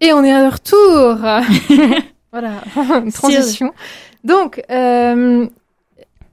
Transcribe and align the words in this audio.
Et 0.00 0.12
on 0.12 0.24
est 0.24 0.32
à 0.32 0.48
retour. 0.48 1.18
voilà, 2.32 2.50
une 3.04 3.12
transition. 3.12 3.72
Donc, 4.24 4.62
euh, 4.70 5.46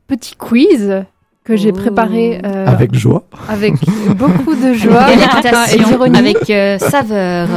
petit 0.07 0.35
quiz 0.35 1.03
que 1.43 1.55
j'ai 1.55 1.71
préparé 1.71 2.41
euh, 2.45 2.65
Avec 2.67 2.93
joie. 2.93 3.23
avec 3.47 3.73
beaucoup 4.17 4.53
de 4.53 4.73
joie 4.73 5.13
et 5.13 5.15
Délectation, 5.15 5.87
d'ironie. 5.87 6.17
avec 6.19 6.49
euh, 6.49 6.77
saveur, 6.77 7.47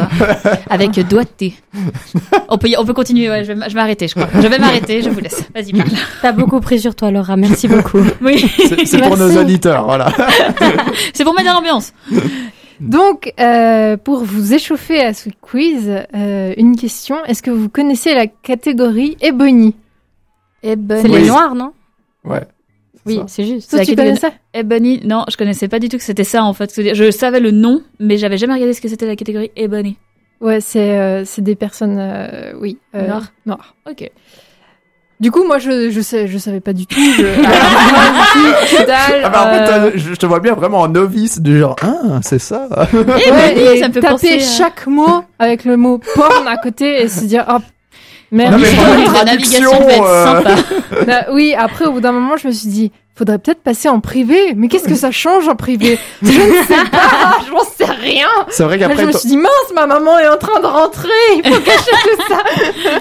avec 0.71 0.93
doigté. 1.09 1.55
On 2.49 2.57
peut, 2.57 2.69
y- 2.69 2.77
on 2.79 2.85
peut 2.85 2.93
continuer, 2.93 3.29
ouais, 3.29 3.43
je 3.43 3.49
vais, 3.49 3.55
m- 3.55 3.65
je 3.67 3.75
vais 3.75 3.81
m'arrêter, 3.81 4.07
je 4.07 4.15
crois. 4.15 4.29
Je 4.41 4.47
vais 4.47 4.59
m'arrêter, 4.61 5.03
je 5.03 5.11
vous 5.11 5.19
laisse. 5.19 5.43
Vas-y, 5.53 5.73
parle. 5.73 5.91
T'as 6.23 6.31
beaucoup 6.31 6.61
pris 6.61 6.79
sur 6.79 6.95
toi, 6.95 7.11
Laura. 7.11 7.37
Merci 7.37 7.67
beaucoup. 7.67 7.99
Oui, 8.23 8.49
C'est 8.87 9.03
pour 9.03 9.17
nos 9.17 9.37
auditeurs, 9.41 9.85
voilà. 9.85 10.13
c'est 11.13 11.25
pour 11.25 11.35
mettre 11.35 11.49
dans 11.49 11.55
l'ambiance. 11.57 11.93
Donc, 12.81 13.33
euh, 13.39 13.97
pour 13.97 14.25
vous 14.25 14.55
échauffer 14.55 15.01
à 15.01 15.13
ce 15.15 15.29
quiz, 15.41 15.91
euh, 16.15 16.55
une 16.57 16.77
question. 16.77 17.23
Est-ce 17.27 17.43
que 17.43 17.51
vous 17.51 17.69
connaissez 17.69 18.15
la 18.15 18.27
catégorie 18.27 19.17
Ebony? 19.21 19.75
Ben, 20.63 21.03
C'est 21.03 21.09
Oui. 21.09 21.21
les 21.23 21.27
noirs, 21.29 21.55
non? 21.55 21.73
Ouais. 22.25 22.41
Oui, 23.07 23.17
ça. 23.17 23.25
c'est 23.29 23.45
juste. 23.45 23.71
Toi, 23.71 23.81
tu 23.81 23.87
catégorie- 23.95 24.09
connaissais 24.21 24.33
Ebony, 24.55 25.01
non, 25.05 25.25
je 25.31 25.37
connaissais 25.37 25.69
pas 25.69 25.79
du 25.79 25.89
tout 25.89 25.97
que 25.97 26.03
c'était 26.03 26.25
ça 26.25 26.45
en 26.45 26.53
fait. 26.53 26.71
Je 26.95 27.11
savais 27.11 27.41
le 27.41 27.51
nom, 27.51 27.83
mais 27.99 28.19
j'avais 28.19 28.37
jamais 28.37 28.53
regardé 28.55 28.75
ce 28.75 28.81
que 28.83 28.89
c'était 28.89 29.07
la 29.07 29.17
catégorie 29.17 29.51
Ebony. 29.57 29.97
Ouais, 30.43 30.61
c'est 30.61 30.99
euh, 30.99 31.25
c'est 31.25 31.43
des 31.43 31.55
personnes, 31.55 31.97
euh, 31.99 32.53
oui, 32.61 32.79
euh, 32.95 33.07
Noires. 33.07 33.33
noires. 33.47 33.75
Ok. 33.91 34.11
Du 35.21 35.31
coup, 35.31 35.45
moi, 35.45 35.59
je 35.59 35.91
je 35.91 36.01
sais, 36.01 36.27
je 36.29 36.39
savais 36.39 36.61
pas 36.61 36.73
du 36.73 36.87
tout. 36.87 36.99
Je... 36.99 37.25
Ah, 38.81 38.85
dalle, 38.87 39.21
Ah 39.25 39.29
bah, 39.29 39.43
en 39.43 39.51
fait, 39.53 39.73
euh, 39.73 39.91
je 39.95 40.11
je 40.11 40.15
te 40.15 40.25
vois 40.27 40.41
bien 40.41 40.55
vraiment 40.55 40.81
en 40.81 40.89
novice, 40.89 41.41
du 41.41 41.59
genre, 41.59 41.77
ah, 41.83 42.21
c'est 42.23 42.39
ça. 42.39 42.69
ouais, 42.93 43.75
et 43.77 43.81
ça 43.81 43.89
me 43.89 43.93
fait 43.93 44.01
taper 44.01 44.13
penser. 44.13 44.41
chaque 44.41 44.87
mot 44.87 45.23
avec 45.39 45.65
le 45.65 45.77
mot 45.77 45.99
porn 46.15 46.47
à 46.49 46.57
côté 46.57 47.03
et 47.03 47.09
se 47.09 47.25
dire, 47.25 47.45
oh, 47.51 47.59
merde. 48.33 48.53
Non, 48.53 48.59
mais 48.59 49.13
la 49.13 49.25
navigation 49.25 49.71
peut 49.79 49.91
être 49.91 50.05
euh, 50.05 50.25
sympa. 50.25 50.55
Bah 51.07 51.25
oui, 51.33 51.55
après, 51.59 51.85
au 51.87 51.93
bout 51.93 52.01
d'un 52.01 52.13
moment, 52.13 52.37
je 52.37 52.47
me 52.49 52.53
suis 52.53 52.69
dit, 52.69 52.93
faudrait 53.21 53.39
peut-être 53.39 53.63
passer 53.63 53.89
en 53.89 54.01
privé. 54.01 54.55
Mais 54.57 54.69
qu'est-ce 54.69 54.89
que 54.89 54.95
ça 54.95 55.11
change 55.11 55.47
en 55.49 55.55
privé? 55.57 55.99
Je 56.23 56.29
ne 56.29 56.33
sais 56.65 56.91
pas, 56.91 57.39
je 57.47 57.53
n'en 57.53 57.65
sais 57.65 57.85
rien. 57.85 58.27
C'est 58.49 58.65
vrai 58.65 58.77
Là, 58.79 58.85
je 58.85 58.89
qu'après, 58.89 59.07
me 59.07 59.13
suis 59.13 59.29
dit, 59.29 59.37
mince, 59.37 59.51
ma 59.75 59.87
maman 59.87 60.19
est 60.19 60.29
en 60.29 60.37
train 60.39 60.59
de 60.61 60.67
rentrer. 60.67 61.09
Il 61.37 61.43
faut 61.45 61.61
que 61.61 61.71
je 61.71 61.71
fasse 61.71 62.29
ça. 62.29 62.39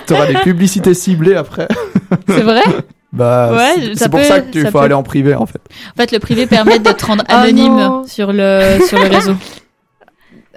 t'auras 0.05 0.27
des 0.27 0.35
publicités 0.39 0.93
ciblées 0.93 1.35
après. 1.35 1.67
C'est 2.27 2.41
vrai? 2.41 2.61
Bah, 3.11 3.49
Ouais, 3.53 3.93
c'est- 3.95 4.07
pour 4.09 4.19
peut- 4.19 4.25
ça 4.25 4.41
que 4.41 4.51
tu 4.51 4.61
ça 4.61 4.69
faut 4.71 4.77
peut. 4.77 4.83
aller 4.85 4.93
en 4.93 5.01
privé, 5.03 5.33
en 5.33 5.45
fait. 5.47 5.61
En 5.95 6.01
fait, 6.01 6.11
le 6.11 6.19
privé 6.19 6.45
permet 6.45 6.77
de 6.79 6.91
te 6.91 7.05
rendre 7.05 7.23
Ah 7.27 7.41
anonyme 7.41 7.75
non. 7.77 8.03
sur 8.05 8.31
le 8.31 8.77
sur 8.87 8.99
le 8.99 9.07
réseau. 9.07 9.31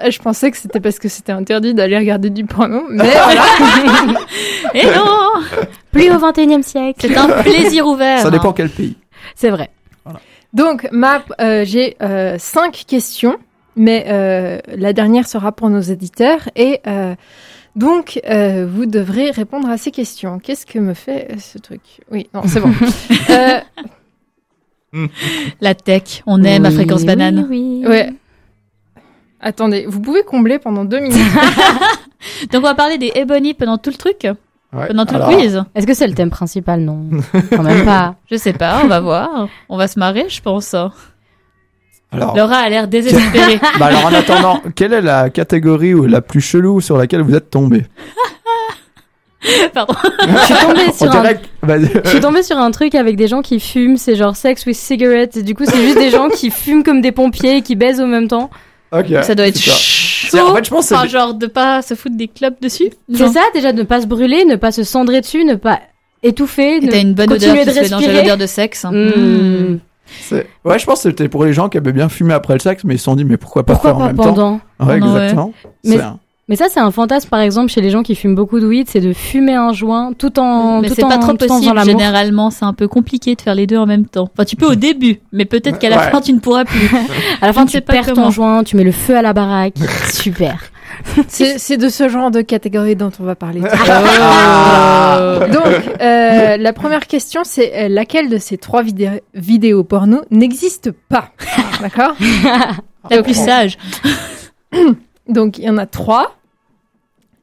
Euh, 0.02 0.10
Je 0.10 0.18
pensais 0.18 0.50
que 0.50 0.56
c'était 0.58 0.80
parce 0.80 0.98
que 0.98 1.08
c'était 1.08 1.32
interdit 1.32 1.72
d'aller 1.74 1.96
regarder 1.96 2.28
du 2.30 2.44
porno. 2.44 2.82
Mais 2.90 3.08
voilà. 3.10 3.44
Et 4.74 4.84
non, 4.86 5.40
Plus 5.92 6.10
au 6.10 6.18
21e 6.18 6.62
siècle. 6.62 7.06
c'est 7.08 7.16
un 7.16 7.28
plaisir 7.42 7.86
ouvert. 7.86 8.18
Ça 8.20 8.30
dépend 8.30 8.52
quel 8.52 8.68
pays. 8.68 8.96
C'est 9.34 9.50
vrai. 9.50 9.70
Donc, 10.52 10.88
ma, 10.92 11.22
euh, 11.40 11.64
j'ai 11.64 11.96
euh, 12.02 12.36
cinq 12.38 12.84
questions, 12.86 13.36
mais 13.76 14.06
euh, 14.08 14.58
la 14.68 14.92
dernière 14.92 15.26
sera 15.26 15.52
pour 15.52 15.70
nos 15.70 15.80
éditeurs. 15.80 16.48
Et 16.56 16.80
euh, 16.86 17.14
donc, 17.76 18.20
euh, 18.28 18.66
vous 18.70 18.86
devrez 18.86 19.30
répondre 19.30 19.68
à 19.70 19.78
ces 19.78 19.90
questions. 19.90 20.38
Qu'est-ce 20.38 20.66
que 20.66 20.78
me 20.78 20.94
fait 20.94 21.28
ce 21.38 21.58
truc? 21.58 21.80
Oui, 22.10 22.28
non, 22.34 22.42
c'est 22.46 22.60
bon. 22.60 22.70
euh, 23.30 25.06
La 25.60 25.74
tech, 25.74 26.22
on 26.26 26.42
aime 26.44 26.66
à 26.66 26.68
Oui, 26.68 26.74
fréquence 26.74 27.00
oui, 27.00 27.06
banane. 27.06 27.46
Oui, 27.48 27.84
ouais. 27.86 28.10
Attendez, 29.40 29.86
vous 29.88 30.00
pouvez 30.00 30.22
combler 30.22 30.58
pendant 30.58 30.84
deux 30.84 31.00
minutes. 31.00 31.18
Donc 32.52 32.60
on 32.60 32.66
va 32.66 32.74
parler 32.74 32.98
des 32.98 33.10
Ebony 33.14 33.54
pendant 33.54 33.78
tout 33.78 33.90
le 33.90 33.96
truc, 33.96 34.28
Ouais. 34.72 34.86
pendant 34.86 35.04
tout 35.04 35.14
Alors, 35.14 35.30
le 35.30 35.36
quiz. 35.36 35.62
Est-ce 35.74 35.86
que 35.86 35.94
c'est 35.94 36.06
le 36.06 36.14
thème 36.14 36.30
principal? 36.30 36.80
Non. 36.80 37.10
Quand 37.50 37.62
même 37.62 37.84
pas. 37.84 38.14
Je 38.30 38.36
sais 38.36 38.54
pas, 38.54 38.80
on 38.82 38.86
va 38.86 39.00
voir. 39.00 39.48
On 39.68 39.76
va 39.76 39.86
se 39.86 39.98
marrer, 39.98 40.26
je 40.28 40.40
pense. 40.40 40.74
Alors, 42.10 42.36
Laura 42.36 42.56
a 42.56 42.68
l'air 42.68 42.88
désespérée. 42.88 43.58
bah 43.78 43.86
alors, 43.86 44.06
en 44.06 44.14
attendant, 44.14 44.62
quelle 44.74 44.92
est 44.92 45.00
la 45.02 45.30
catégorie 45.30 45.94
ou 45.94 46.06
la 46.06 46.20
plus 46.20 46.40
chelou 46.40 46.80
sur 46.80 46.96
laquelle 46.96 47.22
vous 47.22 47.34
êtes 47.34 47.50
tombé? 47.50 47.84
Pardon. 49.74 49.94
Je 50.20 50.44
suis 50.44 50.54
tombée 50.54 50.92
sur 50.92 51.12
un. 51.12 52.02
Je 52.04 52.08
suis 52.08 52.20
tombée 52.20 52.42
sur 52.42 52.58
un 52.58 52.70
truc 52.70 52.94
avec 52.94 53.16
des 53.16 53.26
gens 53.28 53.42
qui 53.42 53.58
fument, 53.58 53.96
c'est 53.96 54.14
genre 54.14 54.36
sex 54.36 54.64
with 54.66 54.76
cigarettes. 54.76 55.36
Et 55.36 55.42
du 55.42 55.54
coup, 55.54 55.64
c'est 55.66 55.82
juste 55.82 55.98
des 55.98 56.10
gens 56.10 56.28
qui 56.28 56.50
fument 56.50 56.84
comme 56.84 57.00
des 57.00 57.12
pompiers 57.12 57.56
et 57.56 57.62
qui 57.62 57.74
baisent 57.74 58.00
en 58.00 58.06
même 58.06 58.28
temps. 58.28 58.50
Ok. 58.92 59.06
Ça 59.22 59.34
doit 59.34 59.48
être 59.48 59.58
C'est- 60.32 60.40
en 60.42 60.54
fait, 60.54 60.64
je 60.64 60.70
pense 60.70 60.90
Enfin, 60.92 61.06
genre 61.06 61.34
de 61.34 61.46
pas 61.46 61.82
se 61.82 61.94
foutre 61.94 62.16
des 62.16 62.28
clubs 62.28 62.54
dessus. 62.60 62.90
C'est 63.14 63.28
ça, 63.28 63.40
déjà, 63.54 63.72
de 63.72 63.78
ne 63.78 63.82
pas 63.86 64.00
se 64.00 64.06
brûler, 64.06 64.44
ne 64.44 64.56
pas 64.56 64.72
se 64.72 64.82
cendrer 64.84 65.20
dessus, 65.20 65.44
ne 65.44 65.54
pas 65.54 65.80
étouffer, 66.22 66.76
Et 66.76 66.80
ne 66.80 66.90
t'as 66.90 67.00
une 67.00 67.14
bonne 67.14 67.32
odeur 67.32 67.48
continuer 67.50 67.64
de 67.64 67.70
respirer. 67.78 68.28
l'odeur 68.28 68.48
sexe. 68.48 68.84
Mmh. 68.90 69.78
c'est- 70.28 70.46
Ouais, 70.64 70.78
je 70.78 70.86
pense 70.86 71.02
que 71.02 71.10
c'était 71.10 71.28
pour 71.28 71.44
les 71.44 71.52
gens 71.52 71.68
qui 71.68 71.78
avaient 71.78 71.92
bien 71.92 72.08
fumé 72.08 72.34
après 72.34 72.54
le 72.54 72.60
sexe, 72.60 72.84
mais 72.84 72.94
ils 72.94 72.98
se 72.98 73.04
sont 73.04 73.16
dit, 73.16 73.24
mais 73.24 73.36
pourquoi 73.36 73.64
pas 73.64 73.72
Pourquoi 73.74 73.90
faire 73.90 73.96
en 73.96 74.00
pas 74.00 74.06
même 74.08 74.16
temps 74.16 74.24
pendant 74.24 74.52
Ouais, 74.80 74.98
Pendant, 75.00 75.14
ouais. 75.14 75.22
exactement. 75.24 75.52
Mais- 75.84 75.96
C'est 75.96 76.02
un- 76.02 76.18
Mais 76.48 76.56
ça, 76.56 76.66
c'est 76.68 76.80
un 76.80 76.90
fantasme, 76.90 77.28
par 77.28 77.38
exemple, 77.40 77.70
chez 77.70 77.80
les 77.80 77.90
gens 77.90 78.02
qui 78.02 78.14
fument 78.16 78.34
beaucoup 78.34 78.58
de 78.58 78.66
weed, 78.66 78.88
c'est 78.90 79.00
de 79.00 79.12
fumer 79.12 79.54
un 79.54 79.72
joint 79.72 80.12
tout 80.12 80.38
en 80.40 80.80
Mais 80.80 80.88
tout 80.88 80.94
c'est 80.96 81.04
en, 81.04 81.08
pas 81.08 81.18
trop 81.18 81.34
possible. 81.34 81.80
Généralement, 81.84 82.50
c'est 82.50 82.64
un 82.64 82.72
peu 82.74 82.88
compliqué 82.88 83.36
de 83.36 83.40
faire 83.40 83.54
les 83.54 83.66
deux 83.68 83.76
en 83.78 83.86
même 83.86 84.06
temps. 84.06 84.28
Enfin, 84.34 84.44
tu 84.44 84.56
peux 84.56 84.66
au 84.66 84.74
début, 84.74 85.20
mais 85.32 85.44
peut-être 85.44 85.78
qu'à 85.78 85.88
la 85.88 85.98
Ouais. 85.98 86.10
fin, 86.10 86.20
tu 86.20 86.32
ne 86.32 86.40
pourras 86.40 86.64
plus. 86.64 86.90
À 87.40 87.46
la 87.46 87.52
fin, 87.52 87.64
tu 87.64 87.72
sais 87.72 87.80
pas 87.80 87.92
perds 87.92 88.06
comment. 88.06 88.24
ton 88.24 88.30
joint, 88.32 88.64
tu 88.64 88.76
mets 88.76 88.82
le 88.84 88.90
feu 88.92 89.16
à 89.16 89.22
la 89.22 89.32
baraque. 89.32 89.74
Super. 90.12 90.58
C'est 91.28 91.58
c'est 91.58 91.76
de 91.78 91.88
ce 91.88 92.08
genre 92.08 92.30
de 92.30 92.42
catégorie 92.42 92.96
dont 92.96 93.10
on 93.20 93.24
va 93.24 93.34
parler. 93.34 93.62
Ah. 94.24 95.40
Donc, 95.52 95.64
euh, 96.00 96.56
la 96.56 96.72
première 96.72 97.06
question, 97.06 97.42
c'est 97.44 97.72
euh, 97.84 97.88
laquelle 97.88 98.28
de 98.28 98.38
ces 98.38 98.56
trois 98.58 98.82
vidé- 98.82 99.22
vidéos 99.34 99.84
porno 99.84 100.22
n'existe 100.30 100.90
pas? 101.08 101.28
D'accord? 101.80 102.14
La 103.10 103.22
plus 103.22 103.34
sage. 103.36 103.78
Donc, 105.28 105.58
il 105.58 105.64
y 105.64 105.70
en 105.70 105.78
a 105.78 105.86
trois. 105.86 106.36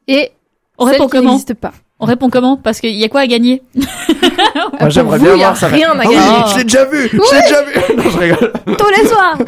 Et 0.08 0.30
On 0.78 0.84
celle 0.86 0.92
répond 0.94 1.06
qui 1.06 1.10
comment 1.12 1.30
n'existe 1.30 1.54
pas. 1.54 1.72
On 2.02 2.06
répond 2.06 2.30
comment 2.30 2.56
Parce 2.56 2.80
qu'il 2.80 2.92
y 2.94 3.04
a 3.04 3.08
quoi 3.08 3.20
à 3.20 3.26
gagner 3.26 3.62
Moi, 4.80 4.88
j'aimerais 4.88 5.18
vous, 5.18 5.24
bien 5.24 5.32
y 5.36 5.42
a 5.42 5.48
voir 5.48 5.56
ça. 5.56 5.68
rien 5.68 5.90
à 5.90 6.02
Ah 6.02 6.08
oui, 6.08 6.14
gagner. 6.14 6.28
je 6.52 6.56
l'ai 6.58 6.64
déjà 6.64 6.84
vu, 6.86 7.08
je 7.12 7.16
l'ai 7.16 7.42
déjà 7.42 7.62
vu. 7.62 7.72
Non, 7.96 8.04
je 8.10 8.18
rigole. 8.18 8.52
Tous 8.78 8.88
les 9.02 9.06
soirs 9.06 9.36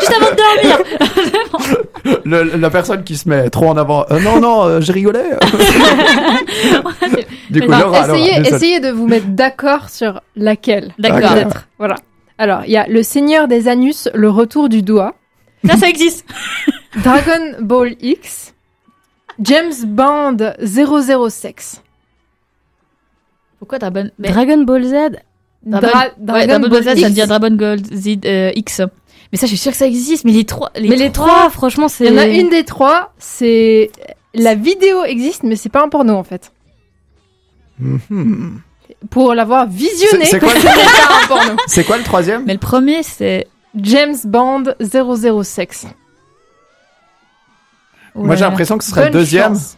Juste 0.00 0.12
avant 0.16 0.30
de 0.30 0.36
dormir 0.36 2.20
Le- 2.24 2.56
la 2.58 2.70
personne 2.70 3.02
qui 3.02 3.16
se 3.16 3.28
met 3.28 3.50
trop 3.50 3.66
en 3.68 3.76
avant. 3.76 4.04
Euh, 4.10 4.20
non, 4.20 4.38
non, 4.40 4.64
euh, 4.64 4.80
je 4.80 4.92
rigolais. 4.92 5.30
du 7.50 7.60
coup, 7.60 7.66
Enfin, 7.68 7.80
Laura, 7.80 8.06
Laura, 8.06 8.18
essayez, 8.40 8.80
de 8.80 8.90
vous 8.90 9.06
mettre 9.08 9.26
d'accord 9.28 9.88
sur 9.88 10.20
laquelle. 10.36 10.92
D'accord. 10.98 11.62
Voilà. 11.78 11.96
Alors, 12.38 12.60
il 12.66 12.72
y 12.72 12.76
a 12.76 12.86
Le 12.88 13.02
Seigneur 13.02 13.48
des 13.48 13.68
Anus, 13.68 14.08
Le 14.14 14.28
Retour 14.30 14.68
du 14.68 14.82
Doigt, 14.82 15.14
Ça, 15.66 15.76
ça 15.76 15.88
existe. 15.88 16.24
Dragon 17.02 17.56
Ball 17.60 17.96
X, 18.00 18.54
James 19.40 19.72
Bond 19.86 20.36
00sex. 20.62 21.80
Pourquoi 23.58 23.78
mais- 24.18 24.28
Dragon 24.30 24.62
Ball 24.64 24.84
Z? 24.84 24.94
Dra- 25.66 25.80
ouais, 25.80 26.46
Dragon 26.46 26.68
Ball 26.68 26.82
Z, 26.82 26.84
ça 26.86 26.92
X. 26.94 27.02
devient 27.10 27.26
Dragon 27.26 27.50
Ball 27.52 27.78
Z 27.82 28.18
euh, 28.26 28.52
X. 28.54 28.82
Mais 29.32 29.38
ça, 29.38 29.46
je 29.46 29.48
suis 29.48 29.56
sûre 29.58 29.72
que 29.72 29.78
ça 29.78 29.86
existe. 29.86 30.24
Mais 30.24 30.32
les 30.32 30.44
trois, 30.44 30.70
les 30.76 30.88
Mais 30.88 30.96
les 30.96 31.10
trois, 31.10 31.48
franchement, 31.50 31.88
c'est. 31.88 32.04
Il 32.06 32.12
y 32.12 32.14
en 32.14 32.18
a 32.18 32.26
une 32.26 32.50
des 32.50 32.64
trois, 32.64 33.12
c'est 33.18 33.90
la 34.34 34.54
vidéo 34.54 35.04
existe, 35.04 35.42
mais 35.44 35.56
c'est 35.56 35.70
pas 35.70 35.82
un 35.82 35.88
porno 35.88 36.14
en 36.14 36.24
fait. 36.24 36.52
Mhm. 37.78 38.60
Pour 39.10 39.34
l'avoir 39.34 39.66
visionné, 39.66 40.24
C'est- 40.26 40.32
c'est 40.32 40.38
quoi 40.40 40.50
ce 40.50 40.56
n'est 40.56 40.62
pas 40.72 41.22
un 41.24 41.26
porno. 41.26 41.56
C'est 41.66 41.84
quoi 41.84 41.96
le 41.96 42.04
troisième? 42.04 42.44
Mais 42.44 42.52
le 42.52 42.58
premier, 42.58 43.02
c'est. 43.02 43.46
James 43.76 44.16
Bond 44.24 44.64
00sex. 44.80 45.86
Moi, 48.14 48.36
j'ai 48.36 48.44
l'impression 48.44 48.78
que 48.78 48.84
ce 48.84 48.90
serait 48.90 49.06
le 49.06 49.10
deuxième. 49.10 49.54
chance. 49.54 49.76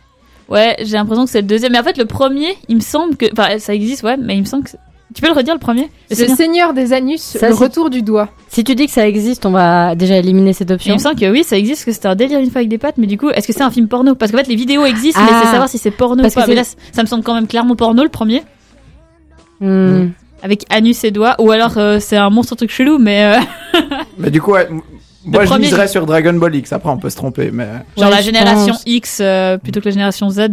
Ouais, 0.49 0.77
j'ai 0.81 0.93
l'impression 0.97 1.25
que 1.25 1.31
c'est 1.31 1.41
le 1.41 1.47
deuxième. 1.47 1.73
Mais 1.73 1.79
en 1.79 1.83
fait, 1.83 1.97
le 1.97 2.05
premier, 2.05 2.57
il 2.69 2.77
me 2.77 2.81
semble 2.81 3.17
que. 3.17 3.27
Enfin, 3.33 3.59
ça 3.59 3.75
existe, 3.75 4.03
ouais, 4.03 4.17
mais 4.17 4.35
il 4.37 4.41
me 4.41 4.45
semble 4.47 4.65
que. 4.65 4.73
Tu 5.15 5.23
peux 5.23 5.29
le 5.29 5.35
redire, 5.35 5.55
le 5.55 5.61
premier? 5.61 5.89
Le 6.11 6.17
Seigneur? 6.17 6.37
Seigneur 6.37 6.75
des 6.75 6.93
Anus, 6.93 7.23
Ça, 7.23 7.49
le 7.49 7.55
retour 7.55 7.89
du 7.89 8.03
doigt. 8.03 8.29
Si 8.49 8.65
tu 8.65 8.75
dis 8.75 8.87
que 8.87 8.93
ça 8.93 9.09
existe, 9.09 9.47
on 9.47 9.51
va 9.53 9.95
déjà 9.95 10.17
éliminer 10.19 10.53
cette 10.53 10.69
Et 10.71 10.75
il 10.75 10.77
option. 10.77 10.95
me 10.95 10.99
semble 10.99 11.19
que 11.19 11.31
oui, 11.31 11.43
ça 11.43 11.57
existe, 11.57 11.87
que 11.87 11.93
c'était 11.93 12.09
un 12.09 12.17
délire 12.17 12.39
une 12.41 12.51
fois 12.51 12.59
avec 12.59 12.69
des 12.69 12.77
pattes, 12.77 12.99
mais 12.99 13.07
du 13.07 13.17
coup, 13.17 13.31
est-ce 13.31 13.47
que 13.47 13.53
c'est 13.55 13.63
un 13.63 13.71
film 13.71 13.89
porno? 13.89 14.15
Parce 14.15 14.31
qu'en 14.31 14.39
fait, 14.39 14.49
les 14.49 14.57
vidéos 14.57 14.85
existent, 14.85 15.21
mais 15.23 15.31
Ah. 15.33 15.41
c'est 15.45 15.51
savoir 15.53 15.69
si 15.71 15.79
c'est 15.79 15.91
porno 15.93 16.21
Parce 16.23 16.35
ou 16.35 16.41
pas. 16.41 16.45
que 16.45 16.51
Mais 16.51 16.57
là, 16.57 16.65
ça 16.93 17.03
me 17.03 17.07
semble 17.07 17.23
quand 17.23 17.35
même 17.35 17.47
clairement 17.47 17.77
porno, 17.77 18.03
le 18.03 18.11
premier, 18.11 18.43
Hmm. 19.61 20.09
Avec 20.43 20.65
anus 20.71 21.03
et 21.05 21.11
doigts, 21.11 21.35
ou 21.39 21.51
alors 21.51 21.77
euh, 21.79 21.99
c'est 22.01 22.17
un 22.17 22.31
monstre 22.31 22.55
truc 22.57 22.71
chelou, 22.71 22.99
mais 22.99 23.37
euh, 23.75 23.81
Mais 24.19 24.31
du 24.31 24.41
coup, 24.41 24.53
ouais, 24.53 24.69
moi, 25.25 25.45
je 25.45 25.51
premier, 25.51 25.67
miserais 25.67 25.89
sur 25.89 26.07
Dragon 26.07 26.35
Ball 26.35 26.55
X. 26.55 26.73
Après, 26.73 26.89
on 26.91 26.99
peut 26.99 27.11
se 27.11 27.17
tromper, 27.17 27.51
mais 27.53 27.67
genre 27.97 28.09
Ouais, 28.11 28.17
la 28.17 28.21
génération 28.23 28.75
pense. 28.75 28.83
X 28.87 29.19
euh, 29.21 29.59
plutôt 29.59 29.81
que 29.81 29.87
la 29.87 29.91
génération 29.91 30.31
Z. 30.31 30.47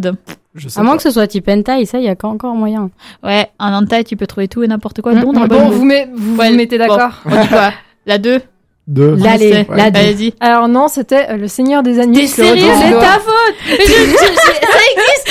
je 0.55 0.67
sais 0.69 0.79
À 0.79 0.83
moins 0.83 0.97
que 0.97 1.03
ce 1.03 1.11
soit 1.11 1.27
type 1.27 1.47
hentai, 1.47 1.85
ça, 1.85 1.99
il 1.99 2.05
y 2.05 2.09
a 2.09 2.15
encore 2.23 2.55
moyen. 2.55 2.89
Ouais, 3.23 3.47
un 3.59 3.73
hentai, 3.79 4.03
tu 4.03 4.15
peux 4.15 4.25
trouver 4.27 4.47
tout 4.47 4.63
et 4.63 4.67
n'importe 4.67 5.01
quoi, 5.01 5.13
Mm, 5.13 5.17
mm, 5.19 5.33
Dragon 5.33 5.47
Bon, 5.47 5.47
Ball. 5.47 5.71
vous, 5.73 5.85
met- 5.85 6.09
vous, 6.15 6.37
Ouais, 6.37 6.49
vous 6.49 6.55
mettez 6.57 6.77
bon. 6.79 6.87
d'accord 6.87 7.11
On 7.25 7.41
dit 7.41 7.47
quoi? 7.49 7.71
La 8.05 8.17
2 8.17 8.41
Deux. 8.85 9.15
Là, 9.15 9.37
les- 9.37 9.51
sais. 9.53 9.67
la 9.73 9.91
deux. 9.91 9.99
Vas-y. 10.01 10.33
Alors 10.41 10.67
non, 10.67 10.89
c'était 10.89 11.29
euh, 11.29 11.37
le 11.37 11.47
Seigneur 11.47 11.83
des 11.83 11.99
Anus. 12.01 12.17
T'es 12.35 12.43
sérieux 12.43 12.65
C'est 12.81 12.91
ta 12.99 13.13
faute 13.13 13.55
Mais 13.65 13.77
je- 13.79 13.91
je- 13.93 14.07
je- 14.07 14.17
ça 14.17 14.79
existe. 14.91 15.22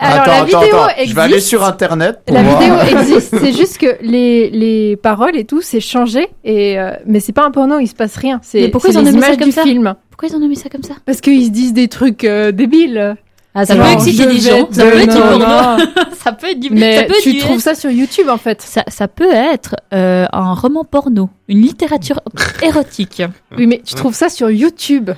Alors 0.00 0.20
attends, 0.22 0.30
la 0.32 0.44
vidéo 0.44 0.58
attends. 0.60 0.88
existe. 0.90 1.08
Je 1.10 1.14
vais 1.14 1.20
aller 1.22 1.40
sur 1.40 1.64
internet 1.64 2.20
pour 2.26 2.34
La 2.36 2.42
voir. 2.42 2.60
vidéo 2.60 2.76
existe, 3.00 3.36
c'est 3.38 3.52
juste 3.52 3.78
que 3.78 3.96
les, 4.02 4.50
les 4.50 4.96
paroles 4.96 5.36
et 5.36 5.44
tout, 5.44 5.60
c'est 5.62 5.80
changé. 5.80 6.28
Et, 6.44 6.78
euh, 6.78 6.92
mais 7.06 7.20
c'est 7.20 7.32
pas 7.32 7.44
un 7.44 7.50
porno, 7.50 7.78
il 7.78 7.86
se 7.86 7.94
passe 7.94 8.16
rien. 8.16 8.40
C'est 8.42 8.60
Mais 8.62 8.68
pourquoi 8.68 8.90
ils 8.90 8.98
ont 8.98 9.02
mis 9.02 9.20
ça 9.20 9.36
comme 9.36 9.44
du 9.48 9.52
ça 9.52 9.62
film. 9.62 9.94
Pourquoi 10.10 10.28
ils 10.28 10.36
en 10.36 10.42
ont 10.44 10.48
mis 10.48 10.56
ça 10.56 10.68
comme 10.68 10.82
ça 10.82 10.94
Parce 11.06 11.20
qu'ils 11.20 11.44
se 11.46 11.50
disent 11.50 11.72
des 11.72 11.88
trucs 11.88 12.24
euh, 12.24 12.50
débiles. 12.52 13.16
Ah, 13.52 13.66
Ça 13.66 13.74
peut 13.74 13.82
exciter 13.92 14.26
des 14.26 14.38
gens, 14.38 14.68
ça 14.70 14.84
peut 14.84 14.98
être 15.00 15.12
du 15.12 15.20
porno. 15.20 15.84
Ça 16.22 16.30
peut 16.32 16.50
être 16.50 16.60
du... 16.60 16.68
ça 16.68 16.74
Mais 16.74 17.06
peut 17.06 17.14
être 17.14 17.22
tu 17.22 17.32
du 17.32 17.38
trouves 17.40 17.58
ça 17.58 17.74
sur 17.74 17.90
YouTube 17.90 18.28
en 18.28 18.36
fait. 18.36 18.62
Ça, 18.62 18.84
ça 18.86 19.08
peut 19.08 19.32
être 19.32 19.74
euh, 19.92 20.24
un 20.32 20.54
roman 20.54 20.84
porno, 20.84 21.30
une 21.48 21.60
littérature 21.60 22.20
érotique. 22.62 23.22
Oui, 23.58 23.66
mais 23.66 23.82
tu 23.84 23.94
trouves 23.96 24.14
ça 24.14 24.28
sur 24.28 24.50
YouTube. 24.52 25.10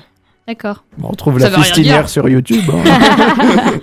D'accord. 0.47 0.83
Bon, 0.97 1.09
on 1.11 1.13
trouve 1.15 1.39
Ça 1.39 1.49
la 1.51 1.57
fistinière 1.59 2.09
sur 2.09 2.27
YouTube. 2.27 2.63
hein. 2.73 3.73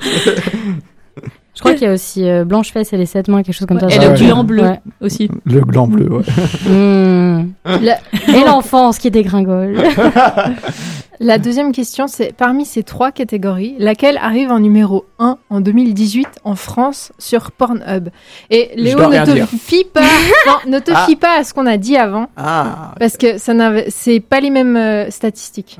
Je 1.54 1.60
crois 1.60 1.72
qu'il 1.74 1.82
y 1.82 1.90
a 1.90 1.92
aussi 1.92 2.28
euh, 2.28 2.44
Blanche 2.44 2.72
Fesse 2.72 2.92
et 2.92 2.96
les 2.96 3.06
sept 3.06 3.28
mains, 3.28 3.42
quelque 3.42 3.54
chose 3.54 3.66
comme 3.66 3.80
ça. 3.80 3.88
Et 3.88 3.98
le 3.98 4.08
ouais. 4.08 4.14
gland 4.14 4.44
bleu 4.44 4.62
Ouais. 4.62 4.80
aussi. 5.00 5.28
Le 5.44 5.60
gland 5.60 5.88
bleu, 5.88 6.08
ouais. 6.10 6.22
Mmh. 6.70 7.52
La, 7.82 7.98
Et 8.28 8.44
l'enfance 8.46 8.98
qui 8.98 9.10
dégringole. 9.10 9.76
la 11.20 11.38
deuxième 11.38 11.72
question, 11.72 12.06
c'est 12.06 12.32
parmi 12.34 12.64
ces 12.64 12.82
trois 12.82 13.10
catégories, 13.12 13.74
laquelle 13.78 14.16
arrive 14.18 14.50
en 14.50 14.60
numéro 14.60 15.04
1 15.18 15.38
en 15.50 15.60
2018 15.60 16.28
en 16.44 16.54
France 16.54 17.12
sur 17.18 17.50
Pornhub? 17.50 18.08
Et 18.50 18.70
Léo, 18.76 18.98
ne 19.10 19.24
te 19.24 19.46
fie 19.56 19.84
pas, 19.84 20.00
non, 20.46 20.72
ne 20.72 20.78
te 20.78 20.92
Ah. 20.94 21.04
fie 21.06 21.16
pas 21.16 21.38
à 21.38 21.44
ce 21.44 21.52
qu'on 21.52 21.66
a 21.66 21.76
dit 21.76 21.96
avant, 21.96 22.28
Ah, 22.36 22.94
parce 22.98 23.16
que 23.16 23.38
ça 23.38 23.52
c'est 23.88 24.20
pas 24.20 24.40
les 24.40 24.50
mêmes 24.50 24.76
euh, 24.76 25.10
statistiques. 25.10 25.76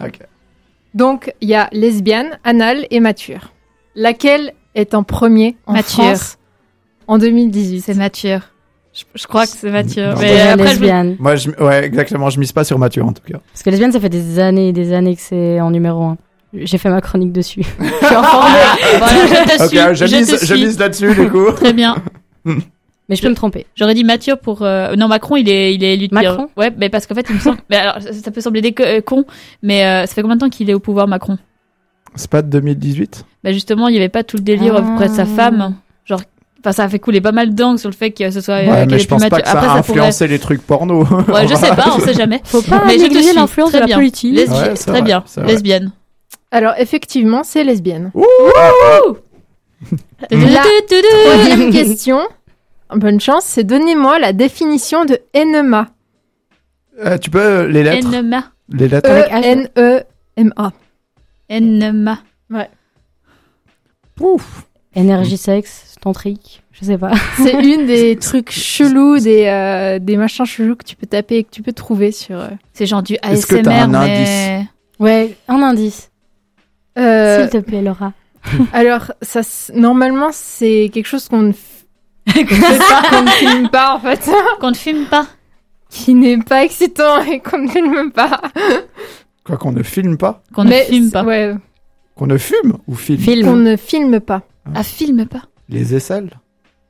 Donc, 0.95 1.33
il 1.41 1.49
y 1.49 1.55
a 1.55 1.69
lesbienne, 1.73 2.39
anal 2.45 2.87
et 2.91 2.99
mature. 3.01 3.53
Laquelle 3.95 4.53
est 4.75 4.95
en 4.95 5.03
premier 5.03 5.57
en 5.67 5.73
Mature. 5.75 6.05
France 6.05 6.39
en 7.07 7.19
2018 7.19 7.81
C'est 7.83 7.95
mature. 7.95 8.41
Je, 8.93 9.05
je 9.15 9.27
crois 9.27 9.47
que 9.47 9.53
c'est 9.57 9.71
mature. 9.71 10.15
Non, 10.15 10.21
Mais 10.21 10.41
après, 10.41 10.65
je 10.67 10.71
lesbienne. 10.71 11.17
Moi, 11.21 11.37
je, 11.37 11.51
ouais, 11.51 11.85
exactement. 11.85 12.29
Je 12.31 12.41
mise 12.41 12.53
pas 12.53 12.65
sur 12.65 12.79
Mathieu 12.79 13.03
en 13.05 13.13
tout 13.13 13.23
cas. 13.25 13.39
Parce 13.53 13.63
que 13.63 13.71
lesbienne, 13.71 13.93
ça 13.93 14.01
fait 14.01 14.09
des 14.09 14.39
années 14.41 14.69
et 14.69 14.73
des 14.73 14.93
années 14.93 15.15
que 15.15 15.23
c'est 15.23 15.61
en 15.61 15.71
numéro 15.71 16.03
1. 16.03 16.17
J'ai 16.55 16.79
fait 16.79 16.91
ma 16.91 17.01
chronique 17.01 17.33
dessus. 17.33 17.63
Ah, 18.13 18.77
voilà, 18.99 19.15
je 19.47 19.65
te 19.65 19.69
suis. 19.69 19.79
je 19.79 20.07
je 20.07 20.17
mise, 20.17 20.27
te 20.29 20.37
je 20.41 20.45
suis. 20.55 20.65
mise 20.65 20.79
là-dessus 20.79 21.15
du 21.15 21.29
coup. 21.31 21.53
Très 21.53 21.73
bien. 21.73 21.97
Mais 22.45 23.17
je 23.17 23.23
peux 23.23 23.29
me 23.29 23.35
tromper. 23.35 23.67
J'aurais 23.77 23.95
dit 23.95 24.05
Mathieu 24.05 24.35
pour 24.37 24.63
euh, 24.63 24.95
non 24.97 25.09
Macron 25.09 25.37
il 25.37 25.49
est 25.49 25.75
il 25.75 25.83
est 25.85 25.95
élu 25.95 26.09
Macron? 26.13 26.49
Ouais 26.57 26.73
mais 26.77 26.89
parce 26.89 27.07
qu'en 27.07 27.15
fait 27.17 27.27
il 27.29 27.35
me 27.37 27.41
semble 27.41 27.59
mais 27.69 27.77
alors 27.77 28.01
ça, 28.01 28.13
ça 28.13 28.31
peut 28.31 28.41
sembler 28.41 28.63
déco- 28.63 28.85
euh, 28.85 29.01
con 29.01 29.25
mais 29.63 29.85
euh, 29.85 30.07
ça 30.07 30.15
fait 30.15 30.23
combien 30.23 30.37
de 30.37 30.41
temps 30.41 30.49
qu'il 30.49 30.71
est 30.71 30.75
au 30.75 30.79
pouvoir 30.81 31.09
Macron? 31.09 31.37
C'est 32.17 32.31
pas 32.31 32.43
de 32.43 32.49
2018 32.49 33.25
bah 33.43 33.53
justement 33.53 33.89
il 33.89 33.95
y 33.95 33.99
avait 33.99 34.09
pas 34.11 34.23
tout 34.25 34.37
le 34.37 34.43
délire 34.43 34.75
Ah. 34.77 34.81
auprès 34.81 35.09
de 35.09 35.15
sa 35.15 35.25
femme 35.27 35.75
genre 36.05 36.21
enfin 36.61 36.73
ça 36.73 36.85
a 36.85 36.89
fait 36.89 36.99
couler 36.99 37.21
pas 37.21 37.33
mal 37.33 37.55
d'angles 37.55 37.79
sur 37.79 37.89
le 37.89 37.95
fait 37.95 38.11
que 38.11 38.31
ce 38.31 38.41
soit 38.41 38.55
euh, 38.57 38.67
Ouais, 38.69 38.87
mais 38.87 38.99
je 38.99 39.09
pense 39.09 39.27
pas 39.29 39.41
que 39.41 39.47
ça 39.49 39.53
après 39.53 39.67
a 39.67 39.77
ça 39.77 39.83
pourrait 39.83 40.01
influencé 40.01 40.29
les 40.29 40.39
trucs 40.39 40.63
porno. 40.67 41.05
ouais 41.05 41.49
je 41.49 41.55
sais 41.55 41.75
pas 41.75 41.95
on 41.97 42.01
sait 42.01 42.15
jamais 42.15 42.41
Faut 42.45 42.63
pas 42.63 42.83
Mais 42.87 42.97
négliger 42.97 43.29
suis, 43.29 43.37
l'influence 43.37 43.73
de 43.73 43.79
la 43.79 43.89
politique. 43.89 44.35
Lesbi- 44.35 44.53
Ouais, 44.53 44.75
très 44.75 44.91
vrai, 44.93 45.03
bien 45.03 45.25
lesbienne 45.47 45.93
Alors, 46.51 46.75
effectivement, 46.79 47.43
c'est 47.45 47.65
lesbienne. 47.65 48.11
La 48.15 48.23
Tudu-tudu-tudu. 50.29 51.07
troisième 51.25 51.73
question, 51.73 52.19
bonne 52.95 53.21
chance, 53.21 53.45
c'est 53.47 53.65
donnez-moi 53.65 54.19
la 54.19 54.33
définition 54.33 55.05
de 55.05 55.19
enema. 55.35 55.89
Euh, 57.05 57.17
tu 57.19 57.31
peux 57.31 57.41
euh, 57.41 57.69
les 57.69 57.83
lettres 57.83 58.09
Enema 58.09 58.45
Les 58.69 58.89
lettres 58.89 59.09
E 59.09 59.33
Avec 59.33 59.71
H. 60.57 60.71
E-N-E-M-A. 61.51 62.19
Enema 62.51 62.69
Pouf. 64.17 64.67
Énergie 64.95 65.37
sexe, 65.37 65.95
tantrique, 66.01 66.63
je 66.73 66.85
sais 66.85 66.99
pas. 66.99 67.13
C'est 67.37 67.63
une 67.63 67.87
des 67.87 68.17
trucs 68.17 68.51
chelous, 68.51 69.21
des, 69.21 69.47
euh, 69.47 69.99
des 70.01 70.17
machins 70.17 70.45
chelous 70.45 70.75
que 70.75 70.85
tu 70.85 70.97
peux 70.97 71.07
taper 71.07 71.37
et 71.39 71.45
que 71.45 71.51
tu 71.51 71.63
peux 71.63 71.73
trouver 71.73 72.11
sur... 72.11 72.41
euh, 72.41 72.49
c'est 72.73 72.87
genre 72.87 73.03
du 73.03 73.15
Est-ce 73.23 73.47
que 73.47 73.55
t'as 73.57 73.83
ASMR 73.85 73.97
un 73.97 74.07
mais 74.07 74.67
Ouais, 74.99 75.37
un 75.47 75.63
indice. 75.63 76.11
euh, 76.99 77.43
S'il 77.43 77.51
te 77.51 77.65
plaît, 77.65 77.83
Laura. 77.83 78.13
alors, 78.73 79.13
ça, 79.23 79.43
normalement, 79.75 80.31
c'est 80.33 80.91
quelque 80.93 81.07
chose 81.07 81.29
qu'on 81.29 81.43
ne, 81.43 81.53
f- 82.27 82.79
pas, 82.79 83.09
qu'on 83.11 83.23
ne 83.23 83.31
filme 83.31 83.69
pas, 83.69 83.95
en 83.95 84.01
fait. 84.01 84.29
qu'on 84.61 84.71
ne 84.71 84.75
fume 84.77 85.07
pas 85.07 85.27
Qui 85.89 86.15
n'est 86.15 86.39
pas 86.39 86.65
excitant 86.65 87.23
et 87.23 87.39
qu'on 87.39 87.59
ne 87.59 87.69
filme 87.69 88.11
pas. 88.11 88.41
Quoi 89.45 89.57
qu'on 89.57 89.73
ne 89.73 89.83
filme 89.83 90.17
pas 90.17 90.43
qu'on 90.55 90.65
ne 90.65 90.71
c'est- 90.71 91.11
pas 91.13 91.25
Ouais, 91.25 91.55
Qu'on 92.17 92.27
ne 92.27 92.37
fume 92.39 92.77
ou 92.87 92.95
filme 92.95 93.19
qu'on 93.19 93.25
Film. 93.25 93.63
ne 93.63 93.77
filme 93.77 94.21
pas. 94.21 94.43
ah 94.75 94.83
filme 94.83 95.25
pas 95.27 95.43
Les 95.69 95.95
aisselles 95.95 96.31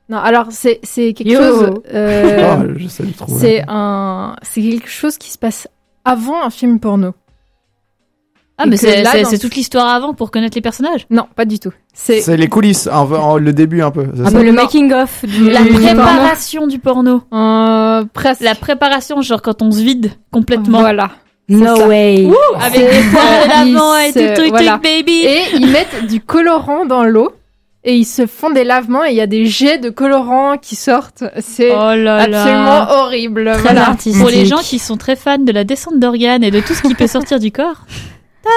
Non, 0.09 0.17
alors, 0.17 0.47
c'est, 0.49 0.79
c'est 0.83 1.13
quelque 1.13 1.31
Yo. 1.31 1.39
chose... 1.39 1.73
euh, 1.93 2.47
Ah, 2.51 2.63
j'essaie 2.75 3.03
de 3.03 3.13
trouver. 3.13 3.39
C'est 3.39 3.63
un, 3.67 4.35
c'est 4.41 4.61
quelque 4.61 4.89
chose 4.89 5.17
qui 5.17 5.29
se 5.31 5.37
passe 5.37 5.67
avant 6.03 6.43
un 6.43 6.49
film 6.49 6.79
porno. 6.81 7.13
ah 8.57 8.63
Et 8.65 8.69
mais 8.69 8.77
c'est 8.77 9.01
là, 9.03 9.11
c'est- 9.13 9.23
dans 9.23 9.37
toute 9.37 9.55
l'histoire 9.55 9.87
avant 9.87 10.13
pour 10.13 10.29
connaître 10.31 10.55
les 10.57 10.61
personnages 10.61 11.07
Non, 11.09 11.27
pas 11.35 11.45
du 11.45 11.59
tout. 11.59 11.71
C'est 11.93 12.19
C'est 12.21 12.35
les 12.37 12.49
coulisses, 12.49 12.87
en- 12.91 13.09
en- 13.11 13.37
le 13.37 13.53
début 13.53 13.81
un 13.81 13.91
peu. 13.91 14.05
c'est 14.13 14.21
Un 14.21 14.25
ça 14.25 14.31
peu 14.31 14.43
le 14.43 14.51
Non. 14.51 14.63
making 14.63 14.91
of 14.93 15.23
du 15.25 15.49
la 15.49 15.63
préparation 15.63 16.67
du 16.67 16.79
porno 16.79 17.21
euh, 17.33 18.03
presque. 18.13 18.41
La 18.41 18.55
préparation, 18.55 19.21
genre 19.21 19.41
quand 19.41 19.61
on 19.61 19.71
se 19.71 19.81
vide 19.81 20.11
complètement. 20.31 20.79
Voilà. 20.81 21.11
No 21.57 21.75
ça. 21.75 21.87
way. 21.87 22.27
Avec 22.59 22.79
C'est- 22.79 22.91
les 22.91 23.09
poils 23.09 23.47
l'avant 23.47 23.97
et 23.97 24.11
tout 24.13 24.33
truc, 24.41 24.49
voilà. 24.49 24.71
truc, 24.79 24.83
baby. 24.83 25.13
Et 25.25 25.41
ils 25.55 25.67
mettent 25.67 26.07
du 26.07 26.19
colorant 26.21 26.85
dans 26.85 27.03
l'eau 27.03 27.31
et 27.83 27.95
ils 27.95 28.05
se 28.05 28.27
font 28.27 28.51
des 28.51 28.63
lavements 28.63 29.03
et 29.03 29.09
il 29.09 29.15
y 29.15 29.21
a 29.21 29.27
des 29.27 29.45
jets 29.45 29.79
de 29.79 29.89
colorant 29.89 30.57
qui 30.57 30.75
sortent. 30.75 31.23
C'est 31.39 31.71
oh 31.71 31.95
là 31.95 32.17
absolument 32.17 32.63
là. 32.63 32.87
horrible. 32.99 33.51
Très 33.53 33.61
Voilà. 33.61 33.87
artistique. 33.89 34.21
Pour 34.21 34.29
les 34.29 34.45
gens 34.45 34.59
qui 34.61 34.77
sont 34.79 34.97
très 34.97 35.15
fans 35.15 35.37
de 35.39 35.51
la 35.51 35.63
descente 35.63 35.99
d'organes 35.99 36.43
et 36.43 36.51
de 36.51 36.59
tout 36.59 36.73
ce 36.73 36.81
qui 36.83 36.93
peut 36.95 37.07
sortir 37.07 37.39
du 37.39 37.51
corps. 37.51 37.85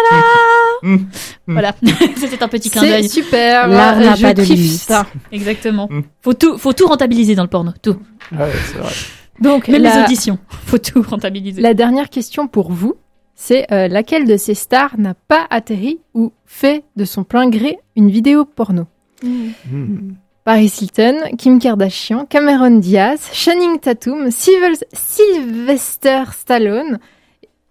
Mm. 0.82 0.94
Mm. 0.94 1.06
Voilà, 1.46 1.72
c'était 2.16 2.42
un 2.42 2.48
petit 2.48 2.68
clin 2.70 2.82
C'est 2.82 2.88
d'œil. 2.90 3.08
super. 3.08 3.68
L'art 3.68 3.96
euh, 3.98 4.04
n'a 4.04 4.14
je 4.16 4.22
pas 4.22 4.34
de 4.34 4.42
kiffe 4.42 4.82
ça. 4.82 5.06
Exactement. 5.32 5.88
Mm. 5.90 6.00
Faut 6.22 6.34
tout, 6.34 6.58
faut 6.58 6.72
tout 6.74 6.86
rentabiliser 6.86 7.34
dans 7.34 7.42
le 7.42 7.48
porno, 7.48 7.70
tout. 7.82 7.96
Ouais, 8.32 8.50
c'est 8.66 8.78
vrai. 8.78 8.92
Donc 9.40 9.68
Même 9.68 9.82
les 9.82 9.88
la, 9.88 10.04
auditions, 10.04 10.38
faut 10.48 10.78
tout 10.78 11.02
rentabiliser. 11.02 11.60
la 11.60 11.74
dernière 11.74 12.08
question 12.10 12.46
pour 12.48 12.70
vous, 12.72 12.94
c'est 13.34 13.70
euh, 13.72 13.88
laquelle 13.88 14.26
de 14.26 14.36
ces 14.36 14.54
stars 14.54 14.96
n'a 14.98 15.14
pas 15.14 15.46
atterri 15.50 15.98
ou 16.14 16.32
fait 16.46 16.84
de 16.96 17.04
son 17.04 17.24
plein 17.24 17.48
gré 17.50 17.78
une 17.96 18.10
vidéo 18.10 18.44
porno? 18.44 18.86
Mm. 19.22 20.12
Paris 20.44 20.72
Hilton, 20.80 21.16
Kim 21.38 21.58
Kardashian, 21.58 22.26
Cameron 22.26 22.78
Diaz, 22.78 23.30
Channing 23.32 23.78
Tatum, 23.80 24.28
Sylv- 24.28 24.84
Sylvester 24.92 26.24
Stallone, 26.32 26.98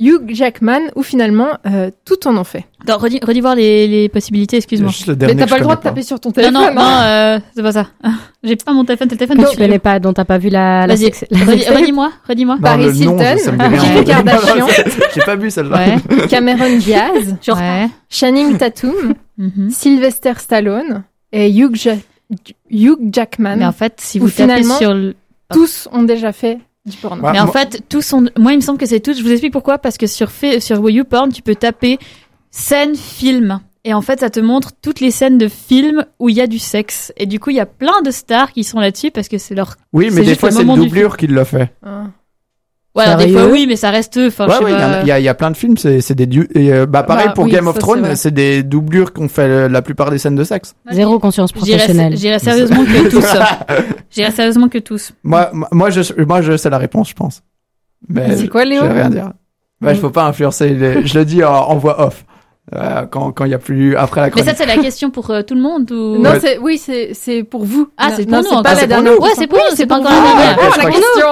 Hugh 0.04 0.34
Jackman 0.34 0.80
ou 0.96 1.04
finalement 1.04 1.50
euh, 1.66 1.90
tout 2.06 2.28
en 2.28 2.36
ont 2.38 2.44
fait. 2.44 2.66
Attends, 2.84 2.98
redis, 2.98 3.20
redis 3.24 3.40
voir 3.42 3.56
les, 3.56 3.88
les 3.88 4.10
possibilités, 4.10 4.58
excuse-moi. 4.58 4.92
Mais 5.08 5.36
t'as 5.36 5.48
pas 5.48 5.58
le 5.58 5.64
droit 5.64 5.76
de 5.78 5.82
taper 5.82 6.02
sur 6.04 6.20
ton 6.20 6.30
Non, 6.30 6.34
téléphone. 6.34 6.54
non, 6.56 6.74
non, 6.74 6.82
hein. 6.82 7.04
euh, 7.38 7.40
c'est 7.56 7.62
pas 7.64 7.72
ça. 7.72 7.88
J'ai 8.44 8.56
pas 8.58 8.74
mon 8.74 8.84
téléphone, 8.84 9.08
c'est 9.10 9.16
le 9.16 9.26
téléphone 9.26 9.46
Que 9.46 9.52
tu 9.52 9.58
connais 9.58 9.80
pas, 9.80 10.00
dont 10.00 10.12
t'as 10.14 10.26
pas 10.26 10.38
vu 10.38 10.50
la, 10.50 10.86
la 10.86 10.96
Vas-y, 10.96 11.12
redis-moi, 11.70 12.12
redis-moi. 12.28 12.56
Non, 12.56 12.62
Paris 12.62 12.90
Hilton. 12.98 13.18
Kim 13.18 14.04
Kardashian. 14.06 14.68
J'ai 15.16 15.22
pas 15.22 15.36
vu 15.38 15.50
celle-là. 15.50 15.78
Ouais. 15.78 16.28
Cameron 16.28 16.78
Diaz, 16.78 17.36
Ouais. 17.48 17.88
Channing 18.10 18.58
Tatum, 18.58 19.14
Mhm. 19.38 19.70
Sylvester 19.72 20.34
Stallone 20.38 21.04
et 21.32 21.50
Hugh, 21.50 21.76
Ja- 21.76 21.96
Hugh 22.70 22.98
Jackman. 23.12 23.56
Mais 23.58 23.66
en 23.66 23.72
fait, 23.72 23.94
si 23.98 24.20
Ou 24.20 24.26
vous 24.26 24.30
tapez 24.30 24.64
sur 24.64 24.94
le... 24.94 25.16
Tous 25.52 25.88
ont 25.92 26.04
déjà 26.04 26.32
fait 26.32 26.60
du 26.86 26.98
porno. 26.98 27.24
Ouais. 27.24 27.32
Mais 27.32 27.40
en 27.40 27.46
moi- 27.46 27.54
fait, 27.54 27.84
tous 27.90 28.02
sont. 28.02 28.26
Moi, 28.38 28.54
il 28.54 28.58
me 28.58 28.62
semble 28.62 28.78
que 28.80 28.86
c'est 28.86 29.00
tous. 29.00 29.18
Je 29.18 29.24
vous 29.24 29.32
explique 29.32 29.54
pourquoi. 29.54 29.78
Parce 29.78 29.98
que 29.98 30.08
sur 30.08 30.32
fait, 30.32 30.60
sur 30.60 30.90
YouPorn, 30.90 31.32
tu 31.32 31.42
peux 31.42 31.56
taper 31.56 31.98
scène 32.52 32.96
film. 32.96 33.60
Et 33.86 33.94
en 33.94 34.02
fait, 34.02 34.22
ça 34.22 34.30
te 34.30 34.40
montre 34.40 34.72
toutes 34.82 35.02
les 35.02 35.12
scènes 35.12 35.38
de 35.38 35.50
films 35.50 36.06
où 36.20 36.30
il 36.30 36.36
y 36.36 36.42
a 36.42 36.48
du 36.48 36.60
sexe. 36.60 37.12
Et 37.18 37.26
du 37.26 37.40
coup, 37.40 37.50
il 37.50 37.58
y 37.58 37.60
a 37.60 37.66
plein 37.66 38.02
de 38.02 38.12
stars 38.12 38.52
qui 38.54 38.64
sont 38.64 38.80
là-dessus 38.80 39.12
parce 39.12 39.28
que 39.28 39.38
c'est 39.38 39.56
leur. 39.56 39.76
Oui, 39.92 40.08
C'est 40.10 40.16
mais 40.22 40.26
des 40.26 40.36
fois, 40.36 40.50
le 40.50 40.54
c'est 40.56 40.62
le 40.62 40.66
moment 40.66 40.82
du 40.82 40.88
doublure 40.88 41.18
qui 41.18 41.28
l'a 41.28 41.44
fait. 41.46 41.74
Hein. 42.96 43.02
Voilà, 43.06 43.16
des 43.16 43.32
fois 43.34 43.48
oui, 43.48 43.66
mais 43.68 43.76
ça 43.76 43.90
reste 43.90 44.18
eux. 44.20 44.28
Enfin, 44.28 44.46
Ouais, 44.46 44.54
je 44.54 44.58
sais 44.60 44.64
ouais, 44.66 44.72
il 44.72 44.78
y, 44.78 44.80
pas. 44.80 45.02
il 45.02 45.08
y 45.08 45.12
a, 45.12 45.20
il 45.20 45.24
y 45.26 45.28
a 45.28 45.34
plein 45.34 45.50
de 45.50 45.58
films, 45.58 45.78
c'est 45.78 46.00
c'est 46.00 46.14
des 46.14 46.28
du- 46.28 46.48
et, 46.54 46.72
euh, 46.72 46.86
bah 46.86 47.02
pareil 47.02 47.26
Bah, 47.28 47.34
pour 47.34 47.46
oui, 47.46 47.52
Game 47.52 47.68
of 47.68 47.74
c'est 47.74 47.80
Thrones, 47.80 48.16
c'est 48.16 48.32
des 48.34 48.62
doublures 48.62 49.14
qu'on 49.14 49.28
fait 49.28 49.42
euh, 49.42 49.68
la 49.68 49.82
plupart 49.82 50.12
des 50.12 50.20
scènes 50.20 50.36
de 50.36 50.44
sexe. 50.44 50.76
Zéro 50.92 51.18
conscience 51.18 51.52
professionnelle. 51.52 52.14
je 52.14 52.18
dirais 52.20 52.38
sérieusement 52.38 52.84
que 52.86 53.10
tous. 53.10 53.26
Je 54.12 54.16
dirais 54.22 54.32
sérieusement 54.32 54.70
que 54.70 54.78
tous. 54.78 55.12
Moi, 55.24 55.50
moi- 55.72 55.90
je, 55.90 56.02
moi, 56.24 56.44
je 56.44 56.56
sais 56.56 56.70
la 56.70 56.78
réponse, 56.78 57.10
je 57.10 57.16
pense. 57.16 57.42
Mais 58.08 58.36
C'est 58.38 58.48
quoi, 58.48 58.64
Léo 58.64 58.82
Je 58.84 58.88
vais 58.88 58.94
rien 58.94 59.10
dire. 59.10 59.32
Bah, 59.82 59.94
je 59.96 60.00
peux 60.00 60.12
pas 60.12 60.26
influencer. 60.26 60.70
les- 60.70 61.06
je 61.08 61.18
le 61.18 61.26
dis 61.26 61.44
en, 61.44 61.52
en 61.52 61.76
voix 61.78 62.00
off. 62.06 62.26
Euh, 62.76 63.06
quand 63.12 63.32
quand 63.34 63.44
il 63.44 63.52
y 63.52 63.54
a 63.56 63.60
plus 63.60 63.98
après 63.98 64.22
la 64.22 64.28
Mais 64.28 64.32
chronique. 64.32 64.50
ça, 64.50 64.56
c'est 64.56 64.66
la 64.66 64.78
question 64.82 65.10
pour 65.10 65.30
euh, 65.32 65.42
tout 65.42 65.54
le 65.56 65.62
monde 65.62 65.92
ou? 65.92 66.18
Non, 66.18 66.30
Ouais. 66.32 66.40
c'est 66.40 66.58
oui, 66.60 66.78
c'est 66.78 67.14
c'est 67.14 67.44
pour 67.44 67.66
vous. 67.66 67.90
Ah, 67.98 68.12
c'est 68.16 68.26
non, 68.30 68.42
pour 68.42 68.44
nous, 68.44 68.50
pas 68.50 68.56
encore. 68.60 68.64
la 68.72 68.76
C'est 68.76 68.80
pour 68.82 68.88
dernière 68.88 69.14
nous. 69.14 69.20
Ouais, 69.20 69.30
c'est 69.36 69.48
pour 69.48 69.58
nous, 69.58 69.76
c'est 69.76 69.86
pas 69.88 69.98
encore 70.00 70.12
la 70.12 70.18
vous. 70.18 70.24
dernière. 70.38 70.58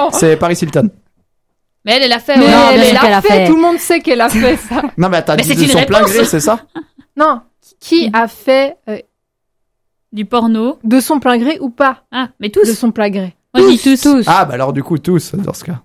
Ouais. 0.04 0.08
C'est 0.12 0.36
Paris 0.36 0.58
Hilton. 0.60 0.90
Mais 1.84 1.96
elle, 1.96 2.02
elle 2.04 2.12
a 2.12 2.18
fait. 2.20 2.36
Mais 2.36 2.44
ouais. 2.44 2.50
Non, 2.50 2.70
elle 2.72 2.80
elle 2.80 2.96
a 2.96 3.16
a 3.18 3.22
fait. 3.22 3.28
fait. 3.28 3.46
Tout 3.46 3.56
le 3.56 3.60
monde 3.62 3.78
sait 3.78 4.00
qu'elle 4.00 4.20
a 4.20 4.28
fait 4.28 4.56
ça. 4.68 4.82
Non, 4.96 5.08
mais 5.08 5.18
dit 5.42 5.48
c'est 5.48 5.54
de 5.56 5.62
une 5.62 5.68
son 5.68 5.84
plein 5.84 6.02
gré, 6.02 6.24
c'est 6.24 6.40
ça? 6.40 6.60
Non, 7.16 7.40
qui 7.80 8.10
a 8.12 8.28
fait 8.28 8.76
euh, 8.88 8.98
Du 10.12 10.24
porno. 10.24 10.78
de 10.84 11.00
son 11.00 11.18
plein 11.20 11.38
gré 11.38 11.58
ou 11.60 11.70
pas? 11.70 12.04
Ah, 12.12 12.28
mais 12.40 12.50
tous. 12.50 12.66
de 12.68 12.72
son 12.72 12.92
plein 12.92 13.10
gré 13.10 13.34
Moi, 13.54 13.66
je 13.68 13.76
dis 13.76 13.78
tous. 14.00 14.24
Ah, 14.26 14.44
bah 14.44 14.54
alors 14.54 14.72
du 14.72 14.82
coup, 14.82 14.98
tous, 14.98 15.34
dans 15.34 15.54
ce 15.54 15.64
cas. 15.64 15.80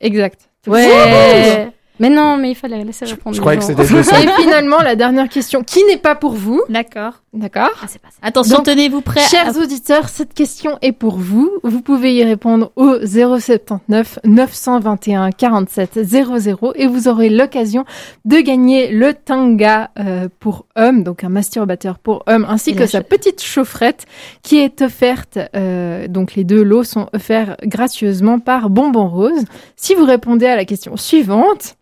Exact. 0.00 0.48
Ouais. 0.66 1.70
Mais 2.00 2.08
non, 2.08 2.38
mais 2.38 2.50
il 2.50 2.54
fallait 2.54 2.82
laisser 2.82 3.04
répondre. 3.04 3.36
Je 3.36 3.40
croyais 3.40 3.58
que 3.58 3.64
c'était. 3.64 3.82
Et 3.82 4.42
finalement, 4.42 4.78
la 4.78 4.96
dernière 4.96 5.28
question, 5.28 5.62
qui 5.62 5.84
n'est 5.84 5.98
pas 5.98 6.14
pour 6.14 6.32
vous, 6.32 6.62
D'accord. 6.70 7.22
d'accord 7.34 7.70
Ah, 7.82 7.86
c'est 7.88 8.00
pas 8.00 8.08
ça. 8.08 8.16
Attention, 8.22 8.62
tenez-vous 8.62 9.02
prêts. 9.02 9.20
Chers 9.20 9.56
auditeurs, 9.58 10.08
cette 10.08 10.32
question 10.32 10.78
est 10.80 10.92
pour 10.92 11.18
vous. 11.18 11.50
Vous 11.62 11.82
pouvez 11.82 12.14
y 12.14 12.24
répondre 12.24 12.72
au 12.76 12.96
079 13.04 14.18
921 14.24 15.30
47 15.30 16.00
00 16.02 16.72
et 16.74 16.86
vous 16.86 17.06
aurez 17.06 17.28
l'occasion 17.28 17.84
de 18.24 18.38
gagner 18.38 18.90
le 18.90 19.12
Tanga 19.12 19.90
euh, 19.98 20.28
pour 20.40 20.64
homme, 20.76 21.02
donc 21.02 21.22
un 21.22 21.28
masturbateur 21.28 21.98
pour 21.98 22.22
homme, 22.26 22.46
ainsi 22.48 22.70
Et 22.70 22.74
que 22.76 22.86
sa 22.86 23.02
petite 23.02 23.42
chaufferette 23.42 24.06
qui 24.42 24.58
est 24.58 24.80
offerte. 24.80 25.38
euh, 25.54 26.08
donc 26.08 26.34
les 26.34 26.44
deux 26.44 26.62
lots 26.62 26.84
sont 26.84 27.08
offerts 27.12 27.56
gracieusement 27.64 28.38
par 28.38 28.70
Bonbon 28.70 29.06
Rose. 29.08 29.44
Si 29.76 29.94
vous 29.94 30.04
répondez 30.06 30.46
à 30.46 30.56
la 30.56 30.64
question 30.64 30.96
suivante, 30.96 31.74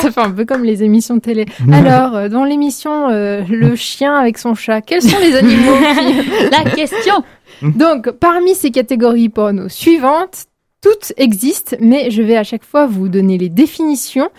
ça 0.00 0.10
fait 0.10 0.20
un 0.20 0.30
peu 0.30 0.44
comme 0.44 0.64
les 0.64 0.82
émissions 0.82 1.16
de 1.16 1.20
télé. 1.20 1.46
Alors, 1.72 2.16
euh, 2.16 2.28
dans 2.28 2.44
l'émission 2.44 3.08
euh, 3.08 3.42
Le 3.48 3.76
chien 3.76 4.14
avec 4.14 4.38
son 4.38 4.54
chat, 4.54 4.80
quels 4.80 5.02
sont 5.02 5.18
les 5.20 5.36
animaux 5.36 5.76
qui... 6.00 6.50
La 6.50 6.70
question. 6.70 7.14
Donc, 7.62 8.10
parmi 8.10 8.54
ces 8.54 8.70
catégories 8.70 9.28
porno 9.28 9.68
suivantes, 9.68 10.46
toutes 10.80 11.12
existent, 11.16 11.76
mais 11.80 12.10
je 12.10 12.22
vais 12.22 12.36
à 12.36 12.44
chaque 12.44 12.64
fois 12.64 12.86
vous 12.86 13.08
donner 13.08 13.36
les 13.36 13.50
définitions 13.50 14.30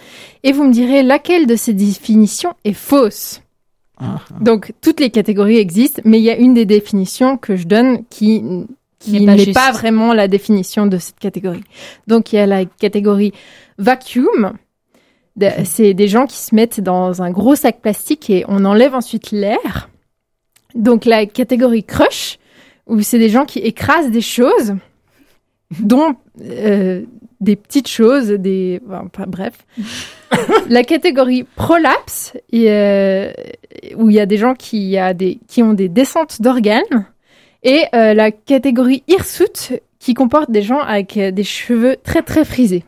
et 0.43 0.51
vous 0.51 0.63
me 0.63 0.73
direz 0.73 1.03
laquelle 1.03 1.45
de 1.45 1.55
ces 1.55 1.73
définitions 1.73 2.53
est 2.65 2.73
fausse. 2.73 3.41
Ah. 3.99 4.19
Donc, 4.39 4.73
toutes 4.81 4.99
les 4.99 5.11
catégories 5.11 5.57
existent, 5.57 6.01
mais 6.05 6.19
il 6.19 6.23
y 6.23 6.31
a 6.31 6.37
une 6.37 6.55
des 6.55 6.65
définitions 6.65 7.37
que 7.37 7.55
je 7.55 7.67
donne 7.67 8.03
qui, 8.09 8.43
qui 9.01 9.25
N'est 9.25 9.51
pas 9.53 9.71
vraiment 9.71 10.13
la 10.13 10.27
définition 10.27 10.85
de 10.87 10.97
cette 10.97 11.19
catégorie. 11.19 11.63
Donc, 12.07 12.31
il 12.31 12.37
y 12.37 12.39
a 12.39 12.45
la 12.45 12.65
catégorie 12.65 13.33
vacuum. 13.77 14.53
De- 15.35 15.49
C'est 15.65 15.93
des 15.93 16.07
gens 16.07 16.25
qui 16.25 16.37
se 16.37 16.53
mettent 16.55 16.79
dans 16.81 17.21
un 17.21 17.31
gros 17.31 17.55
sac 17.55 17.81
plastique 17.81 18.29
et 18.29 18.45
on 18.47 18.63
enlève 18.65 18.95
ensuite 18.95 19.31
l'air. 19.31 19.89
Donc, 20.75 21.05
la 21.05 21.25
catégorie 21.25 21.83
crush, 21.83 22.37
où 22.87 23.01
c'est 23.01 23.19
des 23.19 23.29
gens 23.29 23.45
qui 23.45 23.59
écrasent 23.59 24.11
des 24.11 24.21
choses, 24.21 24.75
dont 25.79 26.15
euh, 26.41 27.03
des 27.39 27.55
petites 27.55 27.87
choses, 27.87 28.27
des, 28.27 28.81
enfin, 28.89 29.25
bref. 29.27 29.65
la 30.69 30.83
catégorie 30.83 31.43
prolapse, 31.55 32.33
et, 32.51 32.71
euh, 32.71 33.31
où 33.97 34.09
il 34.09 34.15
y 34.15 34.19
a 34.19 34.25
des 34.25 34.37
gens 34.37 34.53
qui, 34.53 34.97
a 34.97 35.13
des, 35.13 35.39
qui 35.47 35.63
ont 35.63 35.73
des 35.73 35.89
descentes 35.89 36.41
d'organes, 36.41 37.07
et 37.63 37.83
euh, 37.93 38.13
la 38.13 38.31
catégorie 38.31 39.03
hirsute, 39.07 39.73
qui 39.99 40.13
comporte 40.13 40.49
des 40.49 40.63
gens 40.63 40.79
avec 40.79 41.15
euh, 41.17 41.31
des 41.31 41.43
cheveux 41.43 41.95
très 42.03 42.23
très 42.23 42.43
frisés. 42.43 42.83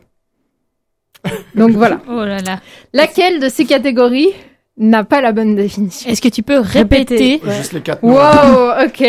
Donc 1.54 1.70
voilà. 1.76 2.00
Oh 2.08 2.24
là 2.24 2.38
là. 2.38 2.60
Laquelle 2.92 3.40
de 3.40 3.48
ces 3.48 3.64
catégories 3.64 4.32
n'a 4.76 5.04
pas 5.04 5.20
la 5.20 5.32
bonne 5.32 5.54
définition? 5.54 6.10
Est-ce 6.10 6.20
que 6.20 6.28
tu 6.28 6.42
peux 6.42 6.58
répéter? 6.58 7.40
Ouais. 7.44 7.54
Juste 7.54 7.72
les 7.72 7.80
quatre. 7.80 8.02
Wow, 8.02 8.84
ok. 8.86 9.04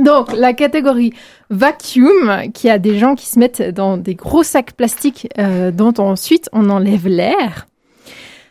Donc, 0.00 0.32
la 0.32 0.54
catégorie 0.54 1.12
vacuum, 1.50 2.50
qui 2.54 2.70
a 2.70 2.78
des 2.78 2.98
gens 2.98 3.14
qui 3.14 3.26
se 3.26 3.38
mettent 3.38 3.62
dans 3.62 3.98
des 3.98 4.14
gros 4.14 4.42
sacs 4.42 4.72
plastiques 4.72 5.28
euh, 5.38 5.70
dont 5.70 5.92
ensuite 5.98 6.48
on 6.52 6.70
enlève 6.70 7.06
l'air. 7.06 7.66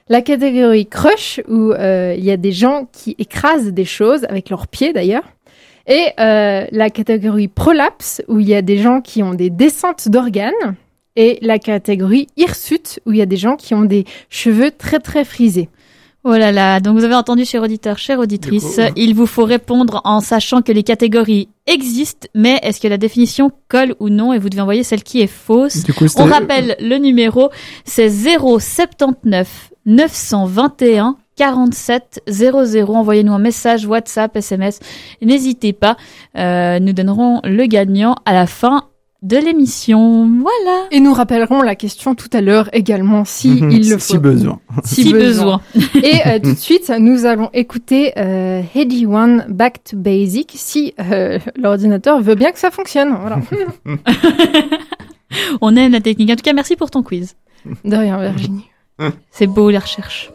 La 0.08 0.22
catégorie 0.22 0.86
crush, 0.86 1.42
où 1.48 1.72
euh, 1.72 2.14
il 2.16 2.24
y 2.24 2.32
a 2.32 2.38
des 2.38 2.52
gens 2.52 2.88
qui 2.92 3.16
écrasent 3.18 3.72
des 3.72 3.86
choses, 3.86 4.26
avec 4.26 4.50
leurs 4.50 4.68
pieds 4.68 4.94
d'ailleurs. 4.94 5.24
Et 5.88 6.08
euh, 6.20 6.66
la 6.72 6.90
catégorie 6.90 7.48
prolapse, 7.48 8.22
où 8.28 8.40
il 8.40 8.48
y 8.48 8.56
a 8.56 8.62
des 8.62 8.78
gens 8.78 9.02
qui 9.02 9.24
ont 9.24 9.34
des 9.34 9.50
descentes 9.50 10.10
d'organes. 10.10 10.76
Et 11.16 11.40
la 11.42 11.60
catégorie 11.60 12.28
hirsute, 12.38 13.00
où 13.06 13.12
il 13.12 13.18
y 13.18 13.22
a 13.22 13.26
des 13.26 13.36
gens 13.38 13.56
qui 13.58 13.74
ont 13.74 13.84
des 13.84 14.06
cheveux 14.30 14.72
très 14.72 15.00
très 15.00 15.26
frisés. 15.26 15.70
Oh 16.24 16.34
là 16.38 16.52
là, 16.52 16.80
donc 16.80 16.96
vous 16.98 17.04
avez 17.04 17.16
entendu, 17.16 17.46
cher 17.46 17.64
auditeur, 17.64 17.98
chère 17.98 18.20
auditrice, 18.20 18.76
coup- 18.76 18.94
il 18.96 19.16
vous 19.16 19.26
faut 19.26 19.44
répondre 19.44 20.02
en 20.04 20.20
sachant 20.22 20.62
que 20.62 20.72
les 20.72 20.84
catégories 20.84 21.50
existent, 21.66 22.28
mais 22.36 22.60
est-ce 22.62 22.80
que 22.80 22.88
la 22.88 22.98
définition 22.98 23.52
colle 23.70 23.96
ou 24.00 24.10
non 24.10 24.32
et 24.32 24.38
vous 24.38 24.48
devez 24.50 24.62
envoyer 24.62 24.84
celle 24.84 25.02
qui 25.04 25.20
est 25.22 25.26
fausse. 25.28 25.84
Du 25.84 25.94
coup, 25.94 26.06
On 26.18 26.26
rappelle 26.26 26.76
le 26.80 26.98
numéro, 26.98 27.50
c'est 27.86 28.08
079 28.08 29.72
921 29.88 31.16
47 31.42 32.22
00. 32.28 32.94
Envoyez-nous 32.96 33.34
un 33.34 33.40
message, 33.40 33.88
WhatsApp, 33.88 34.36
SMS. 34.38 34.80
N'hésitez 35.24 35.74
pas, 35.74 35.98
euh, 36.38 36.78
nous 36.80 36.94
donnerons 36.94 37.42
le 37.44 37.66
gagnant 37.66 38.14
à 38.26 38.34
la 38.34 38.46
fin 38.46 38.84
de 39.24 39.38
l'émission. 39.38 40.30
Voilà. 40.40 40.84
Et 40.92 41.00
nous 41.00 41.12
rappellerons 41.16 41.64
la 41.64 41.74
question 41.74 42.14
tout 42.14 42.30
à 42.32 42.42
l'heure 42.42 42.70
également, 42.74 43.26
si 43.26 43.50
Mhm, 43.60 43.72
il 43.72 43.90
le 43.90 43.98
si 43.98 44.14
faut. 44.14 44.20
besoin. 44.20 44.60
Si, 44.84 45.12
besoin. 45.14 45.62
Et 45.96 46.14
euh, 46.28 46.38
tout 46.44 46.52
de 46.54 46.60
suite, 46.60 46.92
nous 47.00 47.26
allons 47.26 47.50
écouter 47.56 48.14
euh, 48.18 48.62
Heady 48.76 49.08
One 49.08 49.48
Back 49.50 49.84
to 49.84 49.98
Basic, 49.98 50.52
si 50.56 50.94
euh, 51.00 51.40
l'ordinateur 51.56 52.22
veut 52.22 52.36
bien 52.36 52.52
que 52.52 52.60
ça 52.60 52.70
fonctionne. 52.70 53.18
Voilà. 53.20 53.40
On 55.62 55.76
aime 55.76 55.94
la 55.94 56.02
technique. 56.02 56.30
En 56.30 56.36
tout 56.36 56.44
cas, 56.44 56.54
merci 56.54 56.76
pour 56.76 56.92
ton 56.92 57.02
quiz. 57.02 57.36
De 57.84 57.96
rien, 57.96 58.20
Virginie. 58.20 58.68
C'est 59.32 59.48
beau 59.48 59.72
les 59.72 59.80
recherches. 59.80 60.30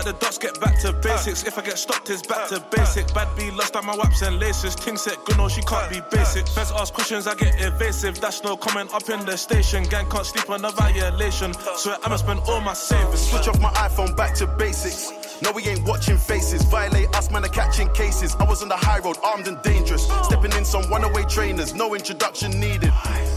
Out 0.00 0.06
the 0.06 0.12
dots, 0.14 0.38
get 0.38 0.58
back 0.62 0.78
to 0.80 0.94
basics. 0.94 1.44
If 1.44 1.58
I 1.58 1.62
get 1.62 1.76
stopped, 1.76 2.08
it's 2.08 2.22
back 2.22 2.48
to 2.48 2.64
basic. 2.74 3.12
Bad 3.12 3.28
B 3.36 3.50
lost 3.50 3.76
on 3.76 3.84
my 3.84 3.94
waps 3.94 4.22
and 4.22 4.38
laces. 4.38 4.74
Ting 4.74 4.96
set 4.96 5.22
good, 5.26 5.36
no, 5.36 5.46
she 5.46 5.60
can't 5.60 5.92
be 5.92 6.00
basic. 6.10 6.48
Feds 6.48 6.72
ask 6.72 6.94
questions, 6.94 7.26
I 7.26 7.34
get 7.34 7.60
evasive. 7.60 8.18
That's 8.18 8.42
no 8.42 8.56
comment 8.56 8.94
up 8.94 9.06
in 9.10 9.26
the 9.26 9.36
station. 9.36 9.84
Gang 9.84 10.08
can't 10.08 10.24
sleep 10.24 10.48
on 10.48 10.64
a 10.64 10.70
violation. 10.70 11.52
So 11.76 11.94
I'ma 12.02 12.16
spend 12.16 12.40
all 12.48 12.62
my 12.62 12.72
savings. 12.72 13.28
Switch 13.28 13.46
off 13.46 13.60
my 13.60 13.68
iPhone 13.72 14.16
back 14.16 14.34
to 14.36 14.46
basics. 14.46 15.12
No, 15.42 15.52
we 15.52 15.64
ain't 15.64 15.86
watching 15.86 16.16
faces. 16.16 16.62
Violate 16.64 17.14
us, 17.14 17.30
man, 17.30 17.44
are 17.44 17.48
catching 17.48 17.90
cases. 17.92 18.34
I 18.36 18.44
was 18.44 18.62
on 18.62 18.68
the 18.68 18.76
high 18.76 19.00
road, 19.00 19.18
armed 19.22 19.48
and 19.48 19.60
dangerous. 19.62 20.04
Stepping 20.24 20.52
in 20.52 20.64
some 20.64 20.82
runaway 20.90 21.24
trainers, 21.24 21.74
no 21.74 21.94
introduction 21.94 22.58
needed. 22.58 22.92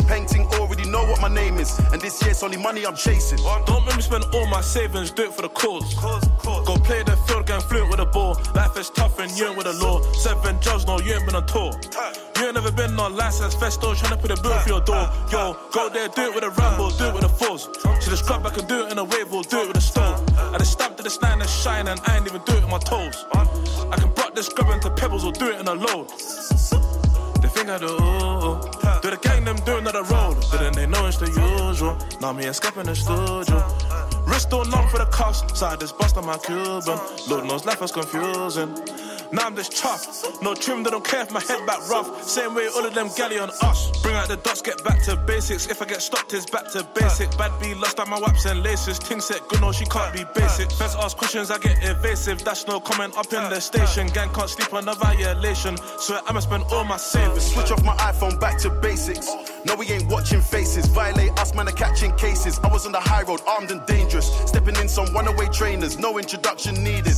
Painting 0.08 0.46
already 0.54 0.90
know 0.90 1.04
what 1.06 1.22
my 1.22 1.30
name 1.30 1.58
is. 1.58 1.78
And 1.92 2.02
this 2.02 2.22
year's 2.24 2.44
only 2.44 2.58
money 2.58 2.86
I'm 2.86 2.96
chasing. 2.96 3.40
Don't 3.66 3.86
make 3.86 3.96
me 3.98 4.02
spend 4.02 4.26
all 4.34 4.48
my 4.48 4.62
savings, 4.62 5.12
do 5.12 5.24
it 5.24 5.34
for 5.34 5.42
the 5.42 5.50
cause. 5.50 5.94
Go 5.96 6.20
play 6.84 7.04
the 7.04 7.16
field, 7.26 7.46
gang 7.48 7.62
fluent 7.62 7.90
with 7.90 7.98
the 7.98 8.06
ball. 8.06 8.38
Life 8.54 8.78
is 8.78 8.90
tough 8.90 9.20
and 9.20 9.32
you 9.38 9.48
ain't 9.48 9.58
with 9.58 9.66
the 9.66 9.74
law. 9.74 10.02
Seven 10.14 10.60
jobs, 10.62 10.86
no, 10.86 11.00
you 11.00 11.14
ain't 11.14 11.26
been 11.26 11.36
on 11.36 11.46
tour. 11.46 11.72
You 12.38 12.46
ain't 12.46 12.56
never 12.56 12.72
been 12.72 13.00
on 13.00 13.16
license, 13.16 13.56
festo, 13.56 13.96
tryna 13.96 14.20
put 14.20 14.32
a 14.32 14.42
bill 14.42 14.58
for 14.60 14.70
your 14.70 14.82
door. 14.82 15.10
Yo, 15.32 15.58
go 15.72 15.90
there, 15.90 16.10
do 16.10 16.22
it 16.24 16.36
with 16.36 16.44
a 16.44 16.50
ramble, 16.52 16.90
do 16.92 17.06
it 17.06 17.14
with 17.14 17.24
a 17.24 17.30
force. 17.30 17.66
To 17.68 18.10
the 18.10 18.18
scrub, 18.18 18.46
I 18.46 18.50
can 18.50 18.68
do 18.68 18.86
it 18.86 18.92
in 18.92 18.98
a 18.98 19.04
wave, 19.04 19.34
or 19.34 19.44
do 19.44 19.62
it 19.62 19.68
with 19.68 19.78
a 19.78 19.82
stone. 19.82 20.24
I 20.38 20.58
just 20.58 20.74
stamp 20.74 20.98
to 20.98 21.04
the 21.04 21.10
stand 21.10 21.42
and 21.42 21.50
shine, 21.50 21.88
and 21.88 22.00
I 22.06 22.18
ain't 22.18 22.28
even 22.28 22.42
do 22.46 22.54
it 22.54 22.62
with 22.62 22.72
my 22.72 22.80
toes. 22.80 23.26
I 23.34 23.96
can 23.98 24.12
block 24.12 24.36
this 24.36 24.48
scrub 24.48 24.70
into 24.70 24.90
pebbles 24.90 25.24
or 25.24 25.32
do 25.32 25.52
it 25.52 25.60
in 25.60 25.68
a 25.68 25.74
load. 25.74 26.10
They 27.42 27.50
think 27.50 27.70
I 27.70 27.78
do. 27.78 27.88
Do 29.02 29.10
the 29.10 29.20
gang 29.22 29.44
them 29.44 29.58
doing 29.66 29.80
another 29.80 30.04
road? 30.04 30.38
Then 30.52 30.74
they 30.74 30.88
know 30.88 31.06
it's 31.08 31.18
the 31.18 31.28
usual. 31.28 31.98
Now 32.22 32.34
me 32.34 32.44
in 32.44 32.52
the 32.52 32.96
studio. 32.96 34.13
Wrist 34.26 34.54
all 34.54 34.66
numb 34.66 34.88
for 34.90 34.98
the 35.00 35.06
cuffs. 35.06 35.44
Side 35.58 35.80
this 35.80 35.92
bust 35.92 36.18
on 36.18 36.26
my 36.26 36.38
Cuban. 36.38 37.00
Lord 37.30 37.46
knows 37.46 37.66
life 37.66 37.82
is 37.82 37.92
confusing. 37.92 38.76
Now 39.34 39.48
I'm 39.48 39.56
just 39.56 39.72
chuffed. 39.72 40.42
No 40.44 40.54
trim, 40.54 40.84
they 40.84 40.92
don't 40.92 41.04
care 41.04 41.22
if 41.22 41.32
my 41.32 41.42
head 41.42 41.66
back 41.66 41.80
rough. 41.90 42.24
Same 42.24 42.54
way 42.54 42.68
all 42.68 42.86
of 42.86 42.94
them 42.94 43.10
galley 43.18 43.40
on 43.40 43.50
us. 43.64 43.90
Bring 44.04 44.16
out 44.16 44.28
the 44.28 44.38
dots, 44.38 44.62
get 44.62 44.84
back 44.84 45.02
to 45.04 45.16
basics. 45.16 45.68
If 45.68 45.82
I 45.82 45.86
get 45.86 46.02
stopped, 46.04 46.34
it's 46.34 46.46
back 46.46 46.70
to 46.74 46.84
basic. 46.94 47.36
Bad 47.36 47.52
B 47.60 47.74
lost 47.74 48.00
on 48.00 48.12
my 48.12 48.20
waps 48.20 48.46
and 48.46 48.62
laces. 48.62 49.00
Ting 49.00 49.20
set 49.22 49.42
good, 49.48 49.62
no, 49.62 49.72
she 49.72 49.86
can't 49.86 50.14
be 50.14 50.24
basic. 50.36 50.72
Feds 50.72 50.96
ask 50.96 51.18
questions, 51.18 51.50
I 51.50 51.58
get 51.58 51.84
evasive. 51.84 52.44
That's 52.44 52.68
no 52.68 52.80
comment 52.80 53.18
up 53.18 53.34
in 53.34 53.50
the 53.50 53.60
station. 53.60 54.08
Gang 54.08 54.30
can't 54.34 54.50
sleep 54.50 54.72
on 54.72 54.88
a 54.88 54.94
violation. 54.94 55.78
So 55.98 56.20
I'ma 56.28 56.42
spend 56.42 56.66
all 56.72 56.84
my 56.84 56.98
savings. 56.98 57.54
Switch 57.54 57.72
off 57.72 57.84
my 57.84 57.96
iPhone 57.96 58.40
back 58.40 58.60
to 58.60 58.70
basics. 58.70 59.28
No, 59.66 59.76
we 59.76 59.88
ain't 59.88 60.12
watching 60.12 60.42
faces. 60.42 60.86
Violate 60.88 61.32
us, 61.40 61.56
man, 61.56 61.68
are 61.68 61.72
catching 61.72 62.16
cases. 62.18 62.60
I 62.64 62.68
was 62.68 62.86
on 62.86 62.92
the 62.92 63.00
high 63.00 63.24
road, 63.24 63.42
armed 63.48 63.72
and 63.72 63.84
dangerous. 63.88 64.28
Stepping 64.46 64.76
in 64.76 64.88
some 64.88 65.12
runaway 65.14 65.48
trainers, 65.48 65.98
no 65.98 66.20
introduction 66.20 66.84
needed. 66.84 67.14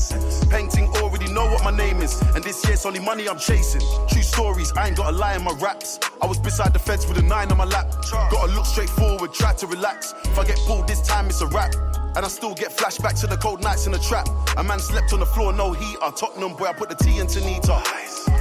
Already 0.51 0.74
know 1.35 1.45
what 1.45 1.63
my 1.63 1.75
name 1.75 2.01
is. 2.01 2.19
And 2.33 2.43
this 2.43 2.65
year's 2.65 2.85
only 2.85 3.01
money 3.01 3.27
I'm 3.27 3.37
chasing. 3.37 3.81
True 4.07 4.23
stories, 4.23 4.71
I 4.75 4.87
ain't 4.87 4.97
got 4.97 5.13
a 5.13 5.15
lie 5.15 5.35
in 5.35 5.43
my 5.43 5.53
raps. 5.59 5.99
I 6.21 6.25
was 6.25 6.39
beside 6.39 6.73
the 6.73 6.79
fence 6.79 7.05
with 7.07 7.17
a 7.17 7.21
nine 7.21 7.51
on 7.51 7.57
my 7.57 7.65
lap. 7.65 7.93
Gotta 8.31 8.51
look 8.53 8.65
straight 8.65 8.89
forward, 8.89 9.33
try 9.33 9.53
to 9.53 9.67
relax. 9.67 10.15
If 10.23 10.39
I 10.39 10.45
get 10.45 10.57
pulled 10.65 10.87
this 10.87 11.01
time, 11.01 11.27
it's 11.27 11.41
a 11.41 11.47
wrap. 11.47 11.73
And 12.15 12.25
I 12.25 12.29
still 12.29 12.55
get 12.55 12.71
flashback 12.71 13.19
to 13.19 13.27
the 13.27 13.35
cold 13.35 13.61
nights 13.61 13.85
in 13.85 13.91
the 13.91 13.99
trap. 13.99 14.27
A 14.55 14.63
man 14.63 14.79
slept 14.79 15.11
on 15.11 15.19
the 15.19 15.25
floor, 15.25 15.51
no 15.51 15.73
heater. 15.73 16.11
Tottenham 16.15 16.55
boy, 16.55 16.67
I 16.67 16.73
put 16.73 16.87
the 16.87 16.95
tea 16.95 17.19
into 17.19 17.41
Nita. 17.41 17.83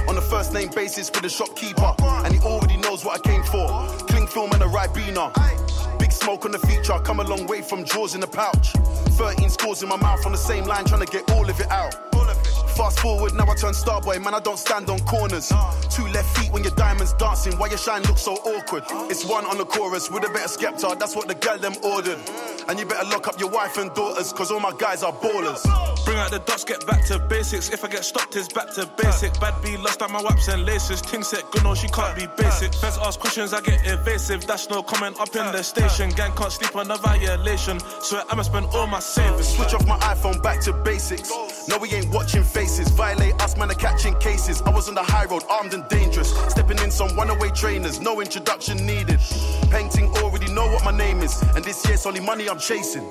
On 0.07 0.17
a 0.17 0.21
first 0.21 0.53
name 0.53 0.69
basis 0.73 1.11
with 1.11 1.23
the 1.23 1.29
shopkeeper. 1.29 1.93
And 2.23 2.33
he 2.33 2.39
already 2.39 2.77
knows 2.77 3.03
what 3.03 3.19
I 3.19 3.29
came 3.29 3.43
for. 3.43 3.67
Cling 4.07 4.27
film 4.27 4.53
and 4.53 4.63
a 4.63 4.67
Ribena. 4.67 5.33
Big 5.99 6.13
smoke 6.13 6.45
on 6.45 6.51
the 6.51 6.59
feature, 6.59 6.93
I 6.93 6.99
come 6.99 7.19
a 7.19 7.23
long 7.23 7.45
way 7.47 7.61
from 7.61 7.83
jaws 7.83 8.15
in 8.15 8.21
the 8.21 8.27
pouch. 8.27 8.71
13 9.19 9.49
scores 9.49 9.83
in 9.83 9.89
my 9.89 9.97
mouth 9.97 10.25
on 10.25 10.31
the 10.31 10.37
same 10.37 10.63
line, 10.63 10.85
trying 10.85 11.05
to 11.05 11.11
get 11.11 11.29
all 11.31 11.49
of 11.49 11.59
it 11.59 11.69
out. 11.69 12.14
Fast 12.75 12.99
forward, 12.99 13.33
now 13.33 13.43
I 13.49 13.55
turn 13.55 13.73
starboy, 13.73 14.23
man, 14.23 14.33
I 14.33 14.39
don't 14.39 14.59
stand 14.59 14.89
on 14.89 14.99
corners. 14.99 15.51
Two 15.89 16.07
left 16.07 16.37
feet 16.37 16.51
when 16.51 16.63
your 16.63 16.75
diamonds 16.75 17.13
dancing, 17.13 17.57
why 17.57 17.67
your 17.67 17.77
shine 17.77 18.03
looks 18.03 18.21
so 18.21 18.33
awkward? 18.33 18.83
It's 19.09 19.25
one 19.25 19.45
on 19.45 19.57
the 19.57 19.65
chorus 19.65 20.11
with 20.11 20.25
a 20.25 20.29
bit 20.29 20.43
of 20.43 20.51
Skepta, 20.51 20.99
that's 20.99 21.15
what 21.15 21.27
the 21.27 21.35
girl 21.35 21.57
them 21.57 21.73
ordered. 21.83 22.19
And 22.67 22.79
you 22.79 22.85
better 22.85 23.07
lock 23.07 23.27
up 23.27 23.39
your 23.39 23.49
wife 23.49 23.77
and 23.77 23.93
daughters, 23.93 24.33
cause 24.33 24.51
all 24.51 24.59
my 24.59 24.73
guys 24.77 25.03
are 25.03 25.13
ballers. 25.13 25.63
Bring 26.05 26.17
out 26.17 26.31
the 26.31 26.39
dust, 26.39 26.67
get 26.67 26.85
back 26.85 27.05
to 27.05 27.19
basics. 27.19 27.69
If 27.69 27.83
I 27.83 27.87
get 27.87 28.03
stopped, 28.03 28.35
it's 28.35 28.47
back 28.47 28.71
to 28.75 28.85
basic. 28.97 29.39
Bad 29.39 29.61
B 29.63 29.77
lost 29.77 30.01
out 30.01 30.11
my 30.11 30.21
waps 30.21 30.47
and 30.47 30.65
laces. 30.65 31.01
Ting 31.01 31.23
set 31.23 31.49
good, 31.51 31.63
no, 31.63 31.73
she 31.75 31.87
can't 31.87 32.15
be 32.15 32.27
basic. 32.37 32.73
Feds 32.73 32.97
ask 33.01 33.19
questions, 33.19 33.53
I 33.53 33.61
get 33.61 33.85
evasive. 33.85 34.45
That's 34.45 34.69
no 34.69 34.83
comment 34.83 35.19
up 35.19 35.35
in 35.35 35.51
the 35.51 35.63
station. 35.63 36.09
Gang 36.11 36.31
can't 36.35 36.51
sleep 36.51 36.75
on 36.75 36.91
a 36.91 36.97
violation. 36.97 37.79
So 38.01 38.21
I'ma 38.29 38.43
spend 38.43 38.67
all 38.67 38.87
my 38.87 38.99
savings. 38.99 39.47
Switch 39.47 39.73
off 39.73 39.87
my 39.87 39.97
iPhone 39.97 40.41
back 40.43 40.61
to 40.61 40.73
basics. 40.73 41.31
No, 41.67 41.77
we 41.77 41.89
ain't 41.91 42.11
watching 42.15 42.43
faces. 42.43 42.89
Violate 42.91 43.35
us, 43.41 43.57
man, 43.57 43.69
are 43.69 43.75
catching 43.75 44.15
cases. 44.19 44.61
I 44.61 44.69
was 44.69 44.87
on 44.87 44.95
the 44.95 45.03
high 45.03 45.25
road, 45.25 45.43
armed 45.49 45.73
and 45.73 45.87
dangerous. 45.89 46.33
Stepping 46.49 46.79
in 46.79 46.89
some 46.89 47.09
runaway 47.15 47.49
trainers, 47.49 47.99
no 47.99 48.21
introduction 48.21 48.77
needed. 48.85 49.19
Painting 49.69 50.07
already 50.17 50.51
know 50.53 50.65
what 50.67 50.83
my 50.85 50.95
name 50.97 51.19
is. 51.19 51.41
And 51.55 51.63
this 51.63 51.85
year's 51.85 52.05
only 52.05 52.21
money 52.21 52.49
I'm 52.49 52.57
chasing. 52.57 53.03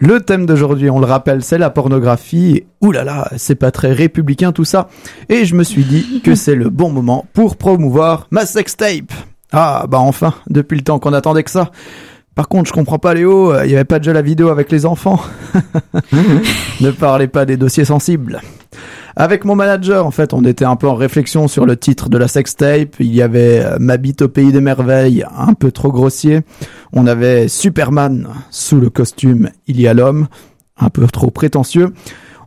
Le 0.00 0.20
thème 0.20 0.46
d'aujourd'hui, 0.46 0.90
on 0.90 1.00
le 1.00 1.06
rappelle, 1.06 1.42
c'est 1.42 1.58
la 1.58 1.70
pornographie. 1.70 2.62
Ouh 2.82 2.92
là 2.92 3.02
là, 3.02 3.28
c'est 3.36 3.56
pas 3.56 3.72
très 3.72 3.92
républicain 3.92 4.52
tout 4.52 4.64
ça. 4.64 4.88
Et 5.28 5.44
je 5.44 5.56
me 5.56 5.64
suis 5.64 5.82
dit 5.82 6.20
que 6.22 6.36
c'est 6.36 6.54
le 6.54 6.70
bon 6.70 6.92
moment 6.92 7.26
pour 7.32 7.56
promouvoir 7.56 8.28
ma 8.30 8.46
sextape. 8.46 9.12
Ah 9.50 9.86
bah 9.88 9.98
enfin, 9.98 10.34
depuis 10.48 10.76
le 10.76 10.84
temps 10.84 11.00
qu'on 11.00 11.12
attendait 11.12 11.42
que 11.42 11.50
ça. 11.50 11.72
Par 12.36 12.46
contre, 12.46 12.68
je 12.68 12.72
comprends 12.72 13.00
pas 13.00 13.14
Léo, 13.14 13.52
il 13.64 13.72
y 13.72 13.74
avait 13.74 13.84
pas 13.84 13.98
déjà 13.98 14.12
la 14.12 14.22
vidéo 14.22 14.50
avec 14.50 14.70
les 14.70 14.86
enfants. 14.86 15.20
ne 16.80 16.92
parlez 16.92 17.26
pas 17.26 17.44
des 17.44 17.56
dossiers 17.56 17.84
sensibles. 17.84 18.40
Avec 19.20 19.44
mon 19.44 19.56
manager, 19.56 20.06
en 20.06 20.12
fait, 20.12 20.32
on 20.32 20.44
était 20.44 20.64
un 20.64 20.76
peu 20.76 20.86
en 20.88 20.94
réflexion 20.94 21.48
sur 21.48 21.66
le 21.66 21.76
titre 21.76 22.08
de 22.08 22.16
la 22.16 22.28
sextape. 22.28 22.94
Il 23.00 23.12
y 23.12 23.20
avait 23.20 23.64
euh, 23.64 23.76
Ma 23.80 23.96
bite 23.96 24.22
au 24.22 24.28
pays 24.28 24.52
des 24.52 24.60
merveilles, 24.60 25.24
un 25.36 25.54
peu 25.54 25.72
trop 25.72 25.90
grossier. 25.90 26.42
On 26.92 27.04
avait 27.08 27.48
Superman 27.48 28.28
sous 28.50 28.78
le 28.80 28.90
costume 28.90 29.50
Il 29.66 29.80
y 29.80 29.88
a 29.88 29.92
l'homme, 29.94 30.28
un 30.78 30.88
peu 30.88 31.04
trop 31.08 31.32
prétentieux. 31.32 31.92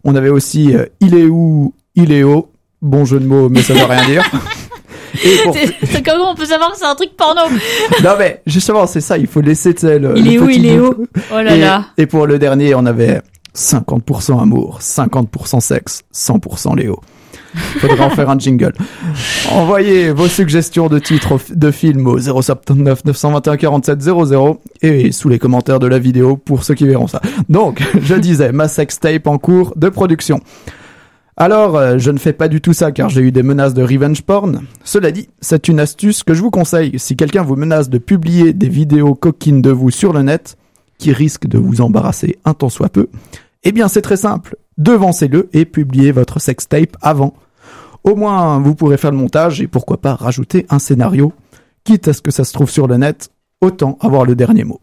On 0.06 0.16
avait 0.16 0.30
aussi 0.30 0.74
euh, 0.74 0.86
Il 1.01 1.13
est 1.13 1.25
où 1.25 1.74
Il 1.96 2.13
est 2.13 2.24
haut. 2.24 2.48
Bon 2.82 3.04
jeu 3.04 3.20
de 3.20 3.25
mots, 3.28 3.50
mais 3.50 3.62
ça 3.62 3.74
veut 3.74 3.84
rien 3.84 4.06
dire. 4.06 4.24
Pour- 5.44 5.54
C'est 5.84 6.01
comment 6.04 6.32
on 6.32 6.36
peut 6.36 6.46
savoir 6.46 6.72
que 6.72 6.78
c'est 6.78 6.86
un 6.86 6.96
truc 6.96 7.12
porno 7.18 7.42
Non 8.04 8.12
mais 8.18 8.42
justement, 8.48 8.88
c'est 8.88 9.01
ça, 9.01 9.18
il 9.18 9.28
faut 9.28 9.42
laisser 9.42 9.74
le, 9.84 10.13
Il 10.16 10.24
le 10.25 10.32
est 10.32 10.40
où 10.40 10.50
Il 10.50 10.66
est 10.66 10.80
où 10.80 11.06
Oh 11.34 11.42
là 11.42 11.54
et, 11.56 11.60
là. 11.60 11.86
et 11.98 12.06
pour 12.06 12.25
le 12.25 12.40
dernier, 12.40 12.74
on 12.75 12.86
avait 12.86 13.22
50% 13.55 14.41
amour, 14.41 14.79
50% 14.81 15.60
sexe, 15.60 16.03
100% 16.13 16.77
Léo. 16.77 17.00
Faudrait 17.53 18.00
en 18.00 18.10
faire 18.10 18.29
un 18.29 18.39
jingle. 18.39 18.74
Envoyez 19.51 20.12
vos 20.12 20.27
suggestions 20.27 20.87
de 20.87 21.00
titres 21.00 21.37
de 21.53 21.72
films 21.72 22.07
au 22.07 22.18
079 22.18 23.03
921 23.05 23.57
47 23.57 24.01
00 24.01 24.61
et 24.81 25.11
sous 25.11 25.29
les 25.29 25.40
commentaires 25.40 25.79
de 25.79 25.87
la 25.87 26.00
vidéo 26.00 26.37
pour 26.37 26.64
ceux 26.64 26.75
qui 26.75 26.87
verront 26.87 27.07
ça. 27.07 27.22
Donc, 27.50 27.81
je 28.01 28.16
disais, 28.16 28.51
ma 28.51 28.68
sextape 28.68 29.27
en 29.27 29.37
cours 29.37 29.74
de 29.75 29.90
production. 29.90 30.40
Alors, 31.37 31.75
euh, 31.75 31.98
je 31.98 32.11
ne 32.11 32.20
fais 32.20 32.33
pas 32.33 32.48
du 32.48 32.61
tout 32.61 32.74
ça 32.74 32.92
car 32.92 33.09
j'ai 33.09 33.22
eu 33.22 33.31
des 33.31 33.44
menaces 33.44 33.74
de 33.74 33.81
revenge 33.81 34.22
porn. 34.22 34.61
Cela 34.83 35.11
dit, 35.11 35.29
c'est 35.40 35.68
une 35.68 35.79
astuce 35.79 36.24
que 36.24 36.33
je 36.33 36.42
vous 36.42 36.51
conseille 36.51 37.00
si 37.00 37.16
quelqu'un 37.16 37.42
vous 37.42 37.55
menace 37.55 37.90
de 37.90 37.98
publier 37.98 38.53
des 38.53 38.70
vidéos 38.70 39.16
coquines 39.16 39.61
de 39.61 39.72
vous 39.72 39.92
sur 39.92 40.14
le 40.14 40.22
net, 40.22 40.57
qui 41.01 41.11
risquent 41.11 41.48
de 41.48 41.57
vous 41.57 41.81
embarrasser 41.81 42.37
un 42.46 42.53
tant 42.53 42.70
soit 42.70 42.90
peu. 42.90 43.07
Eh 43.64 43.72
bien, 43.72 43.87
c'est 43.87 44.03
très 44.03 44.18
simple. 44.18 44.55
Devancez-le 44.77 45.50
et 45.51 45.66
publiez 45.66 46.11
votre 46.11 46.40
sextape 46.40 46.96
avant. 47.01 47.33
Au 48.03 48.16
moins, 48.16 48.59
vous 48.59 48.75
pourrez 48.75 48.98
faire 48.98 49.11
le 49.11 49.18
montage 49.18 49.61
et 49.61 49.68
pourquoi 49.68 50.00
pas 50.00 50.14
rajouter 50.14 50.68
un 50.70 50.77
scénario. 50.77 51.33
Quitte 51.83 52.07
à 52.07 52.14
ce 52.14 52.22
que 52.22 52.29
ça 52.29 52.44
se 52.44 52.53
trouve 52.53 52.70
sur 52.70 52.87
le 52.87 52.98
net, 52.98 53.31
autant 53.61 53.98
avoir 54.00 54.25
le 54.25 54.35
dernier 54.35 54.64
mot. 54.64 54.79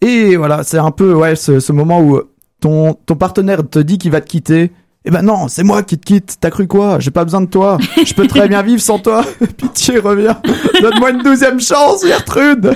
Et 0.00 0.36
voilà, 0.36 0.64
c'est 0.64 0.78
un 0.78 0.90
peu 0.90 1.14
ouais 1.14 1.36
ce, 1.36 1.72
moment 1.72 2.02
où 2.02 2.20
ton 2.60 2.94
partenaire 3.18 3.68
te 3.68 3.78
dit 3.78 3.98
qu'il 3.98 4.10
va 4.10 4.20
te 4.20 4.28
quitter. 4.28 4.72
Eh 5.08 5.10
ben 5.10 5.22
non, 5.22 5.48
c'est 5.48 5.64
moi 5.64 5.82
qui 5.82 5.96
te 5.96 6.04
quitte. 6.04 6.36
T'as 6.38 6.50
cru 6.50 6.66
quoi? 6.66 7.00
J'ai 7.00 7.10
pas 7.10 7.24
besoin 7.24 7.40
de 7.40 7.46
toi. 7.46 7.78
Je 8.04 8.12
peux 8.12 8.26
très 8.26 8.46
bien 8.46 8.60
vivre 8.60 8.82
sans 8.82 8.98
toi. 8.98 9.24
Pitié, 9.56 10.00
reviens. 10.00 10.38
Donne-moi 10.82 11.12
une 11.12 11.22
douzième 11.22 11.58
chance, 11.60 12.06
Gertrude. 12.06 12.74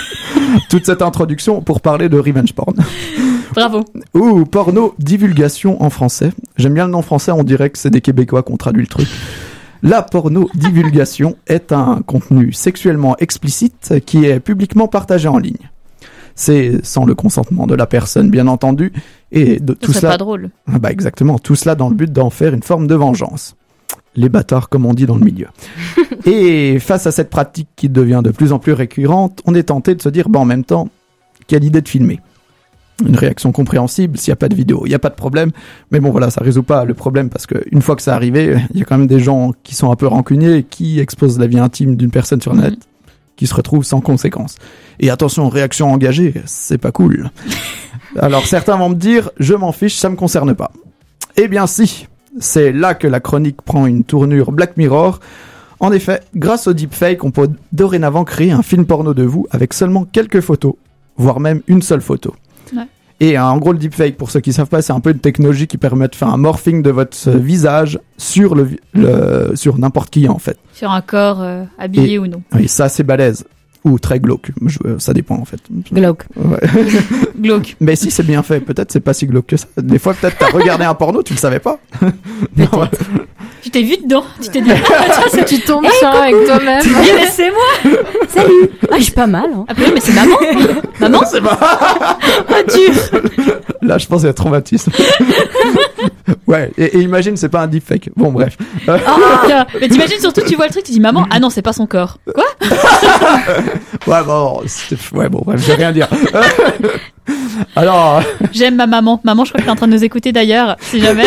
Toute 0.68 0.84
cette 0.84 1.00
introduction 1.00 1.62
pour 1.62 1.80
parler 1.80 2.10
de 2.10 2.18
revenge 2.18 2.52
porn. 2.52 2.74
Bravo. 3.54 3.82
Ou 4.12 4.44
porno 4.44 4.94
divulgation 4.98 5.82
en 5.82 5.88
français. 5.88 6.32
J'aime 6.58 6.74
bien 6.74 6.84
le 6.84 6.92
nom 6.92 7.00
français, 7.00 7.32
on 7.32 7.44
dirait 7.44 7.70
que 7.70 7.78
c'est 7.78 7.88
des 7.88 8.02
Québécois 8.02 8.42
qui 8.42 8.52
ont 8.52 8.58
traduit 8.58 8.82
le 8.82 8.88
truc. 8.88 9.08
La 9.82 10.02
porno 10.02 10.50
divulgation 10.54 11.36
est 11.46 11.72
un 11.72 12.02
contenu 12.06 12.52
sexuellement 12.52 13.16
explicite 13.20 13.94
qui 14.04 14.26
est 14.26 14.38
publiquement 14.38 14.86
partagé 14.86 15.28
en 15.28 15.38
ligne. 15.38 15.70
C'est 16.34 16.84
sans 16.84 17.04
le 17.04 17.14
consentement 17.14 17.66
de 17.66 17.74
la 17.74 17.86
personne, 17.86 18.30
bien 18.30 18.48
entendu, 18.48 18.92
et 19.30 19.60
de 19.60 19.72
tout 19.72 19.92
cela. 19.92 20.12
pas 20.12 20.18
drôle. 20.18 20.50
Ah 20.66 20.78
bah 20.78 20.90
exactement, 20.90 21.38
tout 21.38 21.54
cela 21.54 21.74
dans 21.74 21.88
le 21.88 21.94
but 21.94 22.12
d'en 22.12 22.30
faire 22.30 22.54
une 22.54 22.62
forme 22.62 22.86
de 22.86 22.94
vengeance. 22.94 23.56
Les 24.16 24.28
bâtards, 24.28 24.68
comme 24.68 24.86
on 24.86 24.94
dit 24.94 25.06
dans 25.06 25.16
le 25.16 25.24
milieu. 25.24 25.48
Et 26.26 26.78
face 26.78 27.06
à 27.06 27.12
cette 27.12 27.30
pratique 27.30 27.68
qui 27.76 27.88
devient 27.88 28.20
de 28.22 28.30
plus 28.30 28.52
en 28.52 28.58
plus 28.58 28.72
récurrente, 28.72 29.40
on 29.44 29.54
est 29.54 29.64
tenté 29.64 29.94
de 29.94 30.02
se 30.02 30.08
dire, 30.08 30.28
bah 30.28 30.40
en 30.40 30.44
même 30.44 30.64
temps, 30.64 30.88
quelle 31.46 31.64
idée 31.64 31.80
de 31.80 31.88
filmer. 31.88 32.20
Une 33.04 33.16
réaction 33.16 33.50
compréhensible 33.50 34.16
s'il 34.18 34.30
n'y 34.30 34.34
a 34.34 34.36
pas 34.36 34.48
de 34.48 34.54
vidéo, 34.54 34.82
il 34.86 34.90
n'y 34.90 34.94
a 34.94 35.00
pas 35.00 35.08
de 35.08 35.16
problème. 35.16 35.50
Mais 35.90 35.98
bon 35.98 36.10
voilà, 36.10 36.30
ça 36.30 36.42
résout 36.44 36.62
pas 36.62 36.84
le 36.84 36.94
problème 36.94 37.28
parce 37.28 37.44
que 37.44 37.56
une 37.72 37.82
fois 37.82 37.96
que 37.96 38.02
c'est 38.02 38.12
arrivé, 38.12 38.56
il 38.72 38.78
y 38.78 38.82
a 38.82 38.84
quand 38.84 38.96
même 38.96 39.08
des 39.08 39.18
gens 39.18 39.52
qui 39.64 39.74
sont 39.74 39.90
un 39.90 39.96
peu 39.96 40.06
rancuniers 40.06 40.58
et 40.58 40.62
qui 40.62 41.00
exposent 41.00 41.38
la 41.38 41.48
vie 41.48 41.58
intime 41.58 41.96
d'une 41.96 42.12
personne 42.12 42.40
sur 42.40 42.54
net, 42.54 42.74
qui 43.36 43.46
se 43.46 43.54
retrouvent 43.54 43.84
sans 43.84 44.00
conséquence. 44.00 44.56
Et 45.00 45.10
attention, 45.10 45.48
réaction 45.48 45.92
engagée, 45.92 46.34
c'est 46.46 46.78
pas 46.78 46.92
cool. 46.92 47.30
Alors 48.18 48.46
certains 48.46 48.76
vont 48.76 48.90
me 48.90 48.94
dire, 48.94 49.30
je 49.38 49.54
m'en 49.54 49.72
fiche, 49.72 49.96
ça 49.96 50.08
me 50.08 50.16
concerne 50.16 50.54
pas. 50.54 50.70
Eh 51.36 51.48
bien 51.48 51.66
si, 51.66 52.06
c'est 52.38 52.72
là 52.72 52.94
que 52.94 53.08
la 53.08 53.20
chronique 53.20 53.62
prend 53.62 53.86
une 53.86 54.04
tournure 54.04 54.52
Black 54.52 54.76
Mirror. 54.76 55.20
En 55.80 55.92
effet, 55.92 56.20
grâce 56.34 56.66
au 56.66 56.72
deepfake, 56.72 57.24
on 57.24 57.30
peut 57.30 57.50
dorénavant 57.72 58.24
créer 58.24 58.52
un 58.52 58.62
film 58.62 58.86
porno 58.86 59.14
de 59.14 59.24
vous 59.24 59.46
avec 59.50 59.74
seulement 59.74 60.04
quelques 60.04 60.40
photos, 60.40 60.74
voire 61.16 61.40
même 61.40 61.62
une 61.66 61.82
seule 61.82 62.00
photo. 62.00 62.34
Ouais. 62.74 62.86
Et 63.26 63.38
en 63.38 63.56
gros, 63.58 63.72
le 63.72 63.78
deepfake, 63.78 64.16
pour 64.16 64.30
ceux 64.30 64.40
qui 64.40 64.52
savent 64.52 64.68
pas, 64.68 64.82
c'est 64.82 64.92
un 64.92 65.00
peu 65.00 65.10
une 65.10 65.18
technologie 65.18 65.66
qui 65.66 65.78
permet 65.78 66.08
de 66.08 66.14
faire 66.14 66.28
un 66.28 66.36
morphing 66.36 66.82
de 66.82 66.90
votre 66.90 67.16
euh, 67.28 67.36
visage 67.38 67.98
sur 68.18 68.54
le, 68.54 68.68
sur 69.54 69.78
n'importe 69.78 70.10
qui 70.10 70.28
en 70.28 70.38
fait. 70.38 70.58
Sur 70.74 70.90
un 70.90 71.00
corps 71.00 71.40
euh, 71.40 71.64
habillé 71.78 72.14
Et- 72.14 72.18
ou 72.18 72.26
non. 72.26 72.42
Oui, 72.54 72.68
ça 72.68 72.88
c'est 72.88 73.02
balèze 73.02 73.44
ou 73.84 73.98
très 73.98 74.18
glauque. 74.18 74.50
Je- 74.64 74.78
euh, 74.86 74.98
ça 74.98 75.12
dépend 75.12 75.36
en 75.36 75.44
fait. 75.44 75.60
Glauque. 75.92 76.24
Ouais. 76.36 76.58
Glauque. 77.38 77.76
Mais 77.80 77.96
si 77.96 78.10
c'est 78.10 78.22
bien 78.22 78.42
fait, 78.42 78.60
peut-être 78.60 78.90
c'est 78.92 79.00
pas 79.00 79.12
si 79.12 79.26
glauque 79.26 79.46
que 79.46 79.56
ça. 79.56 79.66
Des 79.76 79.98
fois, 79.98 80.14
peut-être 80.14 80.36
t'as 80.38 80.48
regardé 80.50 80.84
un 80.84 80.94
porno, 80.94 81.22
tu 81.22 81.34
le 81.34 81.38
savais 81.38 81.60
pas. 81.60 81.78
Non, 82.56 82.66
ouais. 82.80 82.86
Tu 83.62 83.70
t'es 83.70 83.82
vu 83.82 83.96
dedans. 84.02 84.24
Tu 84.40 84.48
t'es 84.50 84.60
dit, 84.60 84.70
tu 85.46 85.60
tombes 85.60 85.86
sur 85.98 86.06
un 86.08 86.10
avec 86.12 86.44
toi-même. 86.46 86.82
Eh, 86.84 87.14
mais 87.16 87.26
c'est 87.30 87.50
moi. 87.50 87.92
Ah, 88.90 88.96
je 88.98 89.02
suis 89.04 89.12
pas 89.12 89.26
mal. 89.26 89.50
Hein. 89.54 89.64
Ah, 89.68 89.72
mais 89.76 90.00
c'est 90.00 90.12
maman. 90.12 90.36
maman. 91.00 91.20
c'est 91.30 91.40
pas. 91.40 91.58
Ah, 91.60 92.62
dur. 92.62 93.20
Là, 93.82 93.98
je 93.98 94.06
pense 94.06 94.20
qu'il 94.20 94.26
y 94.28 94.30
a 94.30 94.34
traumatisme. 94.34 94.92
Ouais, 96.46 96.70
et, 96.78 96.98
et 96.98 97.00
imagine, 97.00 97.36
c'est 97.36 97.48
pas 97.48 97.62
un 97.62 97.66
deepfake. 97.66 98.10
Bon, 98.16 98.32
bref. 98.32 98.56
Euh, 98.88 98.98
Ah, 99.06 99.66
mais 99.80 99.88
t'imagines 99.88 100.18
surtout, 100.20 100.40
tu 100.46 100.56
vois 100.56 100.66
le 100.66 100.70
truc, 100.72 100.84
tu 100.84 100.92
dis 100.92 101.00
maman. 101.00 101.26
Ah 101.30 101.38
non, 101.40 101.50
c'est 101.50 101.62
pas 101.62 101.72
son 101.72 101.86
corps. 101.86 102.18
Quoi 102.34 102.44
ouais, 104.06 104.24
bon, 104.24 104.60
ouais, 105.14 105.28
bon, 105.28 105.42
bref, 105.44 105.60
je 105.60 105.66
vais 105.66 105.74
rien 105.74 105.92
dire. 105.92 106.08
Alors, 107.76 108.22
J'aime 108.52 108.76
ma 108.76 108.86
maman. 108.86 109.20
Maman, 109.24 109.44
je 109.44 109.50
crois 109.50 109.60
qu'elle 109.60 109.68
est 109.68 109.72
en 109.72 109.76
train 109.76 109.86
de 109.86 109.92
nous 109.92 110.04
écouter 110.04 110.32
d'ailleurs. 110.32 110.76
Si 110.80 111.00
jamais. 111.00 111.24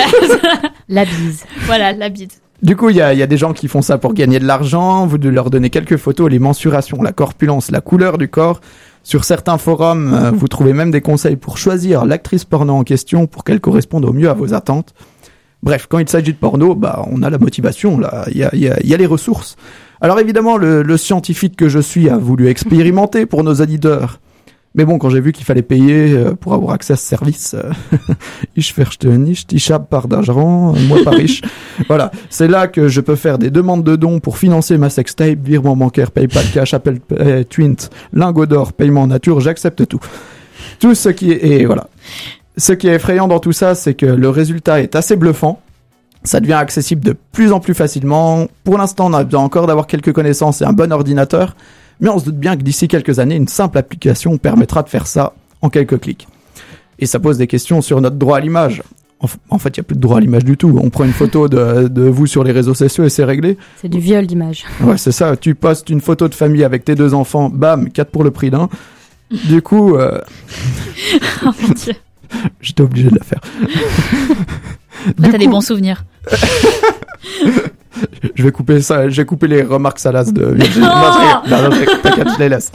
La 0.90 1.06
bise. 1.06 1.46
voilà, 1.66 1.94
la 1.94 2.10
bide. 2.10 2.32
du 2.62 2.76
coup, 2.76 2.90
il 2.90 2.96
y 2.98 3.02
a, 3.02 3.14
il 3.14 3.20
y 3.20 3.24
a 3.24 3.28
des 3.28 3.38
gens 3.38 3.54
qui 3.54 3.68
font 3.68 3.82
ça 3.82 3.98
pour 3.98 4.14
gagner 4.14 4.40
de 4.40 4.46
l'argent. 4.46 5.06
Vous 5.06 5.18
de 5.18 5.30
leur 5.30 5.50
donner 5.50 5.70
quelques 5.70 5.98
photos, 5.98 6.30
les 6.30 6.40
mensurations, 6.40 7.02
la 7.02 7.12
corpulence, 7.12 7.72
la 7.72 7.82
couleur 7.82 8.18
du 8.18 8.28
corps. 8.30 8.62
Sur 9.08 9.24
certains 9.24 9.58
forums, 9.58 10.14
euh, 10.14 10.32
vous 10.32 10.50
trouvez 10.50 10.74
même 10.74 10.92
des 10.92 11.00
conseils 11.00 11.38
pour 11.38 11.58
choisir 11.58 12.04
l'actrice 12.04 12.44
porno 12.44 12.74
en 12.74 12.84
question 12.84 13.26
pour 13.26 13.46
qu'elle 13.46 13.62
corresponde 13.62 14.04
au 14.04 14.12
mieux 14.12 14.30
à 14.30 14.34
vos 14.34 14.54
attentes. 14.54 14.94
Bref, 15.64 15.88
quand 15.90 16.00
il 16.00 16.10
s'agit 16.10 16.34
de 16.34 16.38
porno, 16.38 16.76
bah, 16.76 17.06
on 17.10 17.24
a 17.24 17.30
la 17.30 17.38
motivation, 17.38 17.98
là. 17.98 18.26
Il 18.32 18.36
y 18.36 18.44
a, 18.44 18.54
y 18.54 18.98
les 18.98 19.06
ressources. 19.06 19.56
Alors 20.02 20.20
évidemment, 20.20 20.58
le, 20.58 20.84
le 20.84 20.98
scientifique 20.98 21.56
que 21.56 21.70
je 21.70 21.80
suis 21.80 22.10
a 22.10 22.18
voulu 22.18 22.50
expérimenter 22.50 23.26
pour 23.26 23.46
nos 23.46 23.54
auditeurs. 23.54 24.20
Mais 24.76 24.86
bon, 24.86 25.00
quand 25.00 25.10
j'ai 25.10 25.22
vu 25.22 25.32
qu'il 25.32 25.46
fallait 25.46 25.64
payer 25.64 26.12
euh, 26.12 26.34
pour 26.34 26.54
avoir 26.54 26.74
accès 26.74 26.94
à 26.94 26.96
ce 26.96 27.06
service, 27.06 27.56
euh, 27.56 27.72
ich 28.56 28.74
verste 28.76 29.06
nicht, 29.06 29.52
ich 29.52 29.72
hab 29.72 29.88
pas 29.88 30.04
d'argent, 30.08 30.74
moi 30.88 31.00
pas 31.04 31.12
riche. 31.12 31.42
voilà, 31.88 32.12
c'est 32.30 32.48
là 32.48 32.68
que 32.68 32.88
je 32.88 33.02
peux 33.02 33.16
faire 33.16 33.40
des 33.40 33.50
demandes 33.50 33.84
de 33.84 33.96
dons 33.96 34.20
pour 34.20 34.38
financer 34.38 34.78
ma 34.78 34.90
sextape, 34.90 35.40
virement 35.44 35.76
bancaire, 35.76 36.12
PayPal, 36.12 36.46
Cash, 36.54 36.74
Apple 36.74 37.00
Pay, 37.00 37.46
Twint, 37.46 37.90
lingot 38.14 38.46
d'or, 38.46 38.74
paiement 38.74 39.04
en 39.04 39.08
nature, 39.08 39.40
j'accepte 39.40 39.88
tout. 39.88 40.02
Tout 40.80 40.96
ce 40.96 41.10
qui 41.10 41.32
est... 41.32 41.44
Et 41.44 41.66
voilà. 41.66 41.88
Ce 42.58 42.74
qui 42.74 42.88
est 42.88 42.96
effrayant 42.96 43.28
dans 43.28 43.40
tout 43.40 43.54
ça, 43.54 43.76
c'est 43.76 43.94
que 43.94 44.06
le 44.06 44.30
résultat 44.30 44.82
est 44.82 44.96
assez 44.96 45.16
bluffant. 45.16 45.62
Ça 46.24 46.40
devient 46.40 46.54
accessible 46.54 47.04
de 47.04 47.16
plus 47.32 47.52
en 47.52 47.60
plus 47.60 47.76
facilement. 47.76 48.48
Pour 48.64 48.78
l'instant, 48.78 49.08
on 49.08 49.14
a 49.14 49.24
besoin 49.24 49.42
encore 49.42 49.68
d'avoir 49.68 49.88
quelques 49.88 50.12
connaissances 50.12 50.62
et 50.62 50.66
un 50.66 50.74
bon 50.74 50.92
ordinateur. 50.92 51.56
Mais 52.00 52.10
on 52.10 52.20
se 52.20 52.26
doute 52.26 52.38
bien 52.38 52.56
que 52.56 52.62
d'ici 52.64 52.88
quelques 52.88 53.20
années, 53.20 53.36
une 53.36 53.48
simple 53.48 53.78
application 53.78 54.38
permettra 54.38 54.84
de 54.84 54.90
faire 54.90 55.08
ça 55.08 55.34
en 55.62 55.70
quelques 55.70 56.00
clics. 56.00 56.28
Et 57.00 57.06
ça 57.06 57.20
pose 57.20 57.38
des 57.38 57.48
questions 57.48 57.82
sur 57.82 58.02
notre 58.02 58.16
droit 58.16 58.38
à 58.38 58.40
l'image. 58.40 58.84
En 59.50 59.58
fait, 59.58 59.70
il 59.76 59.80
n'y 59.80 59.82
a 59.82 59.84
plus 59.84 59.96
de 59.96 60.00
droit 60.02 60.18
à 60.18 60.20
l'image 60.20 60.44
du 60.46 60.58
tout. 60.58 60.80
On 60.82 60.92
prend 60.92 61.04
une 61.04 61.12
photo 61.12 61.48
de, 61.50 61.88
de 61.88 62.04
vous 62.04 62.28
sur 62.28 62.44
les 62.44 62.52
réseaux 62.52 62.76
sociaux 62.76 63.04
et 63.04 63.10
c'est 63.10 63.24
réglé. 63.24 63.58
C'est 63.82 63.90
du 63.90 64.00
viol 64.00 64.28
d'image. 64.28 64.64
Ouais, 64.82 64.98
c'est 64.98 65.12
ça. 65.12 65.36
Tu 65.36 65.56
postes 65.56 65.90
une 65.90 66.02
photo 66.02 66.28
de 66.28 66.36
famille 66.36 66.64
avec 66.64 66.86
tes 66.86 66.94
deux 66.94 67.16
enfants, 67.16 67.50
bam, 67.50 67.90
4 67.90 68.12
pour 68.12 68.24
le 68.24 68.30
prix 68.30 68.52
d'un. 68.52 68.70
Du 69.46 69.64
coup, 69.64 69.96
euh, 69.96 70.22
Oh 71.46 71.50
mon 71.62 71.70
dieu. 71.70 71.94
j'étais 72.62 72.82
obligé 72.82 73.10
de 73.10 73.16
la 73.16 73.24
faire. 73.24 73.42
Là, 75.18 75.30
t'as 75.32 75.38
des 75.40 75.48
bons 75.48 75.62
souvenirs. 75.62 76.06
Je 78.36 78.44
vais 78.44 78.52
couper 78.52 78.82
ça, 78.82 79.10
j'ai 79.10 79.26
coupé 79.26 79.48
les 79.48 79.64
remarques 79.64 80.00
salaces 80.00 80.34
de 80.34 80.46
Virginie. 80.46 80.86
Non, 80.98 81.12
je. 81.46 81.50
Non, 81.50 81.72
je 81.72 82.02
t'inquiète, 82.02 82.28
je 82.36 82.40
les 82.40 82.50
laisse. 82.50 82.72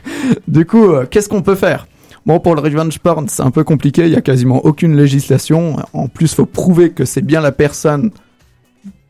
du 0.48 0.64
coup, 0.66 0.92
euh, 0.92 1.06
qu'est-ce 1.10 1.28
qu'on 1.28 1.42
peut 1.42 1.54
faire? 1.54 1.86
Bon, 2.24 2.40
pour 2.40 2.54
le 2.56 2.60
revenge 2.60 2.98
porn, 2.98 3.28
c'est 3.28 3.42
un 3.42 3.52
peu 3.52 3.62
compliqué, 3.62 4.06
il 4.06 4.12
y 4.12 4.16
a 4.16 4.20
quasiment 4.20 4.64
aucune 4.64 4.96
législation. 4.96 5.76
En 5.92 6.08
plus, 6.08 6.34
faut 6.34 6.46
prouver 6.46 6.90
que 6.90 7.04
c'est 7.04 7.22
bien 7.22 7.40
la 7.40 7.52
personne 7.52 8.10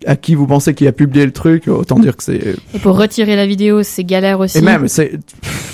à 0.05 0.17
qui 0.17 0.35
vous 0.35 0.47
pensez 0.47 0.75
qui 0.75 0.87
a 0.87 0.93
publié 0.93 1.25
le 1.25 1.33
truc, 1.33 1.69
autant 1.69 1.99
dire 1.99 2.17
que 2.17 2.23
c'est... 2.23 2.57
Et 2.75 2.79
pour 2.79 2.99
retirer 2.99 3.35
la 3.35 3.47
vidéo, 3.47 3.83
c'est 3.83 4.05
galère 4.05 4.41
aussi. 4.41 4.59
Et 4.59 4.61
même, 4.61 4.89
c'est... 4.89 5.19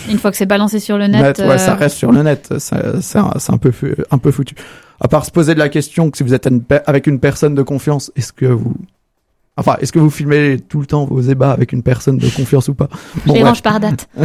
Une 0.08 0.18
fois 0.18 0.30
que 0.30 0.36
c'est 0.36 0.46
balancé 0.46 0.78
sur 0.78 0.98
le 0.98 1.06
net. 1.06 1.22
net, 1.22 1.38
ouais, 1.40 1.54
euh, 1.54 1.58
ça 1.58 1.74
reste 1.74 1.96
sur 1.96 2.12
le 2.12 2.22
net, 2.22 2.54
c'est 2.58 3.18
un, 3.18 3.58
peu, 3.58 3.72
un 4.10 4.18
peu 4.18 4.30
foutu. 4.30 4.54
À 5.00 5.08
part 5.08 5.24
se 5.24 5.30
poser 5.30 5.54
de 5.54 5.58
la 5.58 5.68
question 5.68 6.10
que 6.10 6.16
si 6.16 6.22
vous 6.22 6.34
êtes 6.34 6.48
avec 6.86 7.06
une 7.08 7.18
personne 7.18 7.54
de 7.54 7.62
confiance, 7.62 8.12
est-ce 8.16 8.32
que 8.32 8.46
vous... 8.46 8.74
Enfin, 9.58 9.76
est-ce 9.80 9.92
que 9.92 9.98
vous 9.98 10.08
filmez 10.08 10.58
tout 10.66 10.80
le 10.80 10.86
temps 10.86 11.04
vos 11.04 11.20
ébats 11.20 11.50
avec 11.52 11.72
une 11.72 11.82
personne 11.82 12.16
de 12.16 12.26
confiance 12.28 12.68
ou 12.68 12.74
pas 12.74 12.88
Je 13.26 13.32
les 13.32 13.42
range 13.42 13.60
par 13.62 13.80
date. 13.80 14.08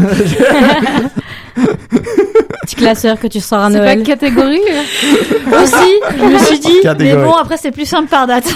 Petit 2.61 2.75
classeur 2.77 3.19
que 3.19 3.27
tu 3.27 3.41
sors 3.41 3.59
à 3.59 3.69
C'est 3.69 3.77
pas 3.77 3.83
Noël. 3.95 4.03
catégorie 4.03 4.61
euh 4.71 4.83
aussi, 5.63 5.91
je 6.17 6.23
me 6.23 6.37
suis 6.39 6.59
dit. 6.59 6.79
Catégorie. 6.81 7.17
Mais 7.17 7.23
bon, 7.25 7.33
après, 7.33 7.57
c'est 7.57 7.71
plus 7.71 7.85
simple 7.85 8.07
par 8.09 8.25
date. 8.25 8.47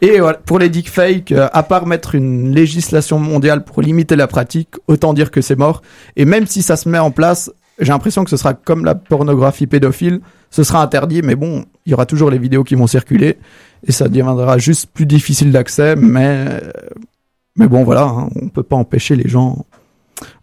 Et 0.00 0.20
voilà, 0.20 0.38
pour 0.38 0.58
les 0.58 0.70
deepfakes, 0.70 1.32
euh, 1.32 1.48
à 1.52 1.62
part 1.62 1.86
mettre 1.86 2.14
une 2.14 2.52
législation 2.54 3.18
mondiale 3.18 3.62
pour 3.62 3.82
limiter 3.82 4.16
la 4.16 4.26
pratique, 4.26 4.70
autant 4.88 5.12
dire 5.12 5.30
que 5.30 5.42
c'est 5.42 5.56
mort. 5.56 5.82
Et 6.16 6.24
même 6.24 6.46
si 6.46 6.62
ça 6.62 6.76
se 6.76 6.88
met 6.88 6.98
en 6.98 7.10
place, 7.10 7.52
j'ai 7.78 7.92
l'impression 7.92 8.24
que 8.24 8.30
ce 8.30 8.36
sera 8.36 8.54
comme 8.54 8.84
la 8.84 8.94
pornographie 8.94 9.66
pédophile, 9.66 10.20
ce 10.50 10.64
sera 10.64 10.82
interdit, 10.82 11.22
mais 11.22 11.36
bon, 11.36 11.66
il 11.86 11.90
y 11.90 11.94
aura 11.94 12.06
toujours 12.06 12.30
les 12.30 12.38
vidéos 12.38 12.64
qui 12.64 12.74
vont 12.74 12.86
circuler, 12.86 13.38
et 13.86 13.92
ça 13.92 14.08
deviendra 14.08 14.58
juste 14.58 14.86
plus 14.92 15.06
difficile 15.06 15.52
d'accès, 15.52 15.96
mais, 15.96 16.60
mais 17.56 17.66
bon, 17.66 17.84
voilà, 17.84 18.04
hein, 18.04 18.28
on 18.40 18.48
peut 18.48 18.62
pas 18.62 18.76
empêcher 18.76 19.16
les 19.16 19.28
gens. 19.28 19.64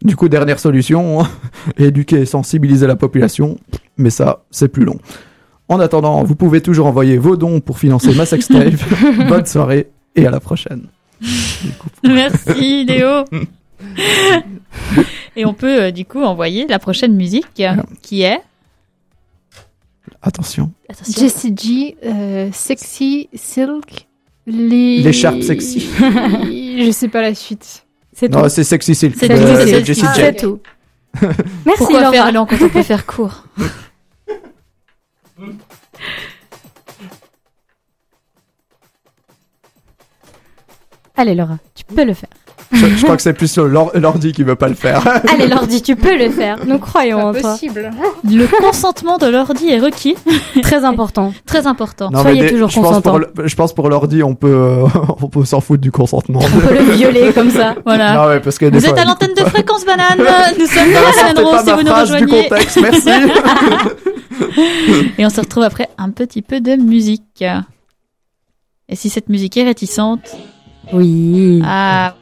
Du 0.02 0.16
coup, 0.16 0.28
dernière 0.28 0.60
solution, 0.60 1.26
éduquer 1.78 2.22
et 2.22 2.26
sensibiliser 2.26 2.88
la 2.88 2.96
population, 2.96 3.58
mais 3.98 4.10
ça, 4.10 4.44
c'est 4.52 4.68
plus 4.68 4.86
long. 4.86 5.00
En 5.70 5.80
attendant, 5.80 6.24
vous 6.24 6.36
pouvez 6.36 6.62
toujours 6.62 6.88
envoyer 6.88 7.18
vos 7.18 7.38
dons 7.38 7.60
pour 7.60 7.78
financer 7.78 8.14
ma 8.16 8.26
sextape. 8.26 8.74
Bonne 9.30 9.46
soirée 9.46 9.90
et 10.16 10.26
à 10.26 10.32
la 10.32 10.40
prochaine. 10.40 10.88
Merci, 12.04 12.86
Léo. 12.86 13.24
Et 15.36 15.46
on 15.46 15.54
peut, 15.54 15.84
euh, 15.84 15.92
du 15.92 16.06
coup, 16.06 16.24
envoyer 16.24 16.68
la 16.68 16.80
prochaine 16.80 17.16
musique, 17.16 17.60
euh, 17.60 17.76
qui 18.02 18.24
est. 18.24 18.40
Attention. 20.22 20.72
Attention. 20.90 21.22
Jessie 21.22 21.56
G, 21.56 21.98
euh, 22.06 22.50
Sexy 22.52 23.30
Silk, 23.34 24.08
les... 24.46 25.02
L'écharpe 25.02 25.42
sexy. 25.42 25.88
Je 26.00 26.92
sais 26.92 27.08
pas 27.08 27.22
la 27.22 27.34
suite. 27.36 27.86
C'est 28.14 28.28
tout. 28.30 28.38
Non, 28.38 28.50
c'est 28.50 28.64
Sexy 28.64 28.96
Silk. 28.96 29.16
C'est 29.18 29.28
Sexy 29.28 29.86
Jessie. 29.86 30.02
J. 30.02 30.12
C'est 30.16 30.36
tout. 30.36 30.60
Merci 31.22 31.40
Pourquoi 31.78 32.00
Laura. 32.02 32.12
faire 32.12 32.32
long 32.32 32.46
quand 32.46 32.62
on 32.62 32.70
peut 32.70 32.84
faire 32.84 33.06
court? 33.06 33.46
Allez 41.16 41.36
Laura, 41.36 41.58
tu 41.76 41.84
peux 41.84 42.06
le 42.06 42.14
faire. 42.14 42.30
Je, 42.72 42.86
je 42.86 43.04
crois 43.04 43.16
que 43.16 43.22
c'est 43.24 43.34
plus 43.34 43.58
l'or- 43.58 43.92
l'ordi 43.96 44.32
qui 44.32 44.44
veut 44.44 44.56
pas 44.56 44.68
le 44.68 44.76
faire. 44.76 45.02
Allez 45.28 45.48
Lordi, 45.48 45.82
tu 45.82 45.96
peux 45.96 46.16
le 46.16 46.30
faire. 46.30 46.58
Nous 46.68 46.78
croyons 46.78 47.18
en 47.18 47.32
toi. 47.32 47.40
Impossible. 47.52 47.90
Le 48.24 48.46
consentement 48.62 49.18
de 49.18 49.26
l'ordi 49.26 49.70
est 49.70 49.80
requis. 49.80 50.16
Très 50.62 50.86
important. 50.86 51.34
Très 51.48 51.66
important. 51.66 52.12
Non, 52.12 52.22
Soyez 52.22 52.42
des- 52.42 52.50
toujours 52.52 52.70
je 52.70 52.76
pense 52.76 52.88
consentant. 52.88 53.20
pour 53.36 53.48
Je 53.48 53.56
pense 53.56 53.74
pour 53.74 53.90
l'ordi, 53.90 54.22
on 54.22 54.36
peut, 54.36 54.48
euh, 54.54 54.86
on 55.22 55.28
peut 55.30 55.46
s'en 55.46 55.62
foutre 55.62 55.82
du 55.82 55.92
consentement. 55.92 56.42
On 56.44 56.60
peut 56.68 56.74
le 56.76 56.92
violer 56.94 57.34
comme 57.34 57.50
ça. 57.50 57.74
Voilà. 57.86 58.14
Non, 58.14 58.28
ouais, 58.28 58.40
parce 58.40 58.60
que 58.60 58.66
des 58.66 58.78
Vous 58.78 58.86
fois, 58.86 58.94
êtes 58.94 59.00
à 59.00 59.06
l'antenne 59.06 59.34
de 59.36 59.44
Fréquence 59.46 59.84
Banane. 59.86 60.20
Nous 60.60 60.66
sommes 60.68 60.94
dans 60.94 61.02
la 61.02 61.12
semaine 61.14 61.46
rose 61.46 61.60
si 61.66 61.72
vous 61.72 61.82
nous 61.82 61.88
phrase 61.88 62.08
du 62.12 62.14
rejoignez. 62.24 62.50
contexte, 62.50 62.80
merci. 62.82 63.10
Et 65.18 65.26
on 65.26 65.30
se 65.30 65.42
retrouve 65.42 65.64
après 65.64 65.90
un 65.98 66.10
petit 66.12 66.42
peu 66.42 66.62
de 66.62 66.76
musique. 66.76 67.44
Et 68.88 68.96
si 68.96 69.10
cette 69.10 69.30
musique 69.30 69.58
est 69.58 69.64
réticente, 69.64 70.36
Oui. 70.94 71.62
ah, 71.66 72.16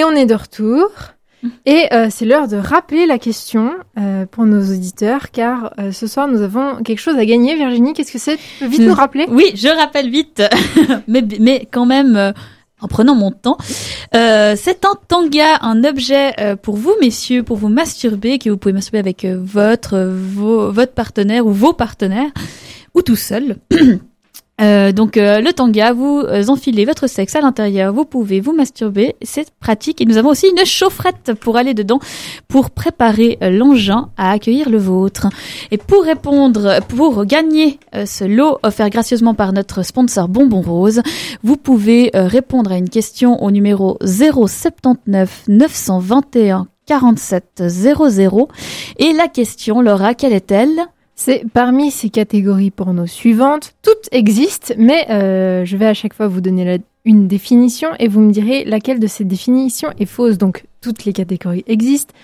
Et 0.00 0.04
on 0.04 0.12
est 0.12 0.24
de 0.24 0.34
retour. 0.34 0.88
Et 1.66 1.92
euh, 1.92 2.06
c'est 2.08 2.24
l'heure 2.24 2.48
de 2.48 2.56
rappeler 2.56 3.04
la 3.04 3.18
question 3.18 3.72
euh, 3.98 4.24
pour 4.24 4.46
nos 4.46 4.60
auditeurs, 4.62 5.30
car 5.30 5.74
euh, 5.78 5.92
ce 5.92 6.06
soir 6.06 6.26
nous 6.26 6.40
avons 6.40 6.82
quelque 6.82 7.00
chose 7.00 7.16
à 7.18 7.26
gagner. 7.26 7.54
Virginie, 7.54 7.92
qu'est-ce 7.92 8.10
que 8.12 8.18
c'est? 8.18 8.36
Tu 8.36 8.42
peux 8.60 8.66
vite 8.66 8.80
Hmm. 8.80 8.86
nous 8.86 8.94
rappeler? 8.94 9.26
Oui, 9.28 9.52
je 9.54 9.68
rappelle 9.68 10.08
vite, 10.08 10.42
mais, 11.06 11.22
mais 11.38 11.68
quand 11.70 11.84
même 11.84 12.32
en 12.80 12.88
prenant 12.88 13.14
mon 13.14 13.30
temps. 13.30 13.58
Euh, 14.14 14.54
c'est 14.56 14.86
un 14.86 14.94
tanga, 15.06 15.58
un 15.60 15.84
objet 15.84 16.32
euh, 16.40 16.56
pour 16.56 16.76
vous, 16.76 16.94
messieurs, 17.02 17.42
pour 17.42 17.58
vous 17.58 17.68
masturber, 17.68 18.38
que 18.38 18.48
vous 18.48 18.56
pouvez 18.56 18.72
masturber 18.72 19.00
avec 19.00 19.26
euh, 19.26 19.38
votre, 19.38 19.98
vos, 19.98 20.72
votre 20.72 20.92
partenaire 20.94 21.44
ou 21.46 21.52
vos 21.52 21.74
partenaires, 21.74 22.30
ou 22.94 23.02
tout 23.02 23.16
seul. 23.16 23.56
Euh, 24.60 24.92
donc 24.92 25.16
euh, 25.16 25.40
le 25.40 25.52
tanga, 25.52 25.92
vous 25.92 26.18
euh, 26.18 26.46
enfilez 26.48 26.84
votre 26.84 27.06
sexe 27.06 27.34
à 27.34 27.40
l'intérieur, 27.40 27.92
vous 27.92 28.04
pouvez 28.04 28.40
vous 28.40 28.52
masturber, 28.52 29.16
c'est 29.22 29.50
pratique. 29.58 30.00
Et 30.00 30.04
nous 30.04 30.18
avons 30.18 30.30
aussi 30.30 30.48
une 30.48 30.64
chaufferette 30.64 31.32
pour 31.40 31.56
aller 31.56 31.74
dedans, 31.74 31.98
pour 32.48 32.70
préparer 32.70 33.38
l'engin 33.40 34.10
à 34.16 34.32
accueillir 34.32 34.68
le 34.68 34.78
vôtre. 34.78 35.28
Et 35.70 35.78
pour 35.78 36.04
répondre, 36.04 36.80
pour 36.88 37.24
gagner 37.24 37.78
ce 37.92 38.24
lot 38.24 38.58
offert 38.62 38.90
gracieusement 38.90 39.34
par 39.34 39.52
notre 39.52 39.82
sponsor 39.82 40.28
Bonbon 40.28 40.60
Rose, 40.60 41.02
vous 41.42 41.56
pouvez 41.56 42.10
répondre 42.14 42.72
à 42.72 42.76
une 42.76 42.88
question 42.88 43.42
au 43.42 43.50
numéro 43.50 43.98
079 44.04 45.44
921 45.48 46.66
47 46.86 47.62
00. 47.68 48.48
Et 48.98 49.12
la 49.12 49.28
question, 49.28 49.80
Laura, 49.80 50.14
quelle 50.14 50.32
est-elle? 50.32 50.86
C'est 51.22 51.44
parmi 51.52 51.90
ces 51.90 52.08
catégories 52.08 52.70
porno 52.70 53.06
suivantes, 53.06 53.74
toutes 53.82 54.08
existent, 54.10 54.72
mais 54.78 55.04
euh, 55.10 55.66
je 55.66 55.76
vais 55.76 55.84
à 55.84 55.92
chaque 55.92 56.14
fois 56.14 56.28
vous 56.28 56.40
donner 56.40 56.80
une 57.04 57.28
définition 57.28 57.90
et 57.98 58.08
vous 58.08 58.20
me 58.20 58.32
direz 58.32 58.64
laquelle 58.64 58.98
de 58.98 59.06
ces 59.06 59.24
définitions 59.24 59.90
est 59.98 60.06
fausse. 60.06 60.38
Donc 60.38 60.64
toutes 60.80 61.04
les 61.04 61.12
catégories 61.12 61.62
existent, 61.66 62.14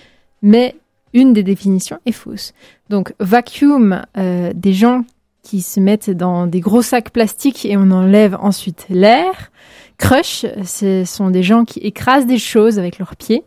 mais 0.41 0.73
une 1.13 1.31
des 1.31 1.43
définitions 1.43 1.99
est 2.07 2.11
fausse. 2.11 2.53
Donc 2.89 3.13
vacuum, 3.19 4.01
euh, 4.17 4.51
des 4.55 4.73
gens 4.73 5.03
qui 5.43 5.61
se 5.61 5.79
mettent 5.79 6.09
dans 6.09 6.47
des 6.47 6.59
gros 6.59 6.81
sacs 6.81 7.11
plastiques 7.11 7.65
et 7.65 7.77
on 7.77 7.91
enlève 7.91 8.35
ensuite 8.41 8.87
l'air. 8.89 9.51
Crush, 9.99 10.47
ce 10.65 11.03
sont 11.05 11.29
des 11.29 11.43
gens 11.43 11.65
qui 11.65 11.77
écrasent 11.81 12.25
des 12.25 12.39
choses 12.39 12.79
avec 12.79 12.97
leurs 12.97 13.15
pieds. 13.15 13.43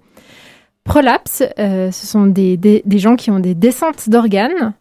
Prolapse, 0.84 1.42
euh, 1.58 1.90
ce 1.90 2.06
sont 2.06 2.26
des, 2.26 2.56
des, 2.56 2.82
des 2.86 2.98
gens 3.00 3.16
qui 3.16 3.32
ont 3.32 3.40
des 3.40 3.56
descentes 3.56 4.08
d'organes. 4.08 4.74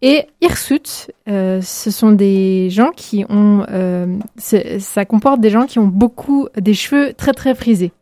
Et 0.00 0.26
hirsute, 0.40 1.10
euh, 1.28 1.60
ce 1.60 1.90
sont 1.90 2.12
des 2.12 2.70
gens 2.70 2.90
qui 2.94 3.24
ont, 3.28 3.64
euh, 3.68 4.18
ça 4.36 5.04
comporte 5.04 5.40
des 5.40 5.50
gens 5.50 5.66
qui 5.66 5.78
ont 5.78 5.88
beaucoup 5.88 6.48
des 6.56 6.74
cheveux 6.74 7.12
très 7.14 7.32
très 7.32 7.54
frisés. 7.54 7.92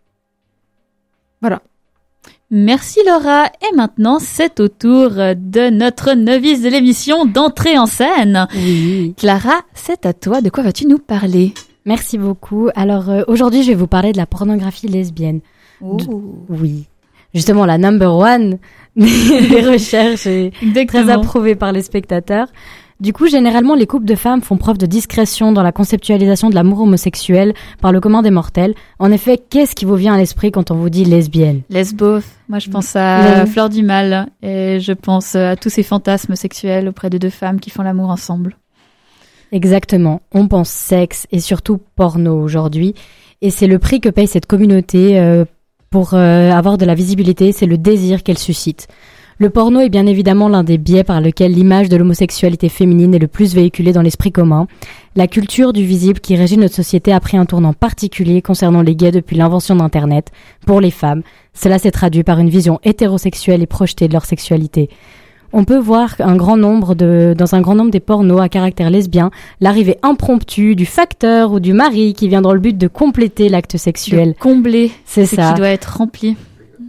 Merci 2.51 3.01
Laura. 3.07 3.47
Et 3.47 3.75
maintenant, 3.75 4.19
c'est 4.21 4.61
au 4.61 4.69
tour 4.69 5.11
de 5.11 5.71
notre 5.71 6.13
novice 6.13 6.63
de 6.63 6.69
l'émission 6.69 7.25
d'entrer 7.25 7.77
en 7.77 7.87
scène. 7.87 8.47
Oui. 8.55 9.15
Clara, 9.17 9.63
c'est 9.75 10.07
à 10.07 10.13
toi. 10.13 10.41
De 10.41 10.49
quoi 10.49 10.63
vas-tu 10.63 10.87
nous 10.87 10.99
parler? 10.99 11.55
Merci 11.87 12.19
beaucoup. 12.19 12.69
Alors 12.77 13.11
euh, 13.11 13.23
aujourd'hui, 13.27 13.63
je 13.63 13.69
vais 13.69 13.75
vous 13.75 13.89
parler 13.89 14.13
de 14.13 14.17
la 14.17 14.27
pornographie 14.27 14.87
lesbienne. 14.87 15.41
Oui. 16.49 16.87
Justement, 17.35 17.67
la 17.67 17.79
number 17.79 18.15
one 18.15 18.59
des 18.97 19.61
recherches 19.73 20.27
et 20.27 20.53
très 20.87 21.11
approuvée 21.11 21.55
par 21.55 21.73
les 21.73 21.83
spectateurs. 21.83 22.49
Du 22.99 23.13
coup, 23.13 23.27
généralement, 23.29 23.75
les 23.75 23.87
couples 23.87 24.07
de 24.07 24.15
femmes 24.15 24.41
font 24.41 24.57
preuve 24.57 24.79
de 24.79 24.87
discrétion 24.87 25.53
dans 25.53 25.63
la 25.63 25.71
conceptualisation 25.71 26.49
de 26.49 26.55
l'amour 26.55 26.81
homosexuel 26.81 27.53
par 27.83 27.93
le 27.93 28.01
commun 28.01 28.23
des 28.23 28.31
mortels. 28.31 28.75
En 28.99 29.13
effet, 29.13 29.39
qu'est-ce 29.51 29.75
qui 29.75 29.85
vous 29.85 29.97
vient 29.97 30.15
à 30.15 30.17
l'esprit 30.17 30.51
quand 30.51 30.71
on 30.71 30.77
vous 30.77 30.89
dit 30.89 31.05
lesbienne? 31.05 31.61
Lesbo. 31.69 32.21
Moi, 32.49 32.59
je 32.59 32.71
pense 32.71 32.97
à 32.97 33.45
Les- 33.45 33.51
Fleur 33.51 33.69
du 33.69 33.83
Mal 33.83 34.29
et 34.43 34.81
je 34.81 34.93
pense 34.93 35.35
à 35.35 35.57
tous 35.57 35.69
ces 35.69 35.83
fantasmes 35.83 36.37
sexuels 36.37 36.89
auprès 36.89 37.11
de 37.11 37.19
deux 37.19 37.29
femmes 37.29 37.61
qui 37.61 37.69
font 37.69 37.83
l'amour 37.83 38.09
ensemble. 38.09 38.57
Exactement. 39.53 40.23
On 40.33 40.49
pense 40.49 40.71
sexe 40.71 41.27
et 41.33 41.41
surtout 41.41 41.79
porno 41.97 42.41
aujourd'hui. 42.41 42.95
Et 43.43 43.51
c'est 43.51 43.67
le 43.67 43.79
prix 43.79 44.01
que 44.01 44.09
paye 44.09 44.27
cette 44.27 44.47
communauté 44.47 45.21
euh, 45.21 45.45
pour 45.97 46.13
euh, 46.13 46.51
avoir 46.51 46.77
de 46.77 46.85
la 46.85 46.95
visibilité, 46.95 47.53
c'est 47.53 47.65
le 47.65 47.79
désir 47.79 48.23
qu'elle 48.23 48.37
suscite. 48.37 48.87
Le 49.39 49.49
porno 49.49 49.81
est 49.81 49.89
bien 49.89 50.05
évidemment 50.05 50.51
l'un 50.51 50.63
des 50.63 50.77
biais 50.77 51.05
par 51.05 51.23
lequel 51.23 51.53
l'image 51.53 51.89
de 51.89 51.97
l'homosexualité 51.97 52.69
féminine 52.69 53.15
est 53.15 53.19
le 53.19 53.29
plus 53.29 53.55
véhiculée 53.55 53.95
dans 53.95 54.03
l'esprit 54.03 54.31
commun. 54.31 54.67
La 55.15 55.27
culture 55.27 55.73
du 55.73 55.87
visible 55.87 56.21
qui 56.21 56.37
régit 56.37 56.59
notre 56.59 56.75
société 56.75 57.15
a 57.15 57.21
pris 57.21 57.39
un 57.39 57.47
tournant 57.47 57.73
particulier 57.73 58.43
concernant 58.43 58.83
les 58.83 58.95
gays 58.95 59.11
depuis 59.11 59.37
l'invention 59.37 59.75
d'Internet. 59.75 60.33
Pour 60.67 60.83
les 60.83 60.91
femmes, 60.91 61.23
cela 61.55 61.79
s'est 61.79 61.93
traduit 61.93 62.25
par 62.25 62.41
une 62.41 62.51
vision 62.51 62.79
hétérosexuelle 62.85 63.63
et 63.63 63.67
projetée 63.67 64.07
de 64.07 64.13
leur 64.13 64.27
sexualité. 64.27 64.91
On 65.53 65.65
peut 65.65 65.79
voir 65.79 66.15
un 66.19 66.37
grand 66.37 66.57
nombre 66.57 66.95
de, 66.95 67.35
dans 67.37 67.55
un 67.55 67.61
grand 67.61 67.75
nombre 67.75 67.91
des 67.91 68.01
pornos 68.01 68.41
à 68.41 68.49
caractère 68.49 68.91
lesbien 68.91 69.31
l'arrivée 69.61 69.99
impromptue 70.03 70.75
du 70.75 70.87
facteur 70.87 71.53
ou 71.53 71.61
du 71.61 71.73
mari 71.73 72.15
qui 72.15 72.29
vient 72.29 72.43
dans 72.43 72.53
le 72.53 72.61
but 72.61 72.77
de 72.77 72.89
compléter 72.89 73.49
l'acte 73.49 73.77
sexuel. 73.77 74.33
De 74.33 74.39
combler 74.39 74.91
C'est 75.05 75.27
ce 75.27 75.37
ça. 75.37 75.53
qui 75.53 75.59
doit 75.59 75.69
être 75.69 75.99
rempli. 75.99 76.37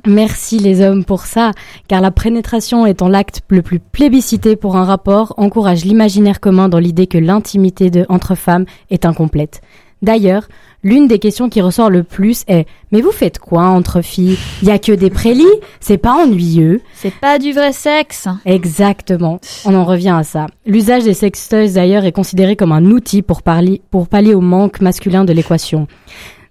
Merci 0.06 0.60
les 0.60 0.82
hommes 0.82 1.04
pour 1.04 1.26
ça, 1.26 1.52
car 1.90 2.00
la 2.00 2.12
pénétration 2.12 2.86
étant 2.86 3.10
l'acte 3.10 3.42
le 3.50 3.62
plus 3.62 3.80
plébiscité 3.80 4.56
pour 4.56 4.78
un 4.78 4.86
rapport 4.86 5.34
encourage 5.38 5.84
l'imaginaire 5.84 6.40
commun 6.40 6.70
dans 6.70 6.80
l'idée 6.80 7.08
que 7.08 7.18
l'intimité 7.18 7.92
entre 8.08 8.36
femmes 8.36 8.66
est 8.90 9.06
incomplète. 9.06 9.62
D'ailleurs, 10.02 10.48
l'une 10.84 11.08
des 11.08 11.20
questions 11.20 11.50
qui 11.50 11.62
ressort 11.62 11.90
le 11.90 12.04
plus 12.04 12.44
est 12.48 12.68
Mais 12.92 13.02
vous 13.02 13.12
faites 13.12 13.40
quoi 13.40 13.64
entre 13.64 14.02
filles? 14.02 14.38
Y 14.62 14.70
a 14.70 14.80
que 14.80 14.92
des 14.92 15.10
prélis? 15.10 15.46
C'est 15.80 15.98
pas 15.98 16.14
ennuyeux? 16.14 16.82
C'est 16.94 17.14
pas 17.14 17.40
du 17.40 17.52
vrai 17.52 17.74
sexe. 17.74 18.28
Exactement. 18.46 19.40
On 19.66 19.74
en 19.74 19.86
revient 19.86 20.16
à 20.18 20.24
ça. 20.24 20.46
L'usage 20.66 21.04
des 21.04 21.14
sextoys 21.14 21.74
d'ailleurs 21.74 22.06
est 22.06 22.12
considéré 22.12 22.56
comme 22.56 22.72
un 22.72 22.86
outil 22.86 23.22
pour, 23.22 23.42
parler, 23.42 23.82
pour 23.90 24.08
pallier 24.08 24.36
au 24.36 24.42
manque 24.42 24.82
masculin 24.82 25.26
de 25.26 25.34
l'équation. 25.34 25.88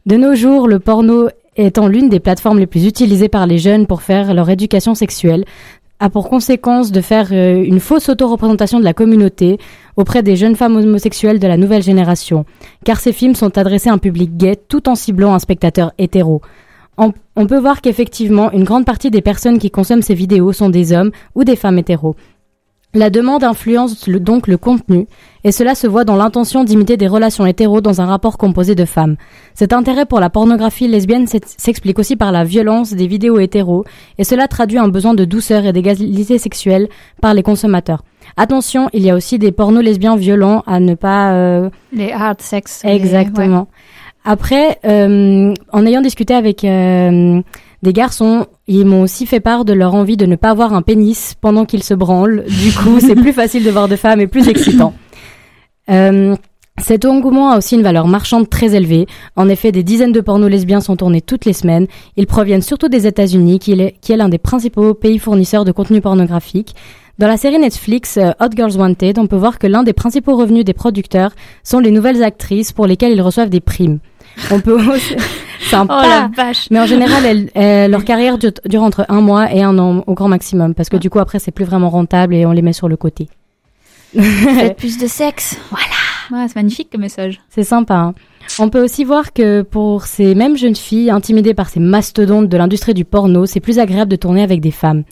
De 0.07 0.17
nos 0.17 0.35
jours, 0.35 0.69
le 0.69 0.79
porno 0.79 1.29
étant 1.57 1.89
l'une 1.89 2.09
des 2.09 2.21
plateformes 2.21 2.59
les 2.59 2.67
plus 2.67 2.87
utilisées 2.87 3.29
par 3.29 3.47
les 3.47 3.59
jeunes 3.59 3.87
pour 3.87 4.03
faire 4.03 4.35
leur 4.35 4.51
éducation 4.51 4.95
sexuelle, 4.95 5.45
a 5.99 6.11
pour 6.11 6.29
conséquence 6.29 6.93
de 6.93 7.01
faire 7.01 7.29
euh, 7.33 7.63
une 7.63 7.81
fausse 7.81 8.09
auto-représentation 8.09 8.79
de 8.79 8.85
la 8.85 8.93
communauté 8.93 9.59
auprès 9.97 10.23
des 10.23 10.37
jeunes 10.37 10.57
femmes 10.57 10.77
homosexuelles 10.77 11.39
de 11.39 11.47
la 11.47 11.57
nouvelle 11.57 11.83
génération, 11.83 12.45
car 12.85 13.01
ces 13.01 13.13
films 13.13 13.35
sont 13.35 13.57
adressés 13.57 13.89
à 13.89 13.95
un 13.95 13.99
public 13.99 14.37
gay 14.37 14.57
tout 14.57 14.89
en 14.89 14.95
ciblant 14.95 15.35
un 15.35 15.39
spectateur 15.39 15.93
hétéro. 15.99 16.43
On, 16.99 17.13
on 17.35 17.47
peut 17.47 17.59
voir 17.59 17.81
qu'effectivement, 17.81 18.51
une 18.53 18.65
grande 18.65 18.85
partie 18.85 19.11
des 19.11 19.23
personnes 19.23 19.59
qui 19.59 19.71
consomment 19.71 20.03
ces 20.03 20.15
vidéos 20.15 20.53
sont 20.53 20.71
des 20.71 20.93
hommes 20.93 21.11
ou 21.35 21.45
des 21.45 21.57
femmes 21.57 21.79
hétéros. 21.79 22.17
La 22.97 23.11
demande 23.11 23.45
influence 23.45 24.07
le- 24.07 24.19
donc 24.21 24.47
le 24.47 24.57
contenu, 24.57 25.07
et 25.45 25.53
cela 25.53 25.75
se 25.75 25.87
voit 25.87 26.05
dans 26.05 26.17
l'intention 26.17 26.65
d'imiter 26.65 26.97
des 26.97 27.09
relations 27.09 27.45
hétéros 27.45 27.83
dans 27.83 28.01
un 28.01 28.07
rapport 28.07 28.39
composé 28.39 28.75
de 28.75 28.87
femmes. 28.87 29.17
Cet 29.55 29.75
intérêt 29.75 30.07
pour 30.07 30.19
la 30.19 30.31
pornographie 30.31 30.89
lesbienne 30.89 31.27
s'ex- 31.27 31.57
s'explique 31.59 31.99
aussi 31.99 32.17
par 32.17 32.33
la 32.33 32.43
violence 32.45 32.95
des 32.95 33.07
vidéos 33.07 33.39
hétéros, 33.39 33.85
et 34.17 34.25
cela 34.25 34.49
traduit 34.49 34.79
un 34.79 34.89
besoin 34.89 35.13
de 35.13 35.27
douceur 35.27 35.67
et 35.67 35.75
d'égalité 35.75 36.39
sexuelle 36.39 36.89
par 37.21 37.35
les 37.35 37.43
consommateurs. 37.43 38.03
Attention, 38.39 38.89
il 38.95 39.03
y 39.03 39.11
a 39.11 39.15
aussi 39.15 39.39
des 39.39 39.53
pornos 39.53 39.85
lesbiens 39.85 40.17
violents 40.17 40.63
à 40.67 40.81
ne 40.81 40.95
pas 40.95 41.33
euh, 41.35 41.69
Les 41.93 42.13
hard 42.13 42.41
sex. 42.41 42.81
les- 42.83 42.93
Exactement. 42.93 43.69
Après, 44.29 44.81
euh, 44.85 45.55
en 45.73 45.87
ayant 45.87 46.01
discuté 46.01 46.35
avec 46.35 46.65
euh, 46.65 47.41
des 47.85 47.93
garçons, 47.93 48.47
ils 48.67 48.85
m'ont 48.85 49.03
aussi 49.03 49.25
fait 49.25 49.39
part 49.39 49.65
de 49.65 49.73
leur 49.73 49.95
envie 49.95 50.17
de 50.17 50.27
ne 50.27 50.35
pas 50.35 50.51
avoir 50.51 50.75
un 50.75 50.83
pénis 50.83 51.37
pendant 51.41 51.65
qu'ils 51.65 51.85
se 51.85 51.95
branlent. 51.95 52.45
Du 52.49 52.73
coup, 52.73 52.99
c'est 52.99 53.15
plus 53.15 53.33
facile 53.43 53.63
de 53.63 53.71
voir 53.71 53.87
de 53.87 53.95
femmes 53.95 54.21
et 54.21 54.27
plus 54.27 54.49
excitant. 54.49 54.95
Euh, 55.91 56.35
Cet 56.83 57.05
engouement 57.05 57.51
a 57.51 57.59
aussi 57.59 57.77
une 57.77 57.85
valeur 57.85 58.09
marchande 58.09 58.51
très 58.51 58.75
élevée. 58.75 59.07
En 59.37 59.49
effet, 59.49 59.71
des 59.71 59.85
dizaines 59.85 60.11
de 60.11 60.21
pornos 60.21 60.51
lesbiens 60.51 60.81
sont 60.81 60.97
tournés 60.97 61.21
toutes 61.21 61.45
les 61.45 61.53
semaines. 61.53 61.87
Ils 62.17 62.27
proviennent 62.27 62.63
surtout 62.63 62.89
des 62.89 63.07
États-Unis, 63.07 63.61
qui 63.61 63.75
est, 63.75 63.95
qui 64.01 64.11
est 64.11 64.17
l'un 64.17 64.29
des 64.29 64.39
principaux 64.39 64.93
pays 64.93 65.21
fournisseurs 65.21 65.65
de 65.65 65.71
contenu 65.71 66.01
pornographique. 66.01 66.75
Dans 67.19 67.29
la 67.29 67.37
série 67.37 67.61
Netflix 67.61 68.19
euh, 68.19 68.33
Hot 68.41 68.51
Girls 68.57 68.77
Wanted, 68.77 69.21
on 69.21 69.29
peut 69.29 69.37
voir 69.37 69.61
que 69.61 69.69
l'un 69.69 69.85
des 69.85 69.93
principaux 69.93 70.37
revenus 70.37 70.65
des 70.65 70.75
producteurs 70.75 71.31
sont 71.63 71.79
les 71.79 71.93
nouvelles 71.93 72.25
actrices 72.25 72.73
pour 72.73 72.89
lesquelles 72.89 73.13
ils 73.13 73.23
reçoivent 73.23 73.51
des 73.51 73.61
primes. 73.61 74.01
On 74.51 74.61
peut 74.61 74.73
aussi... 74.91 75.15
Oh 75.19 75.23
Sympa. 75.69 76.03
la 76.07 76.31
vache. 76.37 76.69
Mais 76.71 76.79
en 76.79 76.87
général, 76.87 77.25
elles- 77.25 77.51
elles- 77.55 77.91
leur 77.91 78.05
carrière 78.11 78.39
dure, 78.39 78.53
dure 78.67 78.83
entre 78.83 79.05
un 79.09 79.21
mois 79.21 79.53
et 79.53 79.63
un 79.63 79.77
an 79.79 80.05
au 80.07 80.15
grand 80.15 80.29
maximum, 80.29 80.75
parce 80.75 80.89
que 80.89 80.97
du 80.97 81.11
coup 81.11 81.19
après 81.19 81.39
c'est 81.41 81.51
plus 81.51 81.65
vraiment 81.65 81.91
rentable 81.91 82.35
et 82.35 82.47
on 82.47 82.53
les 82.53 82.63
met 82.63 82.73
sur 82.73 82.89
le 82.89 82.97
côté. 82.97 83.29
Faites 84.15 84.77
plus 84.79 84.99
de 84.99 85.07
sexe. 85.07 85.57
Voilà. 85.71 86.43
Ouais, 86.43 86.49
c'est 86.49 86.57
magnifique 86.57 86.89
comme 86.91 87.01
message. 87.01 87.41
C'est 87.49 87.65
sympa. 87.65 87.95
hein. 87.95 88.15
On 88.61 88.69
peut 88.69 88.83
aussi 88.83 89.03
voir 89.05 89.33
que 89.33 89.63
pour 89.63 90.05
ces 90.07 90.35
mêmes 90.37 90.57
jeunes 90.57 90.77
filles 90.77 91.11
intimidées 91.11 91.55
par 91.55 91.69
ces 91.69 91.81
mastodontes 91.81 92.49
de 92.49 92.57
l'industrie 92.57 92.95
du 92.95 93.05
porno, 93.05 93.45
c'est 93.47 93.61
plus 93.61 93.79
agréable 93.81 94.11
de 94.11 94.17
tourner 94.17 94.43
avec 94.43 94.61
des 94.61 94.71
femmes. 94.71 95.03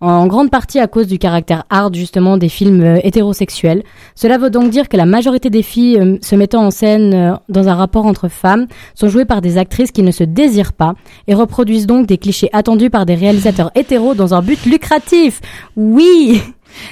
En 0.00 0.26
grande 0.28 0.50
partie 0.50 0.78
à 0.78 0.86
cause 0.86 1.08
du 1.08 1.18
caractère 1.18 1.64
hard 1.70 1.94
justement 1.94 2.36
des 2.36 2.48
films 2.48 2.82
euh, 2.82 3.00
hétérosexuels. 3.02 3.82
Cela 4.14 4.38
veut 4.38 4.50
donc 4.50 4.70
dire 4.70 4.88
que 4.88 4.96
la 4.96 5.06
majorité 5.06 5.50
des 5.50 5.62
filles 5.62 5.98
euh, 5.98 6.18
se 6.22 6.36
mettant 6.36 6.64
en 6.64 6.70
scène 6.70 7.14
euh, 7.14 7.32
dans 7.48 7.68
un 7.68 7.74
rapport 7.74 8.06
entre 8.06 8.28
femmes 8.28 8.66
sont 8.94 9.08
jouées 9.08 9.24
par 9.24 9.40
des 9.40 9.58
actrices 9.58 9.90
qui 9.90 10.02
ne 10.02 10.12
se 10.12 10.22
désirent 10.22 10.72
pas 10.72 10.94
et 11.26 11.34
reproduisent 11.34 11.86
donc 11.86 12.06
des 12.06 12.18
clichés 12.18 12.48
attendus 12.52 12.90
par 12.90 13.06
des 13.06 13.16
réalisateurs 13.16 13.72
hétéros 13.74 14.14
dans 14.14 14.34
un 14.34 14.42
but 14.42 14.64
lucratif. 14.66 15.40
Oui 15.74 16.42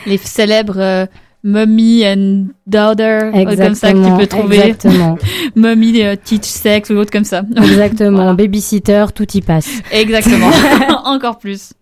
Les 0.07 0.19
célèbres 0.19 1.07
Mummy 1.47 2.05
and 2.05 2.47
Daughter, 2.67 3.31
Exactement. 3.33 3.67
comme 3.67 3.75
ça 3.77 3.93
que 3.93 4.05
tu 4.05 4.17
peux 4.17 4.27
trouver. 4.27 4.57
Exactement. 4.57 5.17
Mummy 5.55 6.03
euh, 6.03 6.17
Teach 6.17 6.43
Sex 6.45 6.91
ou 6.91 6.95
autre 6.95 7.13
comme 7.13 7.25
ça. 7.25 7.43
Exactement. 7.57 8.17
Voilà. 8.17 8.35
Babysitter, 8.35 9.05
tout 9.15 9.31
y 9.33 9.43
passe. 9.43 9.71
Exactement. 9.93 10.51
Encore 11.05 11.39
plus. 11.39 11.73